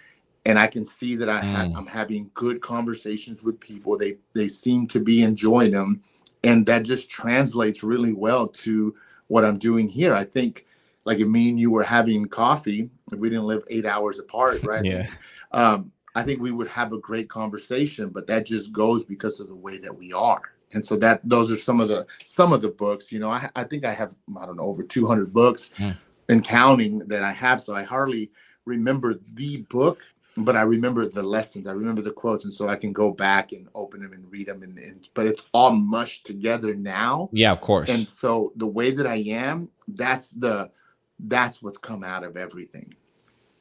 And 0.46 0.58
i 0.58 0.66
can 0.66 0.86
see 0.86 1.16
that 1.16 1.28
i 1.28 1.42
mm. 1.42 1.76
i'm 1.76 1.86
having 1.86 2.30
good 2.32 2.62
conversations 2.62 3.42
with 3.42 3.60
people. 3.60 3.98
They 3.98 4.14
they 4.32 4.48
seem 4.48 4.86
to 4.88 5.00
be 5.00 5.22
enjoying 5.22 5.72
them. 5.72 6.02
And 6.42 6.64
that 6.64 6.84
just 6.84 7.10
translates 7.10 7.82
really 7.82 8.14
well 8.14 8.48
to 8.48 8.94
what 9.28 9.44
i'm 9.44 9.58
doing 9.58 9.86
here. 9.86 10.14
I 10.14 10.24
think 10.24 10.66
like 11.04 11.18
if 11.18 11.28
me 11.28 11.50
and 11.50 11.60
you 11.60 11.70
were 11.70 11.82
having 11.82 12.24
coffee 12.24 12.88
if 13.12 13.18
we 13.18 13.28
didn't 13.28 13.44
live 13.44 13.64
eight 13.68 13.84
hours 13.84 14.18
apart 14.18 14.62
right? 14.64 14.84
Yeah. 14.84 15.06
Um 15.52 15.92
i 16.14 16.22
think 16.22 16.40
we 16.40 16.50
would 16.50 16.68
have 16.68 16.92
a 16.92 16.98
great 16.98 17.28
conversation 17.28 18.08
but 18.08 18.26
that 18.26 18.46
just 18.46 18.72
goes 18.72 19.04
because 19.04 19.40
of 19.40 19.48
the 19.48 19.54
way 19.54 19.76
that 19.78 19.94
we 19.94 20.12
are 20.12 20.42
and 20.72 20.84
so 20.84 20.96
that 20.96 21.20
those 21.24 21.50
are 21.50 21.56
some 21.56 21.80
of 21.80 21.88
the 21.88 22.06
some 22.24 22.52
of 22.52 22.62
the 22.62 22.68
books 22.68 23.10
you 23.10 23.18
know 23.18 23.30
i, 23.30 23.48
I 23.56 23.64
think 23.64 23.84
i 23.84 23.92
have 23.92 24.12
i 24.40 24.46
don't 24.46 24.56
know 24.56 24.64
over 24.64 24.82
200 24.82 25.32
books 25.32 25.72
mm 25.76 25.96
and 26.30 26.44
counting 26.44 27.00
that 27.00 27.22
I 27.22 27.32
have. 27.32 27.60
So 27.60 27.74
I 27.74 27.82
hardly 27.82 28.30
remember 28.64 29.20
the 29.34 29.58
book, 29.62 30.02
but 30.36 30.56
I 30.56 30.62
remember 30.62 31.06
the 31.06 31.22
lessons. 31.22 31.66
I 31.66 31.72
remember 31.72 32.02
the 32.02 32.12
quotes, 32.12 32.44
and 32.44 32.52
so 32.52 32.68
I 32.68 32.76
can 32.76 32.92
go 32.92 33.10
back 33.10 33.52
and 33.52 33.68
open 33.74 34.00
them 34.00 34.12
and 34.12 34.30
read 34.30 34.46
them. 34.46 34.62
And, 34.62 34.78
and 34.78 35.08
but 35.14 35.26
it's 35.26 35.42
all 35.52 35.72
mushed 35.72 36.24
together 36.24 36.74
now. 36.74 37.28
Yeah, 37.32 37.52
of 37.52 37.60
course. 37.60 37.90
And 37.90 38.08
so 38.08 38.52
the 38.56 38.66
way 38.66 38.92
that 38.92 39.06
I 39.06 39.16
am, 39.16 39.68
that's 39.88 40.30
the 40.30 40.70
that's 41.18 41.62
what's 41.62 41.78
come 41.78 42.04
out 42.04 42.24
of 42.24 42.36
everything. 42.36 42.94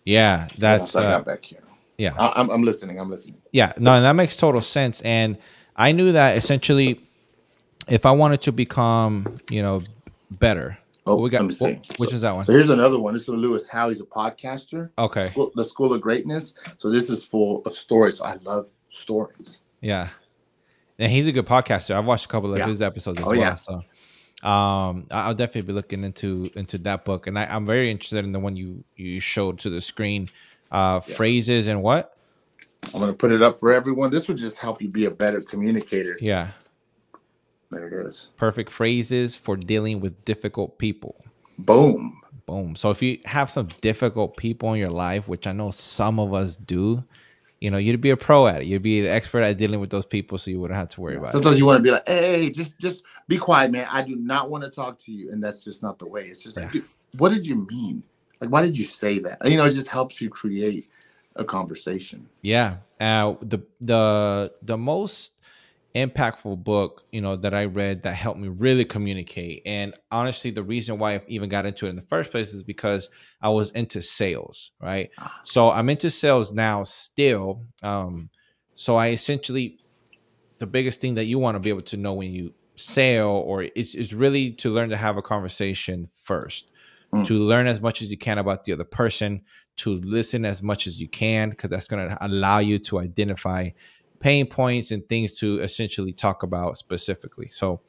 Yeah, 0.05 0.47
that's 0.57 0.95
I 0.95 1.05
uh, 1.05 1.12
got 1.18 1.26
back 1.26 1.43
here. 1.43 1.64
yeah. 1.97 2.14
I, 2.18 2.39
I'm, 2.39 2.49
I'm 2.49 2.64
listening. 2.64 2.99
I'm 2.99 3.10
listening. 3.10 3.41
Yeah, 3.51 3.74
no, 3.78 3.93
and 3.93 4.05
that 4.05 4.14
makes 4.14 4.38
total 4.38 4.62
sense. 4.62 5.01
And 5.01 5.38
I 5.80 5.93
knew 5.93 6.11
that 6.11 6.38
essentially, 6.38 6.99
if 7.88 8.05
I 8.05 8.11
wanted 8.11 8.41
to 8.41 8.51
become, 8.51 9.34
you 9.49 9.61
know, 9.61 9.82
better. 10.30 10.77
Oh, 11.07 11.15
we 11.15 11.30
got 11.30 11.41
let 11.41 11.47
me 11.47 11.53
see. 11.53 11.80
which 11.97 12.09
so, 12.11 12.15
is 12.17 12.21
that 12.21 12.36
one? 12.36 12.43
So 12.45 12.51
here's 12.51 12.69
another 12.69 12.99
one. 12.99 13.13
This 13.13 13.23
is 13.23 13.30
Lewis 13.30 13.67
Howes. 13.67 13.93
He's 13.93 14.01
a 14.01 14.05
podcaster. 14.05 14.89
Okay, 14.99 15.30
School, 15.30 15.51
the 15.55 15.63
School 15.63 15.93
of 15.93 16.01
Greatness. 16.01 16.53
So 16.77 16.91
this 16.91 17.09
is 17.09 17.23
full 17.23 17.63
of 17.65 17.73
stories. 17.73 18.17
So 18.17 18.25
I 18.25 18.36
love 18.43 18.69
stories. 18.89 19.63
yeah, 19.82 20.09
and 20.99 21.11
he's 21.11 21.27
a 21.27 21.32
good 21.32 21.47
podcaster. 21.47 21.95
I've 21.95 22.05
watched 22.05 22.25
a 22.25 22.27
couple 22.27 22.51
of 22.51 22.57
Yeah. 22.59 22.67
his 22.67 22.82
episodes 22.82 23.19
as 23.19 23.25
Oh, 23.25 23.30
well. 23.32 23.39
yeah. 23.39 23.55
So, 23.55 23.73
um, 24.47 25.07
I'll 25.11 25.34
definitely 25.34 25.61
be 25.63 25.73
looking 25.73 26.03
into 26.03 26.51
into 26.55 26.77
that 26.80 27.05
book, 27.05 27.25
and 27.25 27.39
I, 27.39 27.45
I'm 27.45 27.65
very 27.65 27.89
interested 27.89 28.25
in 28.25 28.34
the 28.34 28.39
one 28.39 28.55
you 28.57 28.84
you 28.97 29.21
showed 29.21 29.59
to 29.59 29.69
the 29.69 29.82
screen. 29.82 30.27
Uh, 30.71 30.99
Yeah. 31.07 31.15
phrases 31.15 31.65
and 31.67 31.82
what? 31.82 32.11
I'm 32.93 32.99
gonna 32.99 33.13
put 33.13 33.32
it 33.32 33.41
up 33.41 33.59
for 33.59 33.71
everyone. 33.71 34.09
This 34.09 34.27
would 34.27 34.38
just 34.38 34.57
help 34.57 34.82
you 34.82 34.88
be 34.88 35.05
a 35.05 35.11
better 35.11 35.41
communicator. 35.41 36.17
Yeah, 36.21 36.49
There 37.71 37.88
it 37.88 38.07
is. 38.07 38.27
perfect 38.38 38.71
phrases 38.71 39.36
for 39.36 39.55
dealing 39.55 39.99
with 39.99 40.23
difficult 40.25 40.77
people. 40.80 41.15
Boom. 41.59 42.21
Boom. 42.45 42.75
So 42.75 42.89
if 42.89 43.01
you 43.01 43.19
have 43.25 43.51
some 43.51 43.67
difficult 43.82 44.38
people 44.38 44.73
in 44.73 44.80
your 44.80 44.89
life, 44.89 45.27
which 45.27 45.45
I 45.45 45.51
know 45.51 45.69
some 45.71 46.19
of 46.19 46.34
us 46.34 46.57
do, 46.57 47.03
you 47.61 47.69
know, 47.69 47.77
you'd 47.77 48.01
be 48.01 48.09
a 48.09 48.17
pro 48.17 48.47
at 48.47 48.61
it. 48.61 48.67
You'd 48.67 48.82
be 48.82 49.01
an 49.01 49.07
expert 49.07 49.41
at 49.43 49.57
dealing 49.57 49.80
with 49.80 49.91
those 49.91 50.05
people, 50.05 50.38
so 50.39 50.49
you 50.49 50.59
wouldn't 50.59 50.77
have 50.80 50.89
to 50.91 51.01
worry 51.01 51.17
about 51.17 51.27
it. 51.30 51.32
Sometimes 51.34 51.59
you 51.59 51.65
want 51.65 51.77
to 51.80 51.84
be 51.84 51.91
like, 51.91 52.07
hey, 52.07 52.49
just 52.49 52.80
just 52.80 53.03
be 53.27 53.38
quiet, 53.38 53.69
man. 53.71 53.88
I 53.91 54.01
do 54.01 54.15
not 54.15 54.49
want 54.49 54.63
to 54.63 54.69
talk 54.71 54.97
to 54.99 55.11
you. 55.11 55.32
And 55.32 55.43
that's 55.43 55.63
just 55.63 55.84
not 55.84 55.99
the 55.99 56.07
way. 56.07 56.23
It's 56.23 56.41
just 56.41 56.57
like, 56.57 56.67
Yeah. 56.67 56.71
dude, 56.82 56.86
what 57.17 57.34
did 57.34 57.45
you 57.45 57.67
mean? 57.69 58.01
Like, 58.41 58.49
why 58.49 58.61
did 58.61 58.75
you 58.77 58.86
say 58.86 59.19
that? 59.19 59.38
You 59.45 59.57
know, 59.57 59.65
it 59.65 59.71
just 59.71 59.89
helps 59.89 60.21
you 60.21 60.30
create 60.30 60.88
a 61.39 61.45
conversation. 61.45 62.29
Yeah. 62.41 62.77
Uh, 62.99 63.35
the 63.41 63.59
the 63.81 64.53
the 64.61 64.77
most 64.77 65.33
impactful 65.95 66.63
book, 66.63 67.03
you 67.11 67.21
know, 67.21 67.35
that 67.35 67.53
I 67.53 67.65
read 67.65 68.03
that 68.03 68.13
helped 68.13 68.39
me 68.39 68.47
really 68.47 68.85
communicate. 68.85 69.63
And 69.65 69.93
honestly, 70.11 70.51
the 70.51 70.63
reason 70.63 70.99
why 70.99 71.15
I 71.15 71.21
even 71.27 71.49
got 71.49 71.65
into 71.65 71.87
it 71.87 71.89
in 71.89 71.95
the 71.95 72.03
first 72.03 72.29
place 72.29 72.53
is 72.53 72.63
because 72.63 73.09
I 73.41 73.49
was 73.49 73.71
into 73.71 74.01
sales, 74.01 74.71
right? 74.81 75.09
Ah. 75.17 75.41
So 75.43 75.71
I'm 75.71 75.89
into 75.89 76.11
sales 76.11 76.51
now 76.51 76.83
still. 76.83 77.65
Um, 77.81 78.29
so 78.75 78.95
I 78.95 79.09
essentially 79.09 79.79
the 80.59 80.67
biggest 80.67 81.01
thing 81.01 81.15
that 81.15 81.25
you 81.25 81.39
want 81.39 81.55
to 81.55 81.59
be 81.59 81.69
able 81.69 81.81
to 81.81 81.97
know 81.97 82.13
when 82.13 82.31
you 82.31 82.53
sell 82.75 83.29
or 83.29 83.63
is, 83.63 83.95
is 83.95 84.13
really 84.13 84.51
to 84.51 84.69
learn 84.69 84.89
to 84.89 84.97
have 84.97 85.17
a 85.17 85.21
conversation 85.21 86.07
first 86.23 86.69
Mm. 87.12 87.26
to 87.26 87.34
learn 87.34 87.66
as 87.66 87.82
much 87.82 88.03
as 88.03 88.12
you 88.12 88.18
can 88.20 88.38
about 88.38 88.66
the 88.66 88.74
other 88.74 88.84
person 88.84 89.41
to 89.78 89.95
listen 89.95 90.45
as 90.45 90.62
much 90.62 90.86
as 90.86 91.01
you 91.01 91.07
can 91.07 91.49
because 91.49 91.72
that's 91.72 91.88
going 91.88 92.07
to 92.07 92.16
allow 92.24 92.60
you 92.60 92.78
to 92.78 92.99
identify 92.99 93.70
pain 94.20 94.45
points 94.45 94.91
and 94.91 95.07
things 95.10 95.39
to 95.39 95.60
essentially 95.60 96.14
talk 96.14 96.43
about 96.43 96.78
specifically. 96.78 97.49
So 97.49 97.82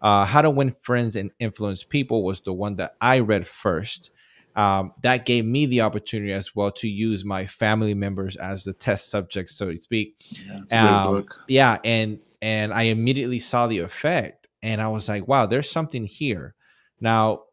uh, 0.00 0.24
how 0.24 0.42
to 0.42 0.50
win 0.50 0.70
friends 0.82 1.16
and 1.16 1.32
influence 1.40 1.82
people 1.82 2.22
was 2.22 2.42
the 2.42 2.52
one 2.52 2.76
that 2.76 2.94
i 3.00 3.18
read 3.18 3.46
first. 3.46 4.10
Um, 4.54 4.92
that 5.02 5.26
gave 5.26 5.44
me 5.44 5.66
the 5.66 5.80
opportunity 5.80 6.32
as 6.32 6.54
well 6.54 6.70
to 6.72 6.88
use 6.88 7.24
my 7.24 7.46
family 7.46 7.94
members 7.94 8.36
as 8.36 8.64
the 8.64 8.72
test 8.72 9.10
subjects 9.10 9.54
so 9.54 9.70
to 9.70 9.78
speak. 9.78 10.14
Yeah, 10.30 10.58
it's 10.58 10.72
a 10.72 10.76
great 10.76 10.88
um, 10.88 11.26
yeah 11.48 11.78
and 11.84 12.18
and 12.42 12.72
i 12.72 12.84
immediately 12.84 13.38
saw 13.38 13.66
the 13.68 13.78
effect 13.78 14.48
and 14.62 14.80
i 14.80 14.88
was 14.88 15.08
like 15.08 15.26
wow 15.26 15.46
there's 15.46 15.70
something 15.70 16.04
here. 16.04 16.54
Now 17.00 17.44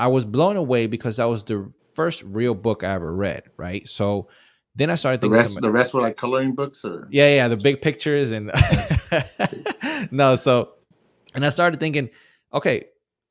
i 0.00 0.06
was 0.06 0.24
blown 0.24 0.56
away 0.56 0.86
because 0.86 1.16
that 1.18 1.26
was 1.26 1.44
the 1.44 1.70
first 1.94 2.22
real 2.24 2.54
book 2.54 2.82
i 2.82 2.92
ever 2.94 3.12
read 3.12 3.42
right? 3.56 3.86
So 3.88 4.28
then 4.74 4.90
i 4.90 4.94
started 4.94 5.20
thinking 5.20 5.38
to 5.38 5.48
rest, 5.48 5.60
the 5.60 5.70
rest 5.70 5.94
were 5.94 6.02
like 6.02 6.16
coloring 6.16 6.54
books, 6.54 6.84
or? 6.84 7.08
Yeah 7.10 7.34
yeah 7.34 7.48
the 7.48 7.56
big 7.56 7.80
pictures 7.82 8.30
and 8.30 8.50
no 10.10 10.36
so 10.36 10.72
and 11.34 11.44
i 11.44 11.50
started 11.50 11.78
thinking 11.80 12.10
okay 12.52 12.86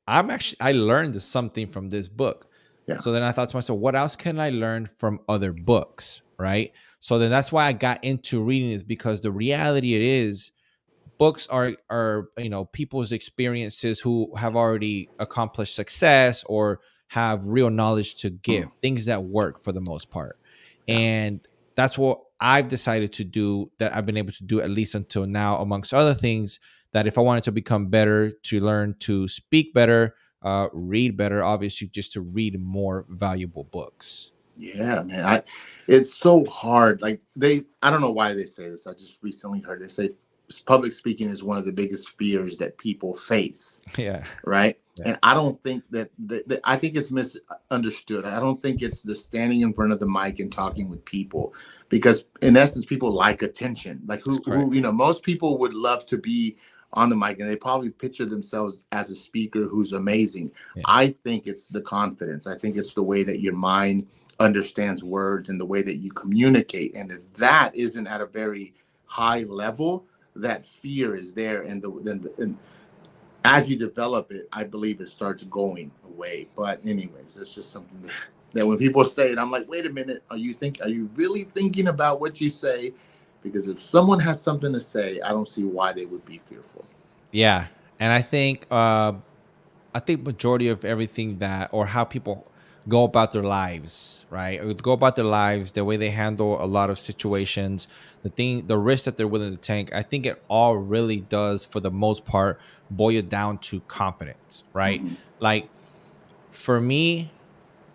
i'm 0.06 0.30
actually 0.30 0.58
i 0.60 0.72
learned 0.72 1.20
something 1.20 1.66
from 1.66 1.88
this 1.88 2.08
book. 2.08 2.46
Yeah. 2.86 2.98
so 2.98 3.12
then 3.12 3.22
i 3.22 3.32
thought 3.32 3.48
to 3.50 3.56
myself 3.56 3.78
what 3.78 3.94
else 3.94 4.16
can 4.16 4.38
i 4.40 4.50
learn 4.50 4.86
from 4.86 5.20
other 5.28 5.52
books 5.52 6.22
right? 6.40 6.72
So 7.00 7.18
then 7.18 7.30
that's 7.30 7.52
why 7.52 7.66
i 7.66 7.72
got 7.72 8.02
into 8.02 8.42
reading 8.42 8.70
is 8.70 8.82
because 8.82 9.20
the 9.20 9.30
reality 9.30 9.94
it 9.94 10.02
is 10.02 10.52
books 11.20 11.46
are 11.48 11.74
are 11.90 12.30
you 12.38 12.48
know 12.48 12.64
people's 12.64 13.12
experiences 13.12 14.00
who 14.00 14.34
have 14.36 14.56
already 14.56 15.06
accomplished 15.18 15.74
success 15.74 16.42
or 16.44 16.80
have 17.08 17.46
real 17.46 17.68
knowledge 17.68 18.14
to 18.14 18.30
give 18.30 18.64
things 18.80 19.04
that 19.04 19.22
work 19.22 19.60
for 19.62 19.70
the 19.70 19.82
most 19.82 20.10
part 20.10 20.38
and 20.88 21.46
that's 21.74 21.98
what 21.98 22.20
i've 22.40 22.68
decided 22.68 23.12
to 23.12 23.22
do 23.22 23.70
that 23.76 23.94
i've 23.94 24.06
been 24.06 24.16
able 24.16 24.32
to 24.32 24.44
do 24.44 24.62
at 24.62 24.70
least 24.70 24.94
until 24.94 25.26
now 25.26 25.58
amongst 25.58 25.92
other 25.92 26.14
things 26.14 26.58
that 26.92 27.06
if 27.06 27.18
i 27.18 27.20
wanted 27.20 27.44
to 27.44 27.52
become 27.52 27.88
better 27.88 28.30
to 28.30 28.58
learn 28.58 28.96
to 28.98 29.28
speak 29.28 29.74
better 29.74 30.14
uh, 30.42 30.68
read 30.72 31.18
better 31.18 31.44
obviously 31.44 31.86
just 31.88 32.14
to 32.14 32.22
read 32.22 32.58
more 32.58 33.04
valuable 33.10 33.64
books 33.64 34.32
yeah, 34.56 35.02
man. 35.04 35.24
I, 35.24 35.42
it's 35.88 36.14
so 36.14 36.44
hard. 36.44 37.00
Like 37.00 37.22
they, 37.34 37.62
I 37.80 37.88
don't 37.88 38.02
know 38.02 38.10
why 38.10 38.34
they 38.34 38.44
say 38.44 38.68
this. 38.68 38.86
I 38.86 38.92
just 38.92 39.22
recently 39.22 39.60
heard 39.60 39.80
they 39.80 39.88
say 39.88 40.10
public 40.58 40.92
speaking 40.92 41.28
is 41.28 41.42
one 41.42 41.58
of 41.58 41.64
the 41.64 41.72
biggest 41.72 42.16
fears 42.18 42.58
that 42.58 42.76
people 42.78 43.14
face. 43.14 43.80
yeah 43.96 44.24
right? 44.44 44.78
Yeah. 44.96 45.10
And 45.10 45.18
I 45.22 45.34
don't 45.34 45.62
think 45.62 45.84
that, 45.90 46.10
that, 46.26 46.48
that 46.48 46.60
I 46.64 46.76
think 46.76 46.96
it's 46.96 47.10
misunderstood. 47.10 48.24
I 48.24 48.40
don't 48.40 48.60
think 48.60 48.82
it's 48.82 49.02
the 49.02 49.14
standing 49.14 49.60
in 49.60 49.72
front 49.72 49.92
of 49.92 50.00
the 50.00 50.06
mic 50.06 50.40
and 50.40 50.52
talking 50.52 50.90
with 50.90 51.04
people, 51.04 51.54
because 51.88 52.24
in 52.42 52.56
essence, 52.56 52.84
people 52.84 53.10
like 53.10 53.42
attention. 53.42 54.02
Like 54.06 54.22
who, 54.22 54.40
who 54.44 54.74
you 54.74 54.80
know, 54.80 54.92
most 54.92 55.22
people 55.22 55.58
would 55.58 55.74
love 55.74 56.04
to 56.06 56.18
be 56.18 56.56
on 56.94 57.08
the 57.08 57.16
mic, 57.16 57.38
and 57.38 57.48
they 57.48 57.56
probably 57.56 57.90
picture 57.90 58.26
themselves 58.26 58.86
as 58.90 59.10
a 59.10 59.16
speaker 59.16 59.62
who's 59.62 59.92
amazing. 59.92 60.50
Yeah. 60.74 60.82
I 60.86 61.14
think 61.24 61.46
it's 61.46 61.68
the 61.68 61.80
confidence. 61.80 62.46
I 62.46 62.58
think 62.58 62.76
it's 62.76 62.94
the 62.94 63.02
way 63.02 63.22
that 63.22 63.40
your 63.40 63.54
mind 63.54 64.08
understands 64.40 65.04
words 65.04 65.50
and 65.50 65.60
the 65.60 65.66
way 65.66 65.82
that 65.82 65.96
you 65.96 66.10
communicate. 66.10 66.94
And 66.94 67.12
if 67.12 67.32
that 67.34 67.74
isn't 67.76 68.06
at 68.06 68.20
a 68.20 68.26
very 68.26 68.74
high 69.04 69.42
level, 69.42 70.06
that 70.36 70.66
fear 70.66 71.14
is 71.14 71.32
there, 71.32 71.62
and 71.62 71.82
the 71.82 71.92
then 72.02 72.20
the, 72.20 72.32
and 72.42 72.56
as 73.44 73.70
you 73.70 73.76
develop 73.76 74.32
it, 74.32 74.48
I 74.52 74.64
believe 74.64 75.00
it 75.00 75.08
starts 75.08 75.44
going 75.44 75.90
away. 76.04 76.48
But 76.54 76.80
anyways, 76.84 77.36
it's 77.36 77.54
just 77.54 77.72
something 77.72 78.02
that, 78.02 78.12
that 78.52 78.66
when 78.66 78.78
people 78.78 79.04
say 79.04 79.30
it, 79.32 79.38
I'm 79.38 79.50
like, 79.50 79.68
wait 79.68 79.86
a 79.86 79.90
minute, 79.90 80.22
are 80.30 80.36
you 80.36 80.54
think 80.54 80.78
are 80.82 80.88
you 80.88 81.10
really 81.14 81.44
thinking 81.44 81.88
about 81.88 82.20
what 82.20 82.40
you 82.40 82.50
say? 82.50 82.92
Because 83.42 83.68
if 83.68 83.80
someone 83.80 84.20
has 84.20 84.40
something 84.40 84.72
to 84.72 84.80
say, 84.80 85.20
I 85.22 85.30
don't 85.30 85.48
see 85.48 85.64
why 85.64 85.92
they 85.92 86.04
would 86.04 86.24
be 86.26 86.38
fearful. 86.48 86.84
Yeah, 87.32 87.66
and 87.98 88.12
I 88.12 88.22
think 88.22 88.66
uh, 88.70 89.14
I 89.94 89.98
think 90.00 90.22
majority 90.22 90.68
of 90.68 90.84
everything 90.84 91.38
that 91.38 91.70
or 91.72 91.86
how 91.86 92.04
people 92.04 92.49
go 92.88 93.04
about 93.04 93.32
their 93.32 93.42
lives, 93.42 94.26
right? 94.30 94.60
Or 94.60 94.72
go 94.74 94.92
about 94.92 95.16
their 95.16 95.24
lives, 95.24 95.72
the 95.72 95.84
way 95.84 95.96
they 95.96 96.10
handle 96.10 96.62
a 96.62 96.66
lot 96.66 96.90
of 96.90 96.98
situations, 96.98 97.86
the 98.22 98.30
thing, 98.30 98.66
the 98.66 98.78
risk 98.78 99.04
that 99.04 99.16
they're 99.16 99.28
willing 99.28 99.52
to 99.52 99.60
take. 99.60 99.94
I 99.94 100.02
think 100.02 100.26
it 100.26 100.42
all 100.48 100.76
really 100.76 101.20
does, 101.20 101.64
for 101.64 101.80
the 101.80 101.90
most 101.90 102.24
part, 102.24 102.58
boil 102.90 103.22
down 103.22 103.58
to 103.58 103.80
confidence, 103.80 104.64
right? 104.72 105.02
Mhm. 105.02 105.16
Like 105.38 105.68
for 106.50 106.80
me, 106.80 107.30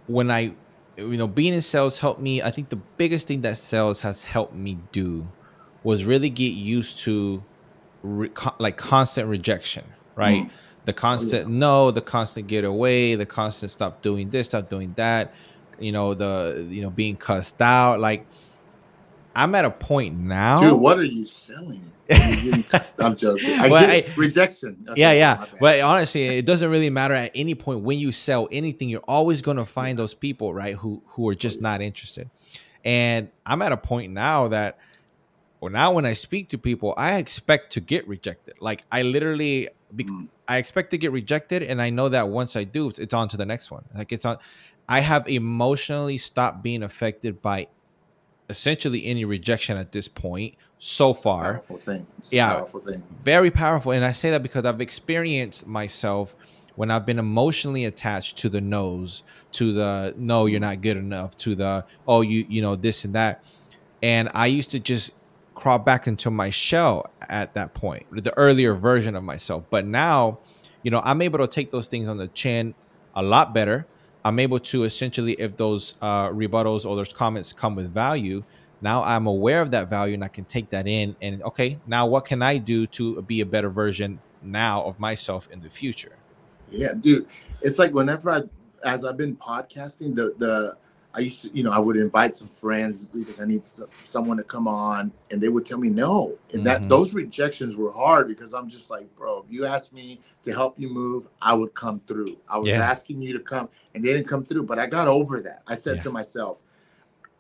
when 0.07 0.31
I, 0.31 0.53
you 0.97 1.17
know, 1.17 1.27
being 1.27 1.53
in 1.53 1.61
sales 1.61 1.97
helped 1.97 2.21
me. 2.21 2.41
I 2.41 2.51
think 2.51 2.69
the 2.69 2.77
biggest 2.77 3.27
thing 3.27 3.41
that 3.41 3.57
sales 3.57 4.01
has 4.01 4.23
helped 4.23 4.55
me 4.55 4.77
do 4.91 5.27
was 5.83 6.05
really 6.05 6.29
get 6.29 6.53
used 6.53 6.99
to 6.99 7.43
re- 8.01 8.29
co- 8.29 8.55
like 8.59 8.77
constant 8.77 9.27
rejection, 9.29 9.85
right? 10.15 10.43
Mm. 10.43 10.51
The 10.85 10.93
constant 10.93 11.49
no, 11.49 11.91
the 11.91 12.01
constant 12.01 12.47
get 12.47 12.63
away, 12.63 13.15
the 13.15 13.25
constant 13.25 13.71
stop 13.71 14.01
doing 14.01 14.29
this, 14.29 14.47
stop 14.47 14.69
doing 14.69 14.93
that, 14.97 15.33
you 15.79 15.91
know, 15.91 16.13
the 16.13 16.65
you 16.69 16.81
know 16.81 16.89
being 16.91 17.15
cussed 17.15 17.61
out. 17.61 17.99
Like 17.99 18.25
I'm 19.35 19.53
at 19.55 19.65
a 19.65 19.71
point 19.71 20.17
now. 20.17 20.61
Dude, 20.61 20.79
what 20.79 20.97
are 20.97 21.03
you 21.03 21.25
selling? 21.25 21.91
You're 22.09 22.19
getting 22.19 22.63
cussed- 22.63 23.01
I'm 23.01 23.15
joking. 23.15 23.49
I 23.59 23.67
Well. 23.67 23.89
I- 23.89 24.05
rejection. 24.15 24.77
That's 24.83 24.97
yeah, 24.99 25.11
yeah. 25.13 25.45
But 25.59 25.81
honestly, 25.81 26.25
it 26.25 26.45
doesn't 26.45 26.69
really 26.69 26.91
matter 26.91 27.15
at 27.15 27.31
any 27.33 27.55
point 27.55 27.81
when 27.81 27.97
you 27.97 28.11
sell 28.11 28.47
anything. 28.51 28.89
You're 28.89 29.01
always 29.07 29.41
going 29.41 29.57
to 29.57 29.65
find 29.65 29.97
those 29.97 30.13
people, 30.13 30.53
right, 30.53 30.75
who 30.75 31.01
who 31.07 31.27
are 31.29 31.35
just 31.35 31.61
not 31.61 31.81
interested. 31.81 32.29
And 32.85 33.29
I'm 33.43 33.63
at 33.63 33.71
a 33.71 33.77
point 33.77 34.13
now 34.13 34.49
that, 34.49 34.77
well, 35.59 35.71
now 35.71 35.91
when 35.93 36.05
I 36.05 36.13
speak 36.13 36.49
to 36.49 36.59
people, 36.59 36.93
I 36.95 37.17
expect 37.17 37.71
to 37.73 37.81
get 37.81 38.07
rejected. 38.07 38.61
Like 38.61 38.83
I 38.91 39.01
literally, 39.01 39.69
bec- 39.91 40.05
Mm. 40.05 40.29
I 40.47 40.57
expect 40.57 40.91
to 40.91 40.97
get 40.97 41.11
rejected, 41.11 41.63
and 41.63 41.81
I 41.81 41.89
know 41.89 42.09
that 42.09 42.29
once 42.29 42.55
I 42.55 42.63
do, 42.63 42.87
it's, 42.89 42.99
it's 42.99 43.13
on 43.13 43.27
to 43.29 43.37
the 43.37 43.45
next 43.45 43.71
one. 43.71 43.83
Like 43.95 44.11
it's 44.11 44.25
on. 44.25 44.37
I 44.87 44.99
have 44.99 45.27
emotionally 45.27 46.17
stopped 46.17 46.61
being 46.61 46.83
affected 46.83 47.41
by 47.41 47.67
essentially 48.49 49.05
any 49.05 49.25
rejection 49.25 49.77
at 49.77 49.91
this 49.91 50.07
point 50.07 50.53
so 50.77 51.13
far 51.15 51.53
powerful 51.55 51.77
thing. 51.77 52.05
It's 52.19 52.31
a 52.31 52.35
Yeah. 52.35 52.53
powerful 52.57 52.79
thing. 52.79 53.01
very 53.23 53.49
powerful 53.49 53.91
and 53.91 54.05
i 54.05 54.11
say 54.11 54.29
that 54.29 54.43
because 54.43 54.65
i've 54.65 54.81
experienced 54.81 55.65
myself 55.65 56.35
when 56.75 56.91
I've 56.91 57.05
been 57.05 57.19
emotionally 57.19 57.85
attached 57.85 58.37
to 58.39 58.49
the 58.49 58.59
no's, 58.59 59.23
to 59.53 59.71
the 59.71 60.13
no, 60.17 60.45
you're 60.45 60.59
not 60.59 60.81
good 60.81 60.97
enough, 60.97 61.35
to 61.37 61.55
the 61.55 61.85
oh, 62.05 62.19
you 62.19 62.45
you 62.49 62.61
know 62.61 62.75
this 62.75 63.05
and 63.05 63.15
that, 63.15 63.41
and 64.03 64.27
I 64.33 64.47
used 64.47 64.71
to 64.71 64.79
just 64.81 65.11
crawl 65.55 65.79
back 65.79 66.07
into 66.07 66.29
my 66.29 66.49
shell 66.49 67.09
at 67.29 67.53
that 67.55 67.73
point, 67.73 68.05
the 68.11 68.37
earlier 68.37 68.73
version 68.73 69.15
of 69.15 69.23
myself. 69.23 69.63
But 69.69 69.85
now, 69.85 70.39
you 70.83 70.91
know, 70.91 71.01
I'm 71.03 71.21
able 71.21 71.39
to 71.39 71.47
take 71.47 71.71
those 71.71 71.87
things 71.87 72.07
on 72.07 72.17
the 72.17 72.27
chin 72.27 72.75
a 73.15 73.23
lot 73.23 73.53
better. 73.53 73.87
I'm 74.23 74.39
able 74.39 74.59
to 74.59 74.83
essentially, 74.83 75.33
if 75.33 75.55
those 75.57 75.95
uh, 76.01 76.29
rebuttals 76.29 76.85
or 76.85 76.95
those 76.95 77.13
comments 77.13 77.53
come 77.53 77.75
with 77.75 77.93
value, 77.93 78.43
now 78.81 79.03
I'm 79.03 79.25
aware 79.27 79.61
of 79.61 79.71
that 79.71 79.89
value 79.89 80.13
and 80.13 80.23
I 80.23 80.27
can 80.27 80.45
take 80.45 80.69
that 80.69 80.87
in 80.87 81.15
and 81.21 81.41
okay, 81.43 81.79
now 81.87 82.05
what 82.07 82.25
can 82.25 82.41
I 82.41 82.57
do 82.57 82.85
to 82.87 83.21
be 83.23 83.41
a 83.41 83.45
better 83.45 83.69
version 83.69 84.19
now 84.43 84.83
of 84.83 84.99
myself 84.99 85.47
in 85.51 85.61
the 85.61 85.69
future? 85.69 86.17
Yeah, 86.69 86.93
dude. 86.99 87.27
It's 87.61 87.79
like 87.79 87.93
whenever 87.93 88.29
I 88.29 88.41
as 88.83 89.05
I've 89.05 89.17
been 89.17 89.35
podcasting, 89.37 90.15
the 90.15 90.35
the 90.37 90.77
I 91.15 91.21
used 91.21 91.41
to, 91.43 91.49
you 91.55 91.63
know, 91.63 91.71
I 91.71 91.79
would 91.79 91.95
invite 91.95 92.35
some 92.35 92.49
friends 92.49 93.05
because 93.05 93.41
I 93.41 93.45
need 93.45 93.65
some, 93.65 93.87
someone 94.03 94.35
to 94.37 94.43
come 94.43 94.67
on, 94.67 95.11
and 95.31 95.41
they 95.41 95.47
would 95.47 95.65
tell 95.65 95.77
me 95.77 95.89
no. 95.89 96.37
And 96.53 96.65
that 96.65 96.81
mm-hmm. 96.81 96.89
those 96.89 97.13
rejections 97.13 97.77
were 97.77 97.91
hard 97.91 98.27
because 98.27 98.53
I'm 98.53 98.67
just 98.67 98.89
like, 98.89 99.13
bro, 99.15 99.45
if 99.45 99.51
you 99.51 99.65
asked 99.65 99.93
me 99.93 100.19
to 100.43 100.51
help 100.51 100.77
you 100.77 100.89
move, 100.89 101.27
I 101.41 101.53
would 101.53 101.73
come 101.73 102.01
through. 102.05 102.37
I 102.49 102.57
was 102.57 102.67
yeah. 102.67 102.79
asking 102.79 103.21
you 103.21 103.31
to 103.33 103.39
come, 103.39 103.69
and 103.93 104.03
they 104.03 104.11
didn't 104.11 104.27
come 104.27 104.43
through. 104.43 104.63
But 104.63 104.77
I 104.77 104.87
got 104.87 105.07
over 105.07 105.39
that. 105.39 105.63
I 105.67 105.75
said 105.75 105.97
yeah. 105.97 106.03
to 106.03 106.11
myself, 106.11 106.59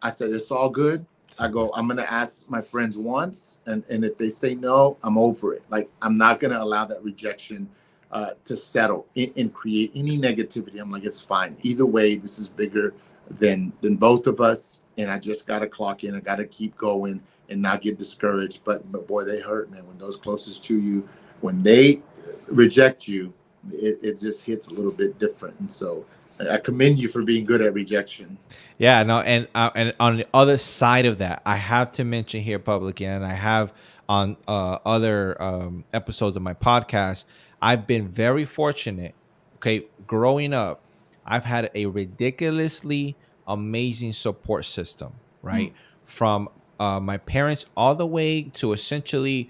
I 0.01 0.09
said, 0.09 0.31
it's 0.31 0.51
all 0.51 0.69
good. 0.69 1.05
I 1.37 1.49
go, 1.49 1.69
I'm 1.75 1.87
gonna 1.87 2.03
ask 2.03 2.49
my 2.49 2.61
friends 2.61 2.97
once, 2.97 3.59
and 3.65 3.83
and 3.89 4.05
if 4.05 4.15
they 4.15 4.29
say 4.29 4.55
no, 4.55 4.95
I'm 5.03 5.17
over 5.17 5.53
it. 5.53 5.63
Like 5.69 5.89
I'm 6.01 6.17
not 6.17 6.39
gonna 6.39 6.61
allow 6.61 6.85
that 6.85 7.03
rejection 7.03 7.69
uh, 8.11 8.29
to 8.45 8.55
settle 8.55 9.05
and, 9.17 9.33
and 9.35 9.53
create 9.53 9.91
any 9.95 10.17
negativity. 10.17 10.79
I'm 10.79 10.91
like, 10.91 11.03
it's 11.03 11.19
fine. 11.19 11.57
Either 11.63 11.85
way, 11.85 12.15
this 12.15 12.39
is 12.39 12.47
bigger 12.47 12.93
than 13.39 13.73
than 13.81 13.95
both 13.95 14.27
of 14.27 14.41
us. 14.41 14.81
And 14.97 15.11
I 15.11 15.19
just 15.19 15.45
got 15.45 15.59
to 15.59 15.67
clock 15.67 16.03
in. 16.03 16.15
I 16.15 16.19
got 16.19 16.37
to 16.37 16.45
keep 16.45 16.77
going 16.77 17.21
and 17.49 17.61
not 17.61 17.81
get 17.81 17.97
discouraged. 17.97 18.61
But 18.63 18.91
but 18.91 19.07
boy, 19.07 19.23
they 19.23 19.39
hurt, 19.39 19.71
man. 19.71 19.85
When 19.87 19.97
those 19.97 20.17
closest 20.17 20.63
to 20.65 20.77
you, 20.77 21.07
when 21.41 21.63
they 21.63 22.01
reject 22.47 23.07
you, 23.07 23.33
it, 23.69 23.99
it 24.03 24.19
just 24.19 24.45
hits 24.45 24.67
a 24.67 24.73
little 24.73 24.91
bit 24.91 25.19
different. 25.19 25.59
And 25.59 25.71
so 25.71 26.05
I 26.39 26.57
commend 26.57 26.99
you 26.99 27.07
for 27.07 27.23
being 27.23 27.45
good 27.45 27.61
at 27.61 27.73
rejection. 27.73 28.37
Yeah, 28.77 29.03
no, 29.03 29.19
and 29.21 29.47
uh, 29.55 29.71
and 29.75 29.93
on 29.99 30.17
the 30.17 30.27
other 30.33 30.57
side 30.57 31.05
of 31.05 31.19
that, 31.19 31.41
I 31.45 31.55
have 31.55 31.91
to 31.93 32.03
mention 32.03 32.41
here 32.41 32.59
publicly, 32.59 33.05
and 33.05 33.25
I 33.25 33.33
have 33.33 33.73
on 34.07 34.37
uh, 34.47 34.79
other 34.85 35.41
um, 35.41 35.83
episodes 35.93 36.35
of 36.35 36.43
my 36.43 36.53
podcast, 36.53 37.25
I've 37.61 37.87
been 37.87 38.07
very 38.07 38.45
fortunate. 38.45 39.15
Okay, 39.57 39.87
growing 40.05 40.53
up, 40.53 40.81
I've 41.25 41.45
had 41.45 41.71
a 41.73 41.85
ridiculously 41.87 43.15
amazing 43.47 44.13
support 44.13 44.65
system, 44.65 45.13
right? 45.41 45.71
Mm. 45.71 45.75
From 46.05 46.49
uh, 46.79 46.99
my 46.99 47.17
parents 47.17 47.65
all 47.75 47.95
the 47.95 48.05
way 48.05 48.43
to 48.43 48.73
essentially 48.73 49.49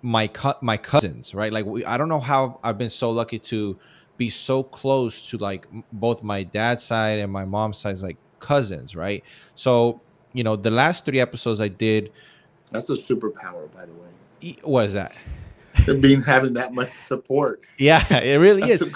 my 0.00 0.26
co- 0.26 0.58
my 0.60 0.76
cousins, 0.76 1.34
right? 1.34 1.52
Like 1.52 1.66
we, 1.66 1.84
I 1.84 1.96
don't 1.96 2.08
know 2.08 2.20
how 2.20 2.58
I've 2.62 2.78
been 2.78 2.90
so 2.90 3.10
lucky 3.10 3.38
to 3.40 3.78
be 4.16 4.30
so 4.30 4.62
close 4.62 5.30
to 5.30 5.38
like 5.38 5.66
both 5.92 6.22
my 6.22 6.42
dad's 6.42 6.84
side 6.84 7.18
and 7.18 7.32
my 7.32 7.44
mom's 7.44 7.78
side, 7.78 7.98
like 7.98 8.16
cousins, 8.38 8.96
right? 8.96 9.24
So 9.54 10.00
you 10.32 10.44
know, 10.44 10.56
the 10.56 10.70
last 10.70 11.04
three 11.04 11.20
episodes 11.20 11.60
I 11.60 11.68
did. 11.68 12.12
That's 12.70 12.88
a 12.90 12.94
superpower, 12.94 13.72
by 13.72 13.86
the 13.86 13.92
way. 13.92 14.56
What 14.64 14.86
is 14.86 14.94
that? 14.94 15.16
Being 16.00 16.22
having 16.22 16.54
that 16.54 16.72
much 16.72 16.90
support. 16.90 17.66
Yeah, 17.78 18.02
it 18.18 18.36
really 18.36 18.62
That's 18.62 18.82
is. 18.82 18.82
A, 18.82 18.90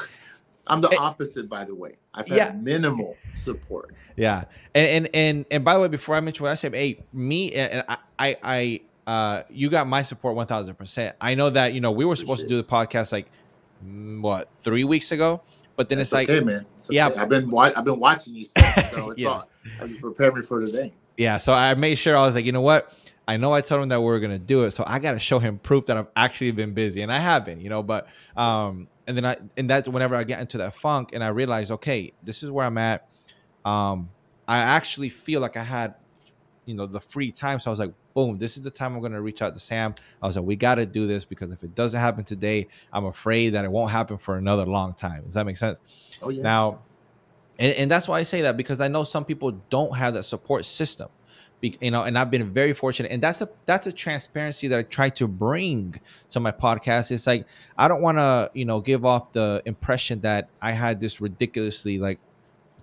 I'm 0.66 0.80
the 0.80 0.96
opposite, 0.98 1.48
by 1.48 1.64
the 1.64 1.74
way. 1.74 1.96
I've 2.14 2.28
had 2.28 2.36
yeah. 2.36 2.52
minimal 2.52 3.16
support. 3.34 3.94
Yeah, 4.16 4.44
and, 4.74 4.88
and 4.88 5.08
and 5.14 5.46
and 5.50 5.64
by 5.64 5.74
the 5.74 5.80
way, 5.80 5.88
before 5.88 6.14
I 6.14 6.20
mention 6.20 6.44
what 6.44 6.52
I 6.52 6.56
said, 6.56 6.74
hey, 6.74 7.02
me 7.12 7.52
and 7.52 7.84
I, 7.88 7.98
I, 8.18 8.36
I 8.42 8.80
uh, 9.06 9.42
you 9.50 9.70
got 9.70 9.86
my 9.86 10.02
support 10.02 10.34
one 10.34 10.46
thousand 10.46 10.74
percent. 10.74 11.16
I 11.20 11.34
know 11.34 11.50
that 11.50 11.74
you 11.74 11.80
know 11.80 11.92
we 11.92 12.04
were 12.04 12.16
supposed 12.16 12.42
to 12.42 12.48
do 12.48 12.56
the 12.56 12.64
podcast 12.64 13.12
like 13.12 13.26
mm, 13.84 14.20
what 14.20 14.50
three 14.50 14.84
weeks 14.84 15.12
ago, 15.12 15.42
but 15.76 15.88
then 15.88 15.98
That's 15.98 16.12
it's 16.12 16.28
like, 16.28 16.44
man. 16.44 16.66
It's 16.76 16.88
okay. 16.88 16.96
yeah, 16.96 17.10
I've 17.16 17.28
been 17.28 17.52
I've 17.56 17.84
been 17.84 18.00
watching 18.00 18.34
you, 18.34 18.44
so 18.44 18.52
it's 18.56 19.20
yeah. 19.20 19.28
all. 19.28 19.48
I'm 19.80 19.96
preparing 19.98 20.42
for 20.42 20.60
today. 20.60 20.92
Yeah, 21.16 21.36
so 21.36 21.52
I 21.52 21.74
made 21.74 21.96
sure 21.96 22.16
I 22.16 22.22
was 22.22 22.34
like, 22.34 22.44
you 22.44 22.52
know 22.52 22.62
what. 22.62 22.92
I 23.28 23.36
know 23.36 23.52
I 23.52 23.60
told 23.60 23.82
him 23.82 23.88
that 23.88 24.00
we 24.00 24.08
are 24.12 24.20
gonna 24.20 24.38
do 24.38 24.64
it, 24.64 24.70
so 24.70 24.84
I 24.86 25.00
gotta 25.00 25.18
show 25.18 25.40
him 25.40 25.58
proof 25.58 25.86
that 25.86 25.96
I've 25.96 26.06
actually 26.14 26.52
been 26.52 26.74
busy, 26.74 27.02
and 27.02 27.12
I 27.12 27.18
have 27.18 27.44
been, 27.44 27.60
you 27.60 27.68
know. 27.68 27.82
But 27.82 28.06
um, 28.36 28.86
and 29.07 29.16
then 29.16 29.24
I 29.24 29.36
and 29.57 29.68
that's 29.70 29.88
whenever 29.88 30.14
I 30.14 30.24
get 30.24 30.40
into 30.40 30.59
that 30.59 30.74
funk 30.74 31.11
and 31.12 31.22
I 31.22 31.28
realize, 31.28 31.70
okay, 31.70 32.12
this 32.22 32.42
is 32.42 32.50
where 32.50 32.66
I'm 32.66 32.78
at. 32.78 33.09
Um, 33.64 34.11
I 34.48 34.59
actually 34.59 35.09
feel 35.09 35.40
like 35.40 35.57
I 35.57 35.62
had, 35.62 35.94
you 36.64 36.74
know, 36.74 36.86
the 36.86 37.00
free 37.00 37.32
time. 37.32 37.61
So 37.61 37.70
I 37.70 37.72
was 37.72 37.80
like, 37.80 37.92
boom, 38.14 38.38
this 38.38 38.57
is 38.57 38.62
the 38.62 38.70
time 38.70 38.94
I'm 38.94 39.02
gonna 39.02 39.20
reach 39.20 39.42
out 39.42 39.54
to 39.54 39.61
Sam. 39.61 39.94
I 40.22 40.26
was 40.26 40.36
like, 40.36 40.44
we 40.44 40.57
gotta 40.57 40.86
do 40.86 41.07
this 41.07 41.24
because 41.24 41.52
if 41.52 41.62
it 41.62 41.74
doesn't 41.74 42.00
happen 42.00 42.24
today, 42.24 42.68
I'm 42.92 43.07
afraid 43.07 43.50
that 43.50 43.64
it 43.64 43.70
won't 43.70 43.90
happen 43.90 44.18
for 44.18 44.36
another 44.36 44.66
long 44.66 44.94
time. 44.94 45.24
Does 45.24 45.34
that 45.34 45.46
make 45.46 45.57
sense? 45.57 46.18
Oh 46.22 46.30
yeah. 46.30 46.42
Now, 46.42 46.82
and, 47.59 47.72
and 47.74 47.90
that's 47.90 48.09
why 48.09 48.18
I 48.18 48.22
say 48.24 48.42
that 48.42 48.57
because 48.57 48.80
I 48.80 48.88
know 48.88 49.04
some 49.04 49.24
people 49.24 49.52
don't 49.70 49.96
have 49.96 50.14
that 50.14 50.24
support 50.24 50.64
system 50.64 51.09
you 51.62 51.90
know 51.90 52.02
and 52.02 52.18
i've 52.18 52.30
been 52.30 52.52
very 52.52 52.72
fortunate. 52.72 53.11
And 53.11 53.22
that's 53.22 53.40
a 53.40 53.48
that's 53.64 53.86
a 53.86 53.92
transparency 53.92 54.68
that 54.68 54.78
i 54.78 54.82
try 54.82 55.09
to 55.11 55.26
bring 55.26 56.00
to 56.30 56.40
my 56.40 56.52
podcast. 56.52 57.11
It's 57.11 57.26
like 57.26 57.46
i 57.78 57.88
don't 57.88 58.02
want 58.02 58.18
to 58.18 58.50
you 58.54 58.64
know 58.64 58.80
give 58.80 59.04
off 59.04 59.32
the 59.32 59.62
impression 59.64 60.20
that 60.20 60.48
i 60.61 60.72
had 60.72 61.00
this 61.00 61.20
ridiculously 61.20 61.98
like 61.98 62.18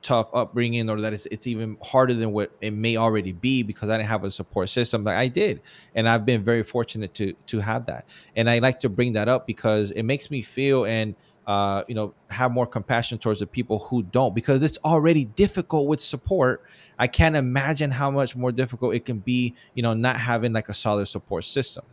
tough 0.02 0.30
upbringing 0.34 0.90
or 0.90 1.00
that 1.00 1.14
it's, 1.14 1.26
it's 1.28 1.48
even 1.48 1.78
harder 1.82 2.14
than 2.14 2.34
what 2.34 2.52
it 2.60 2.72
may 2.72 2.98
already 2.98 3.32
be 3.32 3.64
because 3.64 3.90
i 3.90 3.96
didn't 3.98 4.10
have 4.10 4.26
a 4.26 4.32
support 4.32 4.70
system 4.70 5.04
but 5.04 5.16
i 5.16 5.28
did. 5.28 5.62
And 5.96 6.10
i've 6.10 6.26
been 6.26 6.44
very 6.44 6.64
fortunate 6.64 7.14
to 7.16 7.34
to 7.48 7.60
have 7.60 7.86
that. 7.86 8.06
And 8.36 8.50
i 8.50 8.60
like 8.60 8.80
to 8.80 8.90
bring 8.90 9.14
that 9.14 9.30
up 9.30 9.48
because 9.48 9.92
it 9.92 10.04
makes 10.04 10.30
me 10.30 10.42
feel 10.42 10.86
and 10.86 11.16
uh, 11.46 11.84
you 11.88 11.96
know, 11.96 12.14
have 12.30 12.52
more 12.52 12.66
compassion 12.66 13.18
towards 13.18 13.40
the 13.40 13.48
people 13.48 13.80
who 13.80 14.04
don't 14.04 14.34
because 14.34 14.64
it's 14.64 14.78
already 14.86 15.26
difficult 15.26 15.88
with 15.88 16.00
support. 16.00 16.64
I 16.98 17.08
can't 17.08 17.36
imagine 17.36 17.92
how 17.92 18.10
much 18.12 18.36
more 18.36 18.52
difficult 18.52 18.96
it 18.96 19.06
can 19.06 19.20
be, 19.20 19.54
you 19.74 19.84
know, 19.84 19.94
not 19.94 20.18
having 20.18 20.54
like 20.54 20.70
a 20.70 20.74
solid 20.74 21.08
support 21.08 21.44
system. 21.44 21.84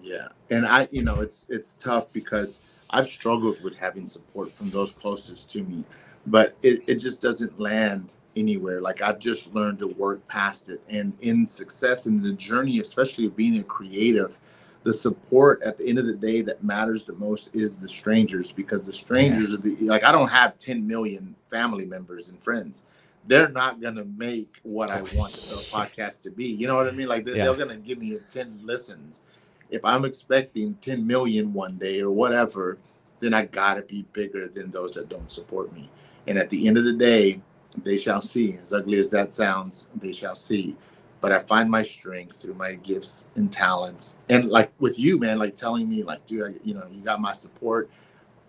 Yeah. 0.00 0.28
And 0.50 0.66
I, 0.66 0.88
you 0.90 1.02
know, 1.02 1.20
it's 1.20 1.46
it's 1.48 1.74
tough 1.74 2.12
because 2.12 2.60
I've 2.90 3.06
struggled 3.06 3.62
with 3.62 3.76
having 3.76 4.06
support 4.06 4.52
from 4.52 4.70
those 4.70 4.92
closest 4.92 5.50
to 5.52 5.62
me, 5.62 5.84
but 6.26 6.54
it, 6.62 6.82
it 6.86 6.96
just 6.96 7.20
doesn't 7.20 7.58
land 7.58 8.14
anywhere. 8.36 8.80
Like 8.80 9.02
I've 9.02 9.18
just 9.18 9.54
learned 9.54 9.78
to 9.80 9.88
work 9.88 10.26
past 10.28 10.68
it. 10.68 10.80
And 10.88 11.12
in 11.20 11.46
success 11.46 12.06
in 12.06 12.22
the 12.22 12.32
journey, 12.32 12.80
especially 12.80 13.26
of 13.26 13.36
being 13.36 13.58
a 13.58 13.64
creative, 13.64 14.38
the 14.88 14.94
support 14.94 15.62
at 15.62 15.76
the 15.76 15.86
end 15.86 15.98
of 15.98 16.06
the 16.06 16.14
day 16.14 16.40
that 16.40 16.64
matters 16.64 17.04
the 17.04 17.12
most 17.12 17.54
is 17.54 17.76
the 17.76 17.88
strangers 17.88 18.52
because 18.52 18.84
the 18.84 18.92
strangers 18.92 19.50
yeah. 19.50 19.58
are 19.58 19.60
the 19.60 19.76
like 19.80 20.02
I 20.02 20.10
don't 20.10 20.28
have 20.28 20.56
10 20.56 20.86
million 20.86 21.34
family 21.50 21.84
members 21.84 22.30
and 22.30 22.42
friends. 22.42 22.86
They're 23.26 23.50
not 23.50 23.82
gonna 23.82 24.06
make 24.16 24.58
what 24.62 24.90
I 24.90 25.02
want 25.02 25.10
the 25.32 25.68
podcast 25.76 26.22
to 26.22 26.30
be. 26.30 26.46
You 26.46 26.68
know 26.68 26.74
what 26.74 26.88
I 26.88 26.92
mean? 26.92 27.06
Like 27.06 27.26
they're, 27.26 27.36
yeah. 27.36 27.44
they're 27.44 27.56
gonna 27.56 27.76
give 27.76 27.98
me 27.98 28.16
10 28.30 28.60
listens. 28.62 29.24
If 29.68 29.84
I'm 29.84 30.06
expecting 30.06 30.74
10 30.80 31.06
million 31.06 31.52
one 31.52 31.76
day 31.76 32.00
or 32.00 32.10
whatever, 32.10 32.78
then 33.20 33.34
I 33.34 33.44
gotta 33.44 33.82
be 33.82 34.06
bigger 34.14 34.48
than 34.48 34.70
those 34.70 34.94
that 34.94 35.10
don't 35.10 35.30
support 35.30 35.70
me. 35.74 35.90
And 36.28 36.38
at 36.38 36.48
the 36.48 36.66
end 36.66 36.78
of 36.78 36.84
the 36.84 36.94
day, 36.94 37.42
they 37.84 37.98
shall 37.98 38.22
see. 38.22 38.54
As 38.54 38.72
ugly 38.72 38.98
as 38.98 39.10
that 39.10 39.34
sounds, 39.34 39.90
they 39.96 40.12
shall 40.12 40.34
see 40.34 40.78
but 41.20 41.32
I 41.32 41.40
find 41.40 41.70
my 41.70 41.82
strength 41.82 42.40
through 42.40 42.54
my 42.54 42.74
gifts 42.74 43.26
and 43.34 43.52
talents. 43.52 44.18
And 44.28 44.48
like 44.48 44.70
with 44.78 44.98
you, 44.98 45.18
man, 45.18 45.38
like 45.38 45.56
telling 45.56 45.88
me, 45.88 46.02
like, 46.02 46.24
dude, 46.26 46.42
I, 46.42 46.54
you 46.62 46.74
know, 46.74 46.86
you 46.90 47.00
got 47.00 47.20
my 47.20 47.32
support. 47.32 47.90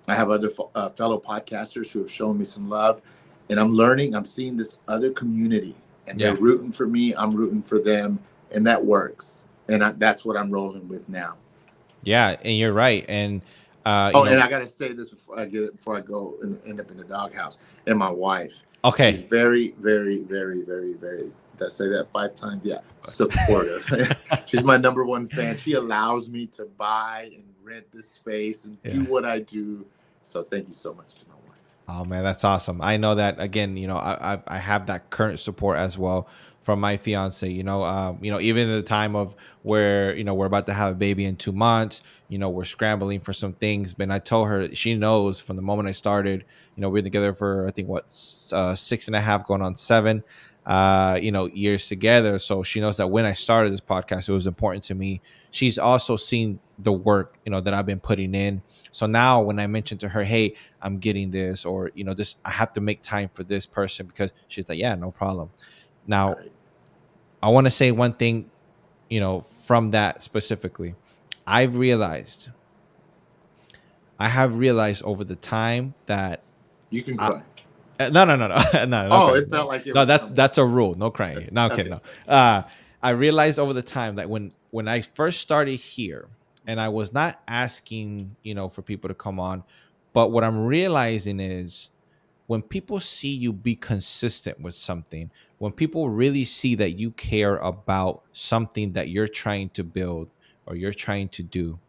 I 0.08 0.16
have 0.16 0.30
other 0.30 0.50
uh, 0.76 0.90
fellow 0.92 1.20
podcasters 1.20 1.92
who 1.92 2.00
have 2.00 2.12
shown 2.12 2.38
me 2.38 2.46
some 2.46 2.70
love, 2.70 3.02
and 3.50 3.60
I'm 3.60 3.72
learning. 3.72 4.16
I'm 4.16 4.26
seeing 4.26 4.58
this 4.58 4.80
other 4.88 5.12
community, 5.12 5.76
and 6.08 6.20
yeah. 6.20 6.32
they're 6.32 6.42
rooting 6.42 6.72
for 6.72 6.88
me. 6.88 7.14
I'm 7.16 7.36
rooting 7.36 7.62
for 7.62 7.80
them, 7.80 8.20
and 8.52 8.66
that 8.66 8.84
works. 8.84 9.46
And 9.68 9.84
I, 9.84 9.92
that's 9.92 10.26
what 10.26 10.36
I'm 10.36 10.50
rolling 10.50 10.88
with 10.88 11.08
now. 11.10 11.38
Yeah, 12.04 12.36
and 12.44 12.58
you're 12.58 12.74
right. 12.74 13.06
And 13.08 13.42
uh, 13.86 14.12
oh, 14.14 14.24
know, 14.24 14.32
and 14.32 14.42
I 14.42 14.50
gotta 14.50 14.68
say 14.68 14.94
this 14.94 15.10
before 15.10 15.40
I 15.40 15.46
get 15.46 15.64
it, 15.64 15.78
before 15.78 15.98
I 15.98 16.02
go 16.02 16.36
and 16.42 16.60
end 16.66 16.80
up 16.82 16.92
in 16.92 16.98
the 16.98 17.04
doghouse. 17.04 17.60
And 17.86 17.98
my 17.98 18.10
wife, 18.10 18.64
okay, 18.84 19.12
she's 19.12 19.24
very, 19.24 19.76
very, 19.80 20.20
very, 20.22 20.64
very, 20.64 20.94
very 20.94 21.32
did 21.60 21.66
I 21.66 21.70
say 21.70 21.88
that 21.90 22.08
five 22.12 22.36
times? 22.36 22.62
Yeah, 22.64 22.80
supportive. 23.02 23.86
She's 24.46 24.64
my 24.64 24.78
number 24.78 25.06
one 25.06 25.28
fan. 25.28 25.58
She 25.58 25.74
allows 25.74 26.30
me 26.30 26.48
to 26.48 26.66
buy 26.78 27.30
and 27.34 27.44
rent 27.64 27.92
this 27.92 28.10
space 28.10 28.66
and 28.66 28.78
yeah. 28.84 28.94
do 28.94 29.04
what 29.04 29.26
I 29.26 29.40
do. 29.40 29.86
So 30.24 30.42
thank 30.42 30.68
you 30.68 30.74
so 30.74 30.94
much 30.94 31.16
to 31.16 31.26
my 31.28 31.36
wife. 31.48 31.60
Oh 31.88 32.06
man, 32.06 32.24
that's 32.24 32.44
awesome. 32.44 32.82
I 32.82 32.98
know 32.98 33.16
that 33.16 33.40
again. 33.40 33.78
You 33.78 33.88
know, 33.88 33.98
I 33.98 34.36
I, 34.36 34.40
I 34.48 34.58
have 34.58 34.88
that 34.88 35.10
current 35.10 35.40
support 35.40 35.78
as 35.78 35.98
well 35.98 36.28
from 36.62 36.80
my 36.80 36.98
fiance. 36.98 37.50
You 37.50 37.64
know, 37.64 37.84
um, 37.84 38.20
you 38.22 38.32
know, 38.32 38.40
even 38.40 38.70
the 38.70 38.82
time 38.82 39.16
of 39.16 39.36
where 39.64 40.16
you 40.16 40.24
know 40.24 40.34
we're 40.34 40.46
about 40.46 40.66
to 40.68 40.74
have 40.74 40.94
a 40.94 40.96
baby 40.96 41.26
in 41.26 41.36
two 41.36 41.52
months. 41.52 42.02
You 42.28 42.38
know, 42.38 42.50
we're 42.50 42.66
scrambling 42.66 43.20
for 43.20 43.34
some 43.34 43.54
things. 43.54 43.94
But 43.94 44.12
I 44.12 44.20
told 44.20 44.48
her 44.48 44.74
she 44.76 44.96
knows 44.96 45.42
from 45.42 45.56
the 45.56 45.62
moment 45.62 45.90
I 45.90 45.94
started. 45.94 46.46
You 46.76 46.82
know, 46.82 46.90
we've 46.90 47.04
been 47.04 47.12
together 47.12 47.34
for 47.34 47.68
I 47.68 47.72
think 47.72 47.90
what 47.90 48.06
uh, 48.54 48.76
six 48.76 49.08
and 49.08 49.16
a 49.16 49.22
half, 49.22 49.46
going 49.46 49.62
on 49.62 49.76
seven. 49.76 50.24
Uh, 50.66 51.18
you 51.20 51.32
know, 51.32 51.48
years 51.48 51.88
together. 51.88 52.38
So 52.38 52.62
she 52.62 52.80
knows 52.80 52.98
that 52.98 53.08
when 53.08 53.26
I 53.26 53.34
started 53.34 53.74
this 53.74 53.82
podcast, 53.82 54.30
it 54.30 54.34
was 54.34 54.46
important 54.46 54.84
to 54.86 54.96
me. 54.96 55.22
She's 55.50 55.80
also 55.80 56.16
seen 56.16 56.60
the 56.78 56.92
work, 56.92 57.38
you 57.44 57.52
know, 57.52 57.60
that 57.60 57.74
I've 57.74 57.88
been 57.88 58.00
putting 58.00 58.36
in. 58.36 58.62
So 58.92 59.08
now 59.08 59.42
when 59.42 59.58
I 59.58 59.66
mention 59.68 59.98
to 60.00 60.10
her, 60.10 60.24
hey, 60.24 60.54
I'm 60.82 61.00
getting 61.00 61.32
this, 61.32 61.66
or 61.66 61.90
you 61.96 62.04
know, 62.04 62.14
this 62.14 62.36
I 62.46 62.52
have 62.52 62.72
to 62.74 62.82
make 62.82 63.02
time 63.02 63.30
for 63.34 63.44
this 63.44 63.66
person 63.66 64.06
because 64.06 64.32
she's 64.48 64.70
like, 64.70 64.80
yeah, 64.80 64.96
no 64.96 65.12
problem. 65.12 65.50
Now. 66.06 66.36
I 67.42 67.48
want 67.48 67.68
to 67.68 67.72
say 67.72 67.94
one 67.94 68.12
thing, 68.12 68.52
you 69.10 69.22
know, 69.22 69.40
from 69.40 69.92
that 69.92 70.22
specifically. 70.22 70.96
I've 71.48 71.78
realized, 71.78 72.50
I 74.20 74.28
have 74.28 74.58
realized 74.58 75.04
over 75.04 75.24
the 75.24 75.38
time 75.38 75.94
that 76.06 76.44
you 76.90 77.02
can 77.02 77.16
cry. 77.16 77.30
I, 77.30 77.59
uh, 78.00 78.10
no, 78.10 78.26
no, 78.26 78.36
no, 78.36 78.48
no, 78.48 78.86
no. 78.86 79.08
oh, 79.12 79.34
it 79.36 79.50
felt 79.50 79.68
like 79.68 79.86
it 79.86 79.94
no. 79.94 80.06
That 80.06 80.22
coming. 80.22 80.36
that's 80.36 80.58
a 80.58 80.66
rule. 80.66 80.96
No 80.96 81.12
crying. 81.12 81.50
No, 81.52 81.68
okay, 81.68 81.84
no. 81.84 82.02
Uh, 82.28 82.64
I 83.02 83.12
realized 83.12 83.60
over 83.60 83.74
the 83.74 83.82
time 83.82 84.16
that 84.16 84.30
when 84.30 84.52
when 84.72 84.88
I 84.88 85.02
first 85.02 85.40
started 85.42 85.76
here, 85.76 86.28
and 86.66 86.80
I 86.80 86.90
was 86.90 87.14
not 87.14 87.42
asking, 87.48 88.36
you 88.44 88.54
know, 88.54 88.70
for 88.70 88.82
people 88.82 89.08
to 89.08 89.14
come 89.14 89.40
on, 89.40 89.64
but 90.14 90.32
what 90.32 90.44
I'm 90.44 90.66
realizing 90.66 91.40
is 91.40 91.92
when 92.48 92.62
people 92.62 93.00
see 93.00 93.34
you 93.34 93.54
be 93.54 93.76
consistent 93.76 94.60
with 94.60 94.76
something, 94.76 95.30
when 95.58 95.72
people 95.72 96.10
really 96.10 96.46
see 96.46 96.76
that 96.76 96.92
you 96.92 97.12
care 97.12 97.58
about 97.58 98.24
something 98.32 98.94
that 98.94 99.10
you're 99.10 99.28
trying 99.28 99.70
to 99.70 99.84
build 99.84 100.30
or 100.66 100.76
you're 100.76 100.94
trying 100.94 101.30
to 101.30 101.44
do, 101.44 101.80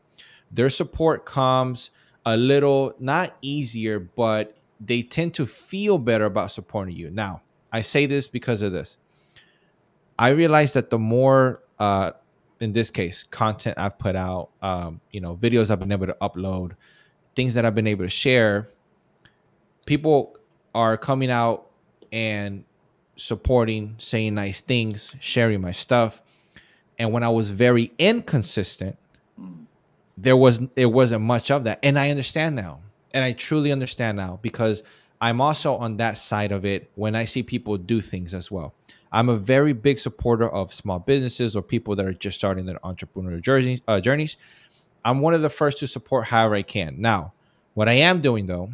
their 0.50 0.68
support 0.68 1.24
comes 1.24 1.90
a 2.26 2.36
little 2.36 2.94
not 2.98 3.36
easier, 3.40 3.98
but 3.98 4.56
they 4.81 5.03
tend 5.03 5.35
to 5.35 5.47
feel 5.47 5.99
better 5.99 6.24
about 6.24 6.51
supporting 6.51 6.97
you. 6.97 7.11
Now, 7.11 7.43
I 7.72 7.83
say 7.83 8.07
this 8.07 8.28
because 8.28 8.62
of 8.62 8.72
this. 8.72 8.97
I 10.18 10.31
realize 10.31 10.72
that 10.72 10.91
the 10.91 10.99
more, 10.99 11.62
uh, 11.78 12.12
in 12.61 12.72
this 12.72 12.91
case, 12.91 13.22
content 13.24 13.78
I've 13.78 13.99
put 13.99 14.16
out, 14.16 14.51
um, 14.62 15.01
you 15.11 15.20
know, 15.20 15.37
videos 15.37 15.70
I've 15.70 15.78
been 15.78 15.93
able 15.93 16.07
to 16.07 16.16
upload, 16.20 16.72
things 17.35 17.55
that 17.55 17.64
I've 17.64 17.74
been 17.74 17.87
able 17.87 18.05
to 18.05 18.11
share, 18.11 18.68
people 19.87 20.37
are 20.74 20.97
coming 20.97 21.31
out 21.31 21.70
and 22.12 22.64
supporting, 23.16 23.95
saying 23.99 24.35
nice 24.35 24.61
things, 24.61 25.14
sharing 25.20 25.61
my 25.61 25.72
stuff. 25.72 26.22
And 26.99 27.12
when 27.12 27.22
I 27.22 27.28
was 27.31 27.51
very 27.51 27.93
inconsistent, 27.99 28.97
there 30.18 30.37
was 30.37 30.61
it 30.76 30.87
wasn't 30.87 31.22
much 31.22 31.51
of 31.51 31.64
that. 31.64 31.78
And 31.83 31.99
I 31.99 32.11
understand 32.11 32.57
now. 32.57 32.81
And 33.12 33.24
I 33.24 33.32
truly 33.32 33.72
understand 33.72 34.16
now 34.16 34.38
because 34.42 34.82
I'm 35.20 35.40
also 35.40 35.74
on 35.74 35.96
that 35.98 36.16
side 36.16 36.52
of 36.52 36.64
it 36.64 36.90
when 36.94 37.14
I 37.14 37.24
see 37.24 37.42
people 37.42 37.76
do 37.76 38.00
things 38.00 38.34
as 38.34 38.50
well. 38.50 38.74
I'm 39.12 39.28
a 39.28 39.36
very 39.36 39.72
big 39.72 39.98
supporter 39.98 40.48
of 40.48 40.72
small 40.72 41.00
businesses 41.00 41.56
or 41.56 41.62
people 41.62 41.96
that 41.96 42.06
are 42.06 42.14
just 42.14 42.38
starting 42.38 42.66
their 42.66 42.78
entrepreneurial 42.78 43.42
journeys. 43.42 43.80
Uh, 43.88 44.00
journeys. 44.00 44.36
I'm 45.04 45.20
one 45.20 45.34
of 45.34 45.42
the 45.42 45.50
first 45.50 45.78
to 45.78 45.86
support 45.86 46.26
however 46.26 46.54
I 46.54 46.62
can. 46.62 47.00
Now, 47.00 47.32
what 47.74 47.88
I 47.88 47.94
am 47.94 48.20
doing 48.20 48.46
though 48.46 48.70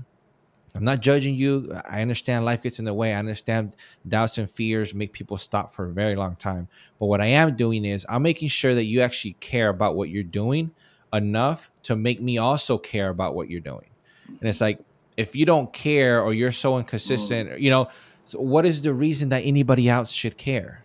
I'm 0.77 0.85
not 0.85 1.01
judging 1.01 1.35
you. 1.35 1.73
I 1.89 2.03
understand 2.03 2.45
life 2.45 2.63
gets 2.63 2.79
in 2.79 2.85
the 2.85 2.93
way. 2.93 3.15
I 3.15 3.19
understand 3.19 3.75
doubts 4.07 4.37
and 4.37 4.49
fears 4.49 4.95
make 4.95 5.15
people 5.15 5.39
stop 5.39 5.73
for 5.73 5.87
a 5.87 5.93
very 5.93 6.17
long 6.17 6.37
time. 6.37 6.69
But 7.01 7.07
what 7.07 7.23
I 7.23 7.27
am 7.27 7.57
doing 7.57 7.87
is 7.87 8.05
I'm 8.11 8.23
making 8.23 8.49
sure 8.49 8.75
that 8.75 8.85
you 8.85 9.01
actually 9.01 9.33
care 9.41 9.71
about 9.71 9.97
what 9.97 10.11
you're 10.11 10.23
doing 10.23 10.73
enough 11.15 11.73
to 11.85 11.97
make 11.97 12.21
me 12.21 12.37
also 12.37 12.77
care 12.77 13.09
about 13.09 13.35
what 13.35 13.49
you're 13.49 13.61
doing. 13.61 13.87
And 14.29 14.49
it's 14.49 14.61
like 14.61 14.79
if 15.17 15.35
you 15.35 15.47
don't 15.47 15.73
care 15.73 16.21
or 16.21 16.35
you're 16.35 16.53
so 16.53 16.79
inconsistent, 16.79 17.51
mm. 17.51 17.61
you 17.61 17.71
know, 17.71 17.89
so 18.25 18.41
what 18.41 18.67
is 18.67 18.83
the 18.83 18.93
reason 18.93 19.29
that 19.31 19.43
anybody 19.45 19.89
else 19.89 20.11
should 20.11 20.37
care? 20.37 20.83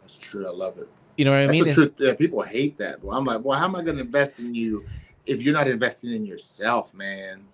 That's 0.00 0.16
true. 0.16 0.46
I 0.46 0.50
love 0.50 0.78
it. 0.78 0.88
You 1.16 1.24
know 1.24 1.32
what 1.32 1.46
That's 1.46 1.48
I 1.48 1.64
mean? 1.64 1.74
Truth, 1.74 1.94
yeah, 1.98 2.14
people 2.14 2.42
hate 2.42 2.78
that. 2.78 3.02
Well, 3.02 3.16
I'm 3.16 3.24
like, 3.24 3.44
well, 3.44 3.58
how 3.58 3.64
am 3.64 3.76
I 3.76 3.82
going 3.82 3.96
to 3.96 4.02
invest 4.02 4.38
in 4.38 4.54
you 4.54 4.84
if 5.26 5.42
you're 5.42 5.54
not 5.54 5.68
investing 5.68 6.12
in 6.12 6.24
yourself, 6.24 6.94
man? 6.94 7.44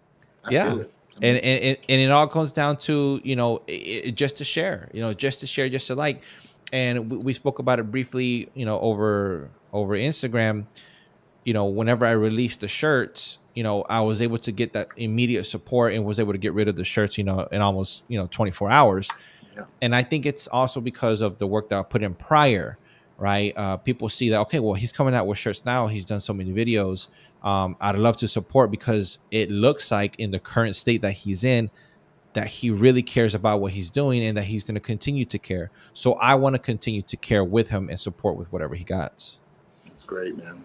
I 0.44 0.50
yeah 0.50 0.82
and, 1.22 1.38
and 1.38 1.78
and 1.88 2.00
it 2.00 2.10
all 2.10 2.26
comes 2.26 2.52
down 2.52 2.76
to 2.76 3.20
you 3.24 3.36
know 3.36 3.62
it, 3.66 4.12
just 4.12 4.36
to 4.38 4.44
share 4.44 4.88
you 4.92 5.00
know 5.00 5.14
just 5.14 5.40
to 5.40 5.46
share 5.46 5.68
just 5.68 5.86
to 5.86 5.94
like 5.94 6.22
and 6.72 7.10
we, 7.10 7.18
we 7.18 7.32
spoke 7.32 7.58
about 7.58 7.78
it 7.78 7.90
briefly 7.90 8.48
you 8.54 8.64
know 8.64 8.80
over 8.80 9.48
over 9.72 9.94
instagram 9.94 10.64
you 11.44 11.52
know 11.52 11.66
whenever 11.66 12.04
i 12.04 12.10
release 12.10 12.56
the 12.56 12.68
shirts 12.68 13.38
you 13.54 13.62
know 13.62 13.82
i 13.88 14.00
was 14.00 14.20
able 14.20 14.38
to 14.38 14.52
get 14.52 14.72
that 14.72 14.88
immediate 14.96 15.44
support 15.44 15.92
and 15.94 16.04
was 16.04 16.20
able 16.20 16.32
to 16.32 16.38
get 16.38 16.52
rid 16.52 16.68
of 16.68 16.76
the 16.76 16.84
shirts 16.84 17.16
you 17.16 17.24
know 17.24 17.48
in 17.52 17.60
almost 17.60 18.04
you 18.08 18.18
know 18.18 18.26
24 18.26 18.70
hours 18.70 19.10
yeah. 19.56 19.62
and 19.80 19.94
i 19.94 20.02
think 20.02 20.26
it's 20.26 20.46
also 20.48 20.80
because 20.80 21.20
of 21.22 21.38
the 21.38 21.46
work 21.46 21.68
that 21.68 21.78
i 21.78 21.82
put 21.82 22.02
in 22.02 22.14
prior 22.14 22.78
right 23.16 23.52
uh, 23.56 23.76
people 23.76 24.08
see 24.08 24.28
that 24.30 24.40
okay 24.40 24.58
well 24.58 24.74
he's 24.74 24.92
coming 24.92 25.14
out 25.14 25.26
with 25.26 25.38
shirts 25.38 25.64
now 25.64 25.86
he's 25.86 26.04
done 26.04 26.20
so 26.20 26.32
many 26.32 26.52
videos 26.52 27.08
um, 27.44 27.76
I'd 27.78 27.96
love 27.96 28.16
to 28.16 28.28
support 28.28 28.70
because 28.70 29.18
it 29.30 29.50
looks 29.50 29.90
like 29.90 30.18
in 30.18 30.30
the 30.30 30.40
current 30.40 30.74
state 30.74 31.02
that 31.02 31.12
he's 31.12 31.44
in, 31.44 31.70
that 32.32 32.46
he 32.46 32.70
really 32.70 33.02
cares 33.02 33.34
about 33.34 33.60
what 33.60 33.72
he's 33.72 33.90
doing 33.90 34.24
and 34.24 34.36
that 34.38 34.44
he's 34.44 34.64
going 34.64 34.74
to 34.74 34.80
continue 34.80 35.26
to 35.26 35.38
care. 35.38 35.70
So 35.92 36.14
I 36.14 36.34
want 36.36 36.56
to 36.56 36.60
continue 36.60 37.02
to 37.02 37.16
care 37.18 37.44
with 37.44 37.68
him 37.68 37.90
and 37.90 38.00
support 38.00 38.36
with 38.36 38.50
whatever 38.50 38.74
he 38.74 38.82
got. 38.82 39.36
That's 39.86 40.02
great, 40.02 40.38
man. 40.38 40.64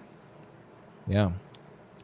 Yeah. 1.06 1.32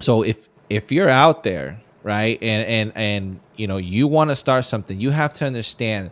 So 0.02 0.24
if 0.24 0.50
if 0.70 0.92
you're 0.92 1.10
out 1.10 1.44
there, 1.44 1.80
right, 2.04 2.38
and 2.42 2.68
and 2.68 2.92
and 2.96 3.40
you 3.56 3.68
know 3.68 3.78
you 3.78 4.08
want 4.08 4.30
to 4.30 4.36
start 4.36 4.66
something, 4.66 5.00
you 5.00 5.12
have 5.12 5.34
to 5.36 5.46
understand 5.46 6.12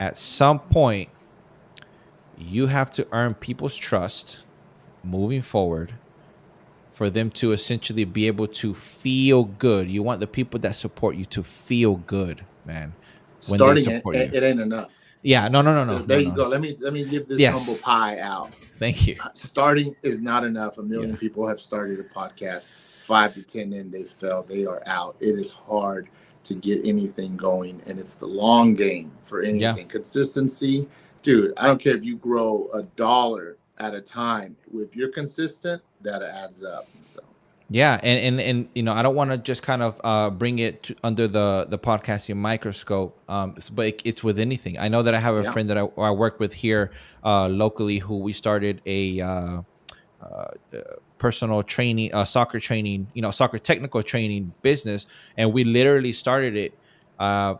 at 0.00 0.16
some 0.16 0.60
point 0.60 1.08
you 2.38 2.66
have 2.66 2.90
to 2.90 3.06
earn 3.12 3.34
people's 3.34 3.76
trust 3.76 4.40
moving 5.02 5.42
forward 5.42 5.92
for 6.90 7.10
them 7.10 7.30
to 7.30 7.52
essentially 7.52 8.04
be 8.04 8.26
able 8.26 8.46
to 8.46 8.74
feel 8.74 9.44
good. 9.44 9.90
You 9.90 10.02
want 10.02 10.20
the 10.20 10.26
people 10.26 10.58
that 10.60 10.74
support 10.74 11.16
you 11.16 11.24
to 11.26 11.42
feel 11.42 11.96
good, 11.96 12.44
man. 12.64 12.94
When 13.48 13.58
Starting 13.58 13.84
they 13.84 13.96
support 13.96 14.16
it, 14.16 14.32
you. 14.32 14.38
it 14.38 14.42
ain't 14.42 14.60
enough. 14.60 14.92
Yeah, 15.22 15.48
no, 15.48 15.60
no, 15.60 15.74
no, 15.74 15.84
no. 15.84 16.02
There 16.02 16.18
no, 16.18 16.22
you 16.22 16.30
no. 16.30 16.36
go. 16.36 16.48
Let 16.48 16.60
me 16.60 16.76
let 16.80 16.92
me 16.92 17.04
give 17.04 17.26
this 17.26 17.38
yes. 17.38 17.66
humble 17.66 17.82
pie 17.82 18.18
out. 18.18 18.52
Thank 18.78 19.06
you. 19.06 19.16
Uh, 19.22 19.28
starting 19.34 19.96
is 20.02 20.20
not 20.20 20.44
enough. 20.44 20.78
A 20.78 20.82
million 20.82 21.10
yeah. 21.10 21.16
people 21.16 21.46
have 21.46 21.60
started 21.60 22.00
a 22.00 22.04
podcast. 22.04 22.68
Five 23.06 23.34
to 23.34 23.42
ten 23.44 23.72
in, 23.72 23.92
they 23.92 24.02
fell. 24.02 24.42
They 24.42 24.66
are 24.66 24.82
out. 24.84 25.14
It 25.20 25.38
is 25.38 25.52
hard 25.52 26.08
to 26.42 26.54
get 26.54 26.84
anything 26.84 27.36
going, 27.36 27.80
and 27.86 28.00
it's 28.00 28.16
the 28.16 28.26
long 28.26 28.74
game 28.74 29.12
for 29.22 29.42
anything. 29.42 29.60
Yeah. 29.60 29.84
Consistency, 29.84 30.88
dude. 31.22 31.52
I 31.56 31.68
don't 31.68 31.80
care 31.80 31.94
if 31.94 32.04
you 32.04 32.16
grow 32.16 32.68
a 32.74 32.82
dollar 32.82 33.58
at 33.78 33.94
a 33.94 34.00
time. 34.00 34.56
If 34.74 34.96
you're 34.96 35.12
consistent, 35.12 35.82
that 36.02 36.20
adds 36.20 36.64
up. 36.64 36.88
So. 37.04 37.20
Yeah, 37.70 38.00
and 38.02 38.18
and 38.18 38.40
and 38.40 38.68
you 38.74 38.82
know, 38.82 38.92
I 38.92 39.04
don't 39.04 39.14
want 39.14 39.30
to 39.30 39.38
just 39.38 39.62
kind 39.62 39.84
of 39.84 40.00
uh, 40.02 40.30
bring 40.30 40.58
it 40.58 40.82
to, 40.84 40.96
under 41.04 41.28
the 41.28 41.66
the 41.68 41.78
podcasting 41.78 42.36
microscope, 42.38 43.16
um, 43.28 43.56
but 43.72 43.86
it, 43.86 44.02
it's 44.04 44.24
with 44.24 44.40
anything. 44.40 44.80
I 44.80 44.88
know 44.88 45.04
that 45.04 45.14
I 45.14 45.20
have 45.20 45.36
a 45.36 45.42
yeah. 45.44 45.52
friend 45.52 45.70
that 45.70 45.78
I, 45.78 45.86
I 45.96 46.10
work 46.10 46.40
with 46.40 46.54
here 46.54 46.90
uh, 47.22 47.46
locally 47.46 47.98
who 47.98 48.18
we 48.18 48.32
started 48.32 48.82
a 48.84 49.20
uh, 49.20 49.62
uh 50.22 50.48
personal 51.18 51.62
training, 51.62 52.12
uh, 52.14 52.24
soccer 52.24 52.60
training, 52.60 53.06
you 53.14 53.22
know, 53.22 53.30
soccer 53.30 53.58
technical 53.58 54.02
training 54.02 54.52
business, 54.62 55.06
and 55.36 55.52
we 55.52 55.64
literally 55.64 56.12
started 56.12 56.56
it 56.56 56.78
uh, 57.18 57.54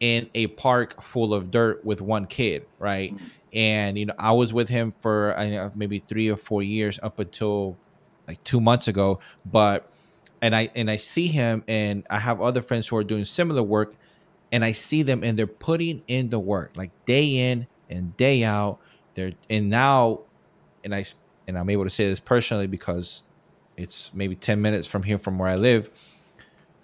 in 0.00 0.28
a 0.34 0.46
park 0.48 1.02
full 1.02 1.34
of 1.34 1.50
dirt 1.50 1.84
with 1.84 2.00
one 2.00 2.26
kid, 2.26 2.66
right? 2.78 3.14
And 3.52 3.98
you 3.98 4.06
know, 4.06 4.14
I 4.18 4.32
was 4.32 4.52
with 4.52 4.68
him 4.68 4.92
for 5.00 5.36
uh, 5.36 5.70
maybe 5.74 6.00
three 6.00 6.30
or 6.30 6.36
four 6.36 6.62
years 6.62 7.00
up 7.02 7.18
until 7.18 7.76
like 8.26 8.42
two 8.44 8.60
months 8.60 8.88
ago, 8.88 9.20
but 9.46 9.90
and 10.42 10.54
I 10.54 10.70
and 10.74 10.90
I 10.90 10.96
see 10.96 11.26
him 11.26 11.64
and 11.66 12.06
I 12.10 12.18
have 12.18 12.40
other 12.40 12.62
friends 12.62 12.88
who 12.88 12.96
are 12.96 13.04
doing 13.04 13.24
similar 13.24 13.62
work 13.62 13.94
and 14.52 14.64
I 14.64 14.72
see 14.72 15.02
them 15.02 15.24
and 15.24 15.38
they're 15.38 15.46
putting 15.46 16.02
in 16.06 16.30
the 16.30 16.38
work 16.38 16.76
like 16.76 16.90
day 17.06 17.50
in 17.50 17.66
and 17.88 18.16
day 18.16 18.44
out. 18.44 18.78
They're 19.14 19.32
and 19.48 19.70
now 19.70 20.20
and 20.84 20.94
I 20.94 21.04
and 21.48 21.58
I'm 21.58 21.68
able 21.70 21.84
to 21.84 21.90
say 21.90 22.08
this 22.08 22.20
personally 22.20 22.68
because 22.68 23.24
it's 23.76 24.12
maybe 24.14 24.36
10 24.36 24.62
minutes 24.62 24.86
from 24.86 25.02
here 25.02 25.18
from 25.18 25.38
where 25.38 25.48
I 25.48 25.56
live. 25.56 25.90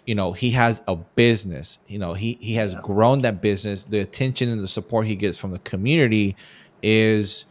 You 0.06 0.16
know, 0.16 0.32
he 0.32 0.50
has 0.50 0.82
a 0.88 0.96
business. 0.96 1.78
You 1.86 1.98
know, 1.98 2.12
he 2.14 2.36
he 2.40 2.54
has 2.54 2.74
yeah. 2.74 2.80
grown 2.82 3.20
that 3.20 3.40
business. 3.40 3.84
The 3.84 4.00
attention 4.00 4.48
and 4.50 4.62
the 4.62 4.68
support 4.68 5.06
he 5.06 5.16
gets 5.16 5.38
from 5.38 5.52
the 5.52 5.60
community 5.60 6.36
is 6.82 7.44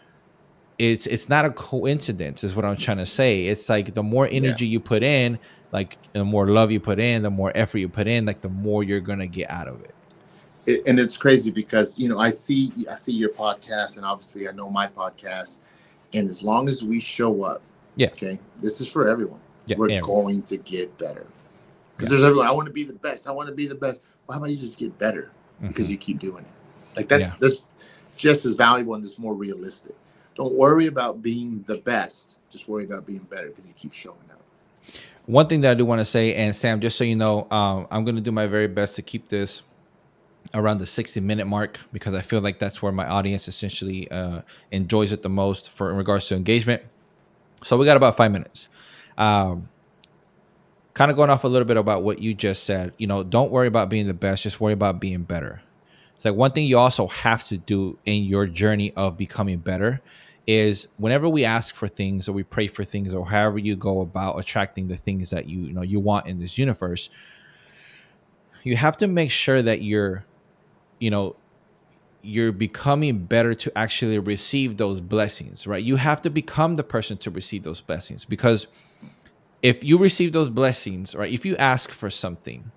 it's 0.77 1.07
it's 1.07 1.29
not 1.29 1.45
a 1.45 1.51
coincidence 1.51 2.43
is 2.43 2.55
what 2.55 2.65
i'm 2.65 2.75
trying 2.75 2.97
to 2.97 3.05
say 3.05 3.45
it's 3.45 3.69
like 3.69 3.93
the 3.93 4.01
more 4.01 4.27
energy 4.31 4.65
yeah. 4.65 4.71
you 4.73 4.79
put 4.79 5.03
in 5.03 5.37
like 5.71 5.97
the 6.13 6.25
more 6.25 6.47
love 6.47 6.71
you 6.71 6.79
put 6.79 6.99
in 6.99 7.21
the 7.21 7.29
more 7.29 7.51
effort 7.53 7.77
you 7.77 7.87
put 7.87 8.07
in 8.07 8.25
like 8.25 8.41
the 8.41 8.49
more 8.49 8.83
you're 8.83 8.99
gonna 8.99 9.27
get 9.27 9.49
out 9.51 9.67
of 9.67 9.79
it 9.81 9.93
it, 10.65 10.85
and 10.87 10.99
it's 10.99 11.17
crazy 11.17 11.51
because 11.51 11.99
you 11.99 12.07
know 12.07 12.19
I 12.19 12.29
see 12.29 12.71
I 12.89 12.95
see 12.95 13.13
your 13.13 13.29
podcast, 13.29 13.97
and 13.97 14.05
obviously 14.05 14.47
I 14.47 14.51
know 14.51 14.69
my 14.69 14.87
podcast, 14.87 15.59
and 16.13 16.29
as 16.29 16.43
long 16.43 16.67
as 16.67 16.83
we 16.83 16.99
show 16.99 17.43
up, 17.43 17.61
yeah, 17.95 18.07
okay, 18.07 18.39
this 18.61 18.81
is 18.81 18.87
for 18.87 19.07
everyone. 19.07 19.39
Yeah, 19.65 19.77
we're 19.77 19.89
yeah. 19.89 20.01
going 20.01 20.41
to 20.43 20.57
get 20.57 20.97
better 20.97 21.25
because 21.95 22.05
Yeah. 22.05 22.09
there's 22.09 22.23
everyone. 22.23 22.47
I 22.47 22.51
want 22.51 22.67
to 22.67 22.73
be 22.73 22.83
the 22.83 22.93
best. 22.93 23.27
I 23.27 23.31
want 23.31 23.47
to 23.49 23.55
be 23.55 23.67
the 23.67 23.75
best. 23.75 24.01
Well, 24.27 24.37
how 24.37 24.43
about 24.43 24.51
you 24.51 24.57
just 24.57 24.77
get 24.77 24.97
better 24.99 25.31
because 25.61 25.87
Mhm. 25.87 25.91
you 25.91 25.97
keep 25.97 26.19
doing 26.19 26.43
it? 26.43 26.97
Like 26.97 27.07
that's 27.09 27.33
Yeah. 27.33 27.37
that's 27.41 27.63
just 28.17 28.45
as 28.45 28.53
valuable 28.53 28.93
and 28.95 29.03
just 29.03 29.19
more 29.19 29.35
realistic. 29.35 29.95
Don't 30.35 30.53
worry 30.55 30.87
about 30.87 31.21
being 31.21 31.63
the 31.67 31.77
best. 31.79 32.39
Just 32.49 32.67
worry 32.67 32.83
about 32.85 33.05
being 33.05 33.25
better 33.29 33.47
because 33.49 33.67
you 33.67 33.73
keep 33.73 33.93
showing 33.93 34.17
up. 34.31 34.41
One 35.25 35.47
thing 35.47 35.61
that 35.61 35.71
I 35.71 35.73
do 35.75 35.85
want 35.85 35.99
to 35.99 36.05
say, 36.05 36.33
and 36.35 36.55
Sam, 36.55 36.81
just 36.81 36.97
so 36.97 37.03
you 37.03 37.15
know, 37.15 37.47
um, 37.49 37.87
I'm 37.89 38.03
going 38.03 38.15
to 38.15 38.21
do 38.21 38.31
my 38.31 38.45
very 38.47 38.67
best 38.67 38.95
to 38.97 39.01
keep 39.01 39.29
this 39.29 39.61
around 40.53 40.77
the 40.79 40.85
60 40.85 41.19
minute 41.19 41.45
mark 41.45 41.79
because 41.91 42.13
I 42.13 42.21
feel 42.21 42.41
like 42.41 42.59
that's 42.59 42.81
where 42.81 42.91
my 42.91 43.07
audience 43.07 43.47
essentially 43.47 44.09
uh, 44.11 44.41
enjoys 44.71 45.11
it 45.11 45.21
the 45.21 45.29
most 45.29 45.71
for 45.71 45.89
in 45.89 45.97
regards 45.97 46.27
to 46.27 46.35
engagement. 46.35 46.83
So 47.63 47.77
we 47.77 47.85
got 47.85 47.97
about 47.97 48.17
five 48.17 48.31
minutes. 48.31 48.67
Um, 49.17 49.69
kind 50.93 51.09
of 51.09 51.17
going 51.17 51.29
off 51.29 51.43
a 51.43 51.47
little 51.47 51.67
bit 51.67 51.77
about 51.77 52.03
what 52.03 52.19
you 52.19 52.33
just 52.33 52.63
said. 52.63 52.93
You 52.97 53.07
know, 53.07 53.23
don't 53.23 53.51
worry 53.51 53.67
about 53.67 53.89
being 53.89 54.07
the 54.07 54.13
best; 54.13 54.43
just 54.43 54.59
worry 54.59 54.73
about 54.73 54.99
being 54.99 55.23
better. 55.23 55.61
It's 56.15 56.25
like 56.25 56.35
one 56.35 56.51
thing 56.51 56.65
you 56.65 56.77
also 56.77 57.07
have 57.07 57.43
to 57.45 57.57
do 57.57 57.97
in 58.05 58.23
your 58.23 58.45
journey 58.45 58.93
of 58.95 59.17
becoming 59.17 59.59
better 59.59 60.01
is 60.45 60.89
whenever 60.97 61.27
we 61.29 61.45
ask 61.45 61.73
for 61.73 61.87
things 61.87 62.27
or 62.27 62.33
we 62.33 62.43
pray 62.43 62.67
for 62.67 62.83
things 62.83 63.13
or 63.13 63.25
however 63.25 63.57
you 63.57 63.75
go 63.75 64.01
about 64.01 64.37
attracting 64.37 64.87
the 64.89 64.97
things 64.97 65.29
that 65.29 65.47
you 65.47 65.61
you 65.61 65.73
know 65.73 65.81
you 65.81 65.99
want 65.99 66.27
in 66.27 66.37
this 66.39 66.57
universe 66.57 67.09
you 68.63 68.75
have 68.75 68.97
to 68.97 69.07
make 69.07 69.31
sure 69.31 69.61
that 69.61 69.81
you're 69.81 70.25
you 71.03 71.09
know 71.09 71.35
you're 72.21 72.53
becoming 72.53 73.25
better 73.25 73.53
to 73.53 73.77
actually 73.77 74.17
receive 74.17 74.77
those 74.77 75.01
blessings 75.01 75.67
right 75.67 75.83
you 75.83 75.97
have 75.97 76.21
to 76.21 76.29
become 76.29 76.75
the 76.77 76.83
person 76.83 77.17
to 77.17 77.29
receive 77.29 77.63
those 77.63 77.81
blessings 77.81 78.23
because 78.23 78.67
if 79.61 79.83
you 79.83 79.97
receive 79.97 80.31
those 80.31 80.49
blessings 80.49 81.13
right 81.13 81.33
if 81.33 81.45
you 81.45 81.57
ask 81.57 81.91
for 81.91 82.09
something 82.09 82.71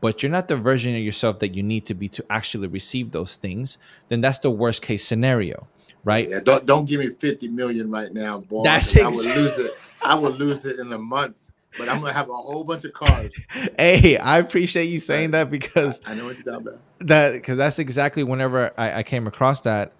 but 0.00 0.22
you're 0.22 0.32
not 0.32 0.48
the 0.48 0.56
version 0.56 0.94
of 0.94 1.02
yourself 1.02 1.38
that 1.40 1.54
you 1.54 1.62
need 1.62 1.84
to 1.84 1.94
be 1.94 2.08
to 2.08 2.24
actually 2.30 2.68
receive 2.68 3.10
those 3.10 3.36
things 3.36 3.76
then 4.08 4.22
that's 4.22 4.38
the 4.38 4.50
worst 4.50 4.80
case 4.80 5.04
scenario 5.04 5.66
right 6.02 6.30
Yeah, 6.30 6.40
don't 6.42 6.64
don't 6.64 6.86
give 6.86 7.00
me 7.00 7.10
fifty 7.10 7.48
million 7.48 7.90
right 7.90 8.12
now, 8.14 8.38
boy. 8.38 8.62
That's 8.62 8.94
'cause 8.94 9.02
I 9.02 9.08
would 9.08 9.36
lose 9.36 9.58
it. 9.58 9.72
I 10.02 10.14
would 10.14 10.34
lose 10.36 10.64
it 10.64 10.78
in 10.78 10.92
a 10.92 10.98
month. 10.98 11.45
But 11.78 11.88
I'm 11.88 12.00
gonna 12.00 12.12
have 12.12 12.28
a 12.28 12.34
whole 12.34 12.64
bunch 12.64 12.84
of 12.84 12.92
cars. 12.92 13.34
hey 13.78 14.16
i 14.18 14.38
appreciate 14.38 14.84
you 14.86 14.98
saying 14.98 15.32
that 15.32 15.50
because 15.50 16.00
I 16.06 16.14
know 16.14 16.26
what 16.26 16.36
you're 16.36 16.44
talking 16.44 16.68
about. 16.68 16.80
that 17.00 17.32
because 17.32 17.56
that's 17.56 17.78
exactly 17.78 18.24
whenever 18.24 18.72
I, 18.78 18.98
I 18.98 19.02
came 19.02 19.26
across 19.26 19.62
that 19.62 19.92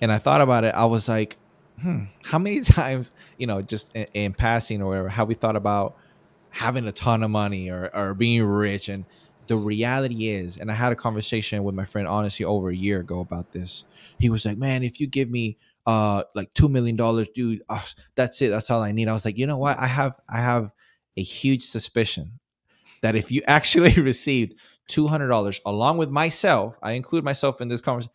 and 0.00 0.12
I 0.12 0.18
thought 0.18 0.40
about 0.40 0.64
it, 0.64 0.74
I 0.74 0.84
was 0.86 1.08
like, 1.08 1.36
hmm, 1.80 2.04
how 2.24 2.38
many 2.38 2.60
times, 2.62 3.12
you 3.38 3.46
know, 3.46 3.62
just 3.62 3.94
in, 3.94 4.06
in 4.14 4.32
passing 4.34 4.82
or 4.82 4.88
whatever, 4.88 5.08
have 5.08 5.28
we 5.28 5.34
thought 5.34 5.56
about 5.56 5.96
having 6.50 6.86
a 6.86 6.92
ton 6.92 7.22
of 7.22 7.30
money 7.30 7.70
or, 7.70 7.90
or 7.94 8.14
being 8.14 8.42
rich? 8.44 8.88
And 8.88 9.04
the 9.46 9.56
reality 9.56 10.28
is, 10.28 10.56
and 10.56 10.70
I 10.70 10.74
had 10.74 10.92
a 10.92 10.96
conversation 10.96 11.64
with 11.64 11.74
my 11.74 11.84
friend 11.84 12.08
honestly 12.08 12.44
over 12.44 12.70
a 12.70 12.76
year 12.76 13.00
ago 13.00 13.20
about 13.20 13.52
this. 13.52 13.84
He 14.18 14.30
was 14.30 14.44
like, 14.44 14.58
man, 14.58 14.82
if 14.82 15.00
you 15.00 15.06
give 15.06 15.30
me 15.30 15.56
uh 15.86 16.24
like 16.34 16.52
two 16.54 16.68
million 16.68 16.96
dollars, 16.96 17.28
dude, 17.28 17.62
uh, 17.68 17.82
that's 18.14 18.40
it. 18.40 18.48
That's 18.48 18.70
all 18.70 18.82
I 18.82 18.92
need. 18.92 19.08
I 19.08 19.12
was 19.12 19.24
like, 19.24 19.36
you 19.36 19.46
know 19.46 19.58
what? 19.58 19.78
I 19.78 19.86
have 19.86 20.18
I 20.28 20.40
have 20.40 20.70
a 21.16 21.22
huge 21.22 21.62
suspicion 21.62 22.38
that 23.02 23.14
if 23.14 23.30
you 23.30 23.42
actually 23.46 23.92
received 24.00 24.54
two 24.88 25.06
hundred 25.06 25.28
dollars 25.28 25.60
along 25.66 25.98
with 25.98 26.10
myself, 26.10 26.76
I 26.82 26.92
include 26.92 27.24
myself 27.24 27.60
in 27.60 27.68
this 27.68 27.80
conversation. 27.80 28.12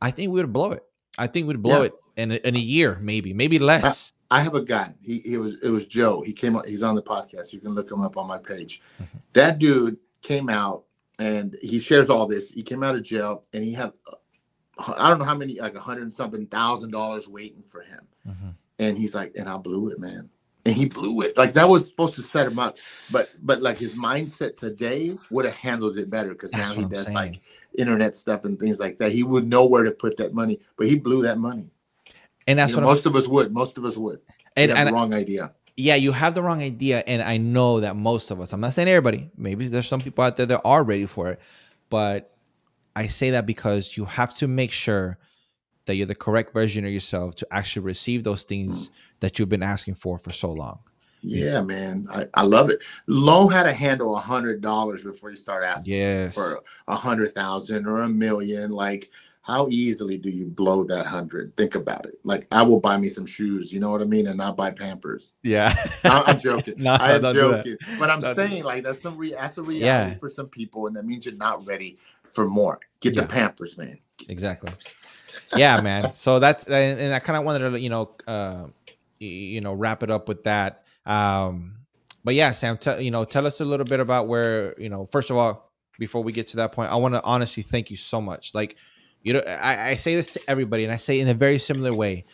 I 0.00 0.10
think 0.10 0.30
we 0.32 0.40
would 0.40 0.52
blow 0.52 0.72
it. 0.72 0.82
I 1.18 1.26
think 1.26 1.46
we'd 1.48 1.62
blow 1.62 1.80
Yeah. 1.80 1.86
it 1.86 1.92
in 2.16 2.32
a, 2.32 2.34
in 2.36 2.56
a 2.56 2.60
year, 2.60 2.98
maybe, 3.00 3.32
maybe 3.32 3.58
less. 3.58 4.14
I 4.30 4.40
have 4.40 4.54
a 4.54 4.62
guy. 4.62 4.92
He, 5.02 5.18
he 5.20 5.36
was 5.36 5.60
it 5.62 5.70
was 5.70 5.86
Joe. 5.86 6.20
He 6.22 6.32
came 6.32 6.56
out. 6.56 6.66
He's 6.66 6.82
on 6.82 6.94
the 6.94 7.02
podcast. 7.02 7.52
You 7.52 7.60
can 7.60 7.74
look 7.74 7.90
him 7.90 8.00
up 8.02 8.16
on 8.16 8.26
my 8.26 8.38
page. 8.38 8.80
Mhm. 9.00 9.06
That 9.34 9.58
dude 9.58 9.96
came 10.22 10.48
out 10.50 10.84
and 11.18 11.56
he 11.62 11.78
shares 11.78 12.10
all 12.10 12.26
this. 12.26 12.50
He 12.50 12.62
came 12.62 12.82
out 12.82 12.94
of 12.96 13.02
jail 13.02 13.44
and 13.52 13.62
he 13.64 13.72
had 13.72 13.92
uh, 14.10 14.92
I 14.98 15.08
don't 15.08 15.18
know 15.18 15.24
how 15.24 15.34
many 15.36 15.58
like 15.60 15.74
a 15.76 15.80
hundred 15.80 16.02
and 16.02 16.12
something 16.12 16.46
thousand 16.46 16.90
dollars 16.90 17.28
waiting 17.28 17.62
for 17.62 17.80
him. 17.82 18.00
Mhm. 18.28 18.54
And 18.78 18.98
he's 18.98 19.14
like, 19.14 19.32
and 19.36 19.48
I 19.48 19.56
blew 19.56 19.88
it, 19.88 19.98
man. 19.98 20.28
And 20.66 20.74
he 20.74 20.86
blew 20.86 21.22
it. 21.22 21.38
Like 21.38 21.54
that 21.54 21.68
was 21.68 21.88
supposed 21.88 22.16
to 22.16 22.22
set 22.22 22.48
him 22.48 22.58
up, 22.58 22.78
but 23.12 23.30
but 23.42 23.62
like 23.62 23.78
his 23.78 23.94
mindset 23.94 24.58
today 24.58 25.16
would 25.30 25.46
have 25.46 25.54
handled 25.54 25.98
it 25.98 26.10
better 26.10 26.30
because 26.30 26.52
now 26.52 26.72
he 26.74 26.82
I'm 26.82 26.90
does 26.90 27.04
saying. 27.06 27.14
like 27.14 27.40
internet 27.78 28.16
stuff 28.16 28.44
and 28.44 28.58
things 28.60 28.80
like 28.80 28.98
that. 28.98 29.12
He 29.12 29.24
would 29.24 29.48
know 29.48 29.66
where 29.66 29.84
to 29.84 29.92
put 29.92 30.18
that 30.18 30.34
money, 30.34 30.60
but 30.76 30.88
he 30.88 30.98
blew 30.98 31.22
that 31.22 31.38
money. 31.38 31.70
And 32.48 32.58
that's 32.58 32.72
You 32.72 32.78
what 32.78 32.84
most 32.84 33.06
of 33.06 33.16
us 33.16 33.28
would. 33.28 33.52
Most 33.54 33.78
of 33.78 33.84
us 33.86 33.96
would. 33.96 34.20
and, 34.56 34.70
And, 34.70 34.72
have 34.72 34.78
and 34.78 34.88
the 34.88 34.92
wrong 34.94 35.14
idea. 35.14 35.54
yeah, 35.76 35.96
you 35.96 36.12
have 36.12 36.34
the 36.34 36.42
wrong 36.42 36.62
idea. 36.62 37.04
And 37.06 37.22
I 37.22 37.38
know 37.38 37.80
that 37.80 37.96
most 37.96 38.30
of 38.32 38.40
us, 38.40 38.52
I'm 38.52 38.60
not 38.60 38.74
saying 38.74 38.88
everybody, 38.88 39.30
maybe 39.36 39.68
there's 39.68 39.88
some 39.88 40.00
people 40.00 40.24
out 40.24 40.36
there 40.36 40.46
that 40.46 40.62
are 40.64 40.84
ready 40.84 41.06
for 41.06 41.30
it, 41.30 41.40
but 41.90 42.36
I 42.96 43.08
say 43.08 43.30
that 43.30 43.46
because 43.46 43.96
you 43.96 44.06
have 44.06 44.34
to 44.36 44.48
make 44.48 44.72
sure 44.72 45.18
that 45.86 45.96
you're 45.96 46.06
the 46.06 46.14
correct 46.14 46.52
version 46.52 46.84
of 46.84 46.92
yourself 46.92 47.36
to 47.36 47.48
actually 47.52 47.82
receive 47.84 48.24
those 48.24 48.44
things 48.44 48.88
mm. 48.88 48.92
That 49.20 49.38
you've 49.38 49.48
been 49.48 49.62
asking 49.62 49.94
for 49.94 50.18
for 50.18 50.30
so 50.30 50.52
long. 50.52 50.78
Yeah, 51.22 51.62
man, 51.62 52.06
I, 52.12 52.26
I 52.34 52.42
love 52.42 52.70
it. 52.70 52.78
Low 53.08 53.48
how 53.48 53.62
to 53.64 53.72
handle 53.72 54.14
a 54.16 54.20
hundred 54.20 54.60
dollars 54.60 55.02
before 55.02 55.30
you 55.30 55.36
start 55.36 55.64
asking 55.64 55.94
Yes. 55.94 56.34
for 56.34 56.62
a 56.86 56.94
hundred 56.94 57.34
thousand 57.34 57.86
or 57.86 58.02
a 58.02 58.08
million. 58.08 58.70
Like, 58.70 59.10
how 59.42 59.66
easily 59.70 60.18
do 60.18 60.28
you 60.30 60.46
blow 60.46 60.84
that 60.84 61.06
hundred? 61.06 61.56
Think 61.56 61.74
about 61.74 62.06
it. 62.06 62.18
Like, 62.22 62.46
I 62.52 62.62
will 62.62 62.78
buy 62.80 62.96
me 62.96 63.08
some 63.08 63.26
shoes. 63.26 63.72
You 63.72 63.80
know 63.80 63.90
what 63.90 64.02
I 64.02 64.04
mean, 64.04 64.26
and 64.28 64.36
not 64.36 64.56
buy 64.56 64.70
Pampers. 64.70 65.34
Yeah. 65.42 65.72
I- 66.04 66.24
I'm 66.28 66.38
joking. 66.38 66.74
No, 66.78 66.92
I 66.92 67.14
am 67.14 67.22
don't 67.22 67.34
do 67.34 67.48
that. 67.50 67.64
joking, 67.64 67.98
but 67.98 68.10
I'm 68.10 68.20
Don't 68.20 68.34
saying 68.36 68.62
like 68.62 68.84
that's 68.84 69.00
some 69.00 69.16
re- 69.16 69.32
that's 69.32 69.58
a 69.58 69.62
reality 69.62 69.84
Yeah. 70.12 70.18
for 70.18 70.28
some 70.28 70.48
people, 70.48 70.86
and 70.86 70.94
that 70.94 71.06
means 71.06 71.26
you're 71.26 71.34
not 71.34 71.66
ready 71.66 71.98
for 72.30 72.46
more. 72.46 72.78
Get 73.00 73.14
Yeah. 73.14 73.22
the 73.22 73.28
Pampers, 73.28 73.76
man. 73.76 73.98
exactly 74.28 74.70
yeah 75.56 75.80
man 75.82 76.10
so 76.14 76.38
that's 76.40 76.64
and, 76.64 77.12
i 77.12 77.18
kind 77.18 77.36
of 77.38 77.44
wanted 77.44 77.70
to 77.70 77.78
you 77.78 77.90
know 77.90 78.10
uh 78.26 78.64
you 79.18 79.60
know 79.60 79.72
wrap 79.72 80.02
it 80.02 80.10
up 80.10 80.28
with 80.28 80.44
that 80.44 80.84
um 81.06 81.76
but 82.24 82.34
yeah 82.34 82.52
sam 82.52 82.76
tell 82.76 83.00
you 83.00 83.10
know 83.10 83.24
tell 83.24 83.46
us 83.46 83.60
a 83.60 83.64
little 83.64 83.86
bit 83.86 84.00
about 84.00 84.28
where 84.28 84.78
you 84.80 84.88
know 84.88 85.06
first 85.06 85.30
of 85.30 85.36
all 85.36 85.72
before 85.98 86.22
we 86.22 86.32
get 86.32 86.46
to 86.48 86.56
that 86.56 86.72
point 86.72 86.90
i 86.90 86.96
want 86.96 87.14
to 87.14 87.22
honestly 87.24 87.62
thank 87.62 87.90
you 87.90 87.96
so 87.96 88.20
much 88.20 88.54
like 88.54 88.76
you 89.22 89.32
know 89.32 89.42
I, 89.46 89.90
I 89.90 89.94
say 89.96 90.14
this 90.14 90.32
to 90.34 90.40
everybody 90.48 90.84
and 90.84 90.92
i 90.92 90.96
say 90.96 91.18
it 91.18 91.22
in 91.22 91.28
a 91.28 91.34
very 91.34 91.58
similar 91.58 91.94
way 91.94 92.24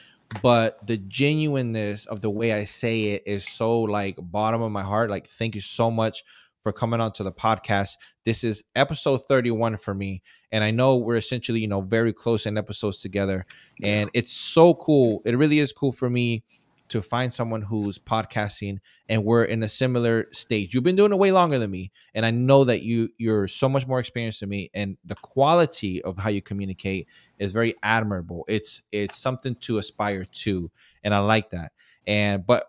but 0.43 0.85
the 0.87 0.97
genuineness 0.97 2.07
of 2.07 2.21
the 2.21 2.31
way 2.31 2.53
i 2.53 2.65
say 2.65 3.05
it 3.11 3.23
is 3.27 3.47
so 3.47 3.83
like 3.83 4.17
bottom 4.19 4.63
of 4.63 4.73
my 4.73 4.83
heart 4.83 5.11
like 5.11 5.27
thank 5.27 5.55
you 5.55 5.61
so 5.61 5.91
much 5.91 6.25
for 6.63 6.73
coming 6.73 7.01
on 7.01 7.13
to 7.13 7.23
the 7.23 7.33
podcast 7.33 7.97
this 8.25 8.45
is 8.45 8.65
episode 8.75 9.19
31 9.27 9.77
for 9.77 9.95
me 9.95 10.23
and 10.53 10.63
I 10.63 10.71
know 10.71 10.99
we're 10.99 11.17
essentially, 11.17 11.61
you 11.61 11.67
know, 11.67 11.81
very 11.81 12.13
close 12.13 12.45
in 12.45 12.59
episodes 12.59 13.01
together. 13.01 13.47
And 13.83 14.11
it's 14.13 14.31
so 14.31 14.75
cool. 14.75 15.23
It 15.25 15.37
really 15.37 15.59
is 15.59 15.73
cool 15.73 15.93
for 15.93 16.11
me 16.11 16.45
to 16.93 17.01
find 17.03 17.33
someone 17.33 17.63
who's 17.63 17.99
podcasting 17.99 18.79
and 19.09 19.25
we're 19.25 19.45
in 19.45 19.63
a 19.63 19.69
similar 19.69 20.29
stage. 20.31 20.75
You've 20.75 20.85
been 20.85 20.97
doing 20.97 21.13
it 21.13 21.19
way 21.19 21.33
longer 21.33 21.59
than 21.59 21.71
me, 21.71 21.91
and 22.15 22.27
I 22.27 22.31
know 22.31 22.65
that 22.65 22.83
you 22.83 23.09
you're 23.17 23.49
so 23.49 23.69
much 23.69 23.87
more 23.87 23.99
experienced 23.99 24.41
than 24.41 24.51
me. 24.51 24.71
And 24.75 24.99
the 25.05 25.15
quality 25.15 26.03
of 26.03 26.19
how 26.19 26.29
you 26.29 26.43
communicate 26.43 27.09
is 27.39 27.53
very 27.53 27.75
admirable. 27.83 28.45
It's 28.47 28.83
it's 28.93 29.17
something 29.17 29.55
to 29.61 29.79
aspire 29.79 30.25
to, 30.25 30.71
and 31.03 31.15
I 31.15 31.21
like 31.21 31.51
that. 31.51 31.73
And 32.07 32.47
but 32.47 32.67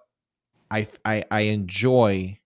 I 0.71 0.87
I, 1.03 1.25
I 1.29 1.41
enjoy 1.41 2.39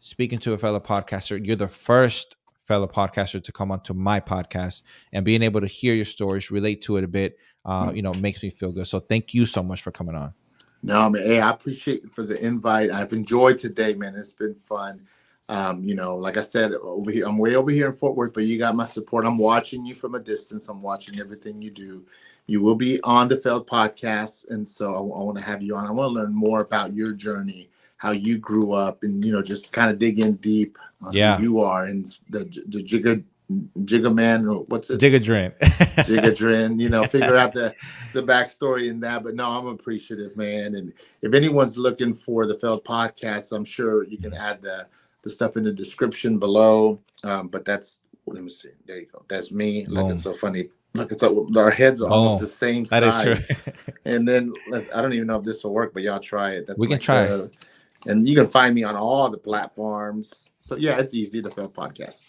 speaking 0.00 0.38
to 0.40 0.52
a 0.52 0.58
fellow 0.58 0.80
podcaster. 0.80 1.44
You're 1.44 1.56
the 1.56 1.68
first 1.68 2.36
fellow 2.66 2.86
podcaster 2.86 3.42
to 3.42 3.50
come 3.50 3.72
onto 3.72 3.94
my 3.94 4.20
podcast 4.20 4.82
and 5.12 5.24
being 5.24 5.42
able 5.42 5.62
to 5.62 5.66
hear 5.66 5.94
your 5.94 6.04
stories, 6.04 6.50
relate 6.50 6.82
to 6.82 6.98
it 6.98 7.04
a 7.04 7.08
bit, 7.08 7.38
uh, 7.64 7.90
you 7.94 8.02
know, 8.02 8.12
makes 8.20 8.42
me 8.42 8.50
feel 8.50 8.72
good. 8.72 8.86
So 8.86 9.00
thank 9.00 9.32
you 9.32 9.46
so 9.46 9.62
much 9.62 9.80
for 9.80 9.90
coming 9.90 10.14
on. 10.14 10.34
No, 10.82 11.10
man. 11.10 11.22
Hey, 11.22 11.40
I 11.40 11.50
appreciate 11.50 12.02
you 12.02 12.08
for 12.08 12.22
the 12.22 12.42
invite. 12.44 12.90
I've 12.90 13.12
enjoyed 13.12 13.58
today, 13.58 13.94
man. 13.94 14.14
It's 14.14 14.32
been 14.32 14.54
fun. 14.66 15.00
Um, 15.48 15.82
you 15.82 15.94
know, 15.94 16.14
like 16.16 16.36
I 16.36 16.42
said, 16.42 16.72
over 16.74 17.10
here, 17.10 17.26
I'm 17.26 17.38
way 17.38 17.54
over 17.54 17.70
here 17.70 17.86
in 17.88 17.96
Fort 17.96 18.16
Worth, 18.16 18.34
but 18.34 18.44
you 18.44 18.58
got 18.58 18.76
my 18.76 18.84
support. 18.84 19.24
I'm 19.24 19.38
watching 19.38 19.84
you 19.86 19.94
from 19.94 20.14
a 20.14 20.20
distance. 20.20 20.68
I'm 20.68 20.82
watching 20.82 21.18
everything 21.18 21.60
you 21.62 21.70
do. 21.70 22.04
You 22.46 22.60
will 22.60 22.74
be 22.74 23.00
on 23.02 23.28
the 23.28 23.36
Feld 23.36 23.66
podcast, 23.66 24.50
and 24.50 24.66
so 24.66 24.92
I, 24.94 24.98
I 24.98 25.22
want 25.22 25.38
to 25.38 25.44
have 25.44 25.62
you 25.62 25.74
on. 25.74 25.86
I 25.86 25.90
want 25.90 26.10
to 26.10 26.20
learn 26.20 26.34
more 26.34 26.60
about 26.60 26.94
your 26.94 27.12
journey, 27.12 27.68
how 27.96 28.10
you 28.12 28.38
grew 28.38 28.72
up, 28.72 29.02
and 29.02 29.24
you 29.24 29.32
know, 29.32 29.42
just 29.42 29.72
kind 29.72 29.90
of 29.90 29.98
dig 29.98 30.18
in 30.20 30.34
deep 30.36 30.78
on 31.02 31.12
Yeah. 31.12 31.36
who 31.38 31.42
you 31.42 31.60
are 31.60 31.84
and 31.86 32.06
the 32.30 32.40
the 32.68 32.82
Jigga 32.82 33.22
Jigga 33.50 34.14
man, 34.14 34.46
or 34.46 34.64
what's 34.64 34.90
it? 34.90 35.00
Jigadrin. 35.00 35.58
Jigadrin, 35.58 36.78
you 36.78 36.90
know, 36.90 37.02
figure 37.04 37.36
out 37.36 37.54
the 37.54 37.74
the 38.12 38.22
backstory 38.22 38.90
in 38.90 39.00
that. 39.00 39.22
But 39.22 39.34
no, 39.34 39.48
I'm 39.48 39.66
appreciative, 39.68 40.36
man. 40.36 40.74
And 40.74 40.92
if 41.22 41.32
anyone's 41.32 41.78
looking 41.78 42.12
for 42.12 42.46
the 42.46 42.58
Feld 42.58 42.84
podcast, 42.84 43.56
I'm 43.56 43.64
sure 43.64 44.04
you 44.04 44.18
can 44.18 44.34
add 44.34 44.60
the 44.60 44.86
the 45.22 45.30
stuff 45.30 45.56
in 45.56 45.64
the 45.64 45.72
description 45.72 46.38
below. 46.38 47.00
Um, 47.24 47.48
but 47.48 47.64
that's 47.64 48.00
let 48.26 48.42
me 48.42 48.50
see. 48.50 48.70
There 48.86 48.98
you 48.98 49.06
go. 49.06 49.24
That's 49.28 49.50
me. 49.50 49.86
Look, 49.86 50.12
it's 50.12 50.22
so 50.22 50.36
funny. 50.36 50.68
Look, 50.94 51.12
it's 51.12 51.22
our 51.22 51.70
heads 51.70 52.02
are 52.02 52.10
almost 52.10 52.40
the 52.40 52.46
same 52.46 52.84
size. 52.84 53.00
That 53.00 53.28
is 53.28 53.46
true. 53.46 53.82
and 54.04 54.28
then 54.28 54.52
I 54.94 55.00
don't 55.00 55.12
even 55.12 55.26
know 55.26 55.38
if 55.38 55.44
this 55.44 55.64
will 55.64 55.72
work, 55.72 55.94
but 55.94 56.02
y'all 56.02 56.20
try 56.20 56.52
it. 56.52 56.66
That's 56.66 56.78
we 56.78 56.86
can 56.86 56.98
try 56.98 57.22
it. 57.22 57.66
And 58.06 58.28
you 58.28 58.34
can 58.34 58.46
find 58.46 58.74
me 58.74 58.84
on 58.84 58.96
all 58.96 59.28
the 59.30 59.38
platforms. 59.38 60.50
So 60.60 60.76
yeah, 60.76 60.98
it's 60.98 61.14
easy. 61.14 61.40
The 61.40 61.50
Fail 61.50 61.68
Podcast. 61.68 62.24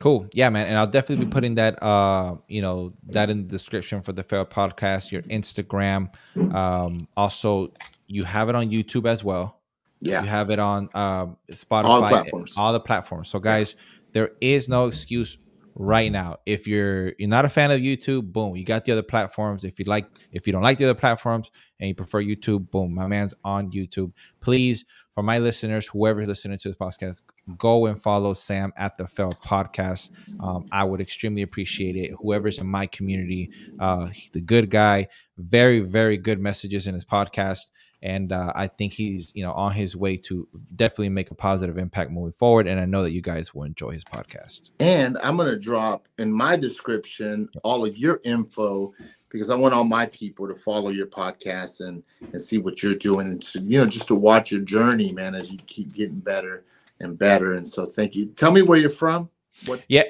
Cool. 0.00 0.26
Yeah, 0.32 0.48
man. 0.48 0.66
And 0.66 0.78
I'll 0.78 0.86
definitely 0.86 1.26
be 1.26 1.30
putting 1.30 1.56
that 1.56 1.80
uh, 1.82 2.36
you 2.48 2.62
know, 2.62 2.94
that 3.08 3.28
in 3.28 3.42
the 3.42 3.48
description 3.48 4.00
for 4.00 4.12
the 4.12 4.22
Fail 4.22 4.46
Podcast, 4.46 5.12
your 5.12 5.22
Instagram. 5.22 6.10
Um, 6.54 7.06
also 7.16 7.72
you 8.06 8.24
have 8.24 8.48
it 8.48 8.54
on 8.54 8.70
YouTube 8.70 9.06
as 9.06 9.22
well. 9.22 9.60
Yeah. 10.00 10.22
You 10.22 10.28
have 10.28 10.50
it 10.50 10.58
on 10.58 10.88
um 10.94 11.36
Spotify, 11.52 11.84
all 11.84 12.00
the 12.00 12.08
platforms. 12.08 12.54
All 12.56 12.72
the 12.72 12.80
platforms. 12.80 13.28
So 13.28 13.38
guys, 13.38 13.76
there 14.12 14.32
is 14.40 14.68
no 14.68 14.86
excuse 14.86 15.36
right 15.80 16.12
now. 16.12 16.36
If 16.44 16.68
you're 16.68 17.14
you're 17.18 17.28
not 17.28 17.46
a 17.46 17.48
fan 17.48 17.70
of 17.70 17.80
YouTube, 17.80 18.32
boom, 18.32 18.54
you 18.54 18.64
got 18.64 18.84
the 18.84 18.92
other 18.92 19.02
platforms. 19.02 19.64
If 19.64 19.78
you 19.78 19.86
like, 19.86 20.06
if 20.30 20.46
you 20.46 20.52
don't 20.52 20.62
like 20.62 20.76
the 20.76 20.84
other 20.84 20.98
platforms 20.98 21.50
and 21.78 21.88
you 21.88 21.94
prefer 21.94 22.22
YouTube, 22.22 22.70
boom, 22.70 22.94
my 22.94 23.06
man's 23.06 23.34
on 23.44 23.70
YouTube. 23.70 24.12
Please, 24.40 24.84
for 25.14 25.22
my 25.22 25.38
listeners, 25.38 25.86
whoever's 25.86 26.28
listening 26.28 26.58
to 26.58 26.68
this 26.68 26.76
podcast, 26.76 27.22
go 27.56 27.86
and 27.86 28.00
follow 28.00 28.34
Sam 28.34 28.72
at 28.76 28.98
the 28.98 29.06
Fail 29.08 29.32
Podcast. 29.32 30.10
Um, 30.40 30.66
I 30.70 30.84
would 30.84 31.00
extremely 31.00 31.42
appreciate 31.42 31.96
it. 31.96 32.12
Whoever's 32.20 32.58
in 32.58 32.66
my 32.66 32.86
community, 32.86 33.50
uh, 33.78 34.06
he's 34.06 34.36
a 34.36 34.40
good 34.42 34.68
guy. 34.70 35.08
Very, 35.38 35.80
very 35.80 36.18
good 36.18 36.38
messages 36.40 36.86
in 36.86 36.94
his 36.94 37.06
podcast 37.06 37.70
and 38.02 38.32
uh, 38.32 38.52
I 38.54 38.66
think 38.66 38.92
he's 38.92 39.32
you 39.34 39.42
know 39.42 39.52
on 39.52 39.72
his 39.72 39.96
way 39.96 40.16
to 40.18 40.46
definitely 40.76 41.10
make 41.10 41.30
a 41.30 41.34
positive 41.34 41.78
impact 41.78 42.10
moving 42.10 42.32
forward. 42.32 42.66
And 42.66 42.80
I 42.80 42.84
know 42.84 43.02
that 43.02 43.12
you 43.12 43.20
guys 43.20 43.54
will 43.54 43.64
enjoy 43.64 43.90
his 43.90 44.04
podcast. 44.04 44.70
And 44.80 45.18
I'm 45.22 45.36
gonna 45.36 45.58
drop 45.58 46.08
in 46.18 46.32
my 46.32 46.56
description 46.56 47.48
all 47.62 47.84
of 47.84 47.96
your 47.96 48.20
info 48.24 48.92
because 49.28 49.50
I 49.50 49.54
want 49.54 49.74
all 49.74 49.84
my 49.84 50.06
people 50.06 50.48
to 50.48 50.54
follow 50.54 50.90
your 50.90 51.06
podcast 51.06 51.86
and 51.86 52.02
and 52.20 52.40
see 52.40 52.58
what 52.58 52.82
you're 52.82 52.94
doing 52.94 53.28
and 53.28 53.42
to, 53.42 53.60
you 53.60 53.78
know 53.78 53.86
just 53.86 54.08
to 54.08 54.14
watch 54.14 54.50
your 54.50 54.62
journey, 54.62 55.12
man, 55.12 55.34
as 55.34 55.52
you 55.52 55.58
keep 55.66 55.92
getting 55.92 56.20
better 56.20 56.64
and 57.00 57.18
better. 57.18 57.54
And 57.54 57.66
so 57.66 57.86
thank 57.86 58.14
you. 58.14 58.26
Tell 58.26 58.50
me 58.50 58.62
where 58.62 58.78
you're 58.78 58.90
from. 58.90 59.30
What? 59.66 59.82
Yeah, 59.88 60.04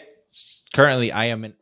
currently 0.72 1.12
I 1.12 1.26
am 1.26 1.44
in. 1.44 1.54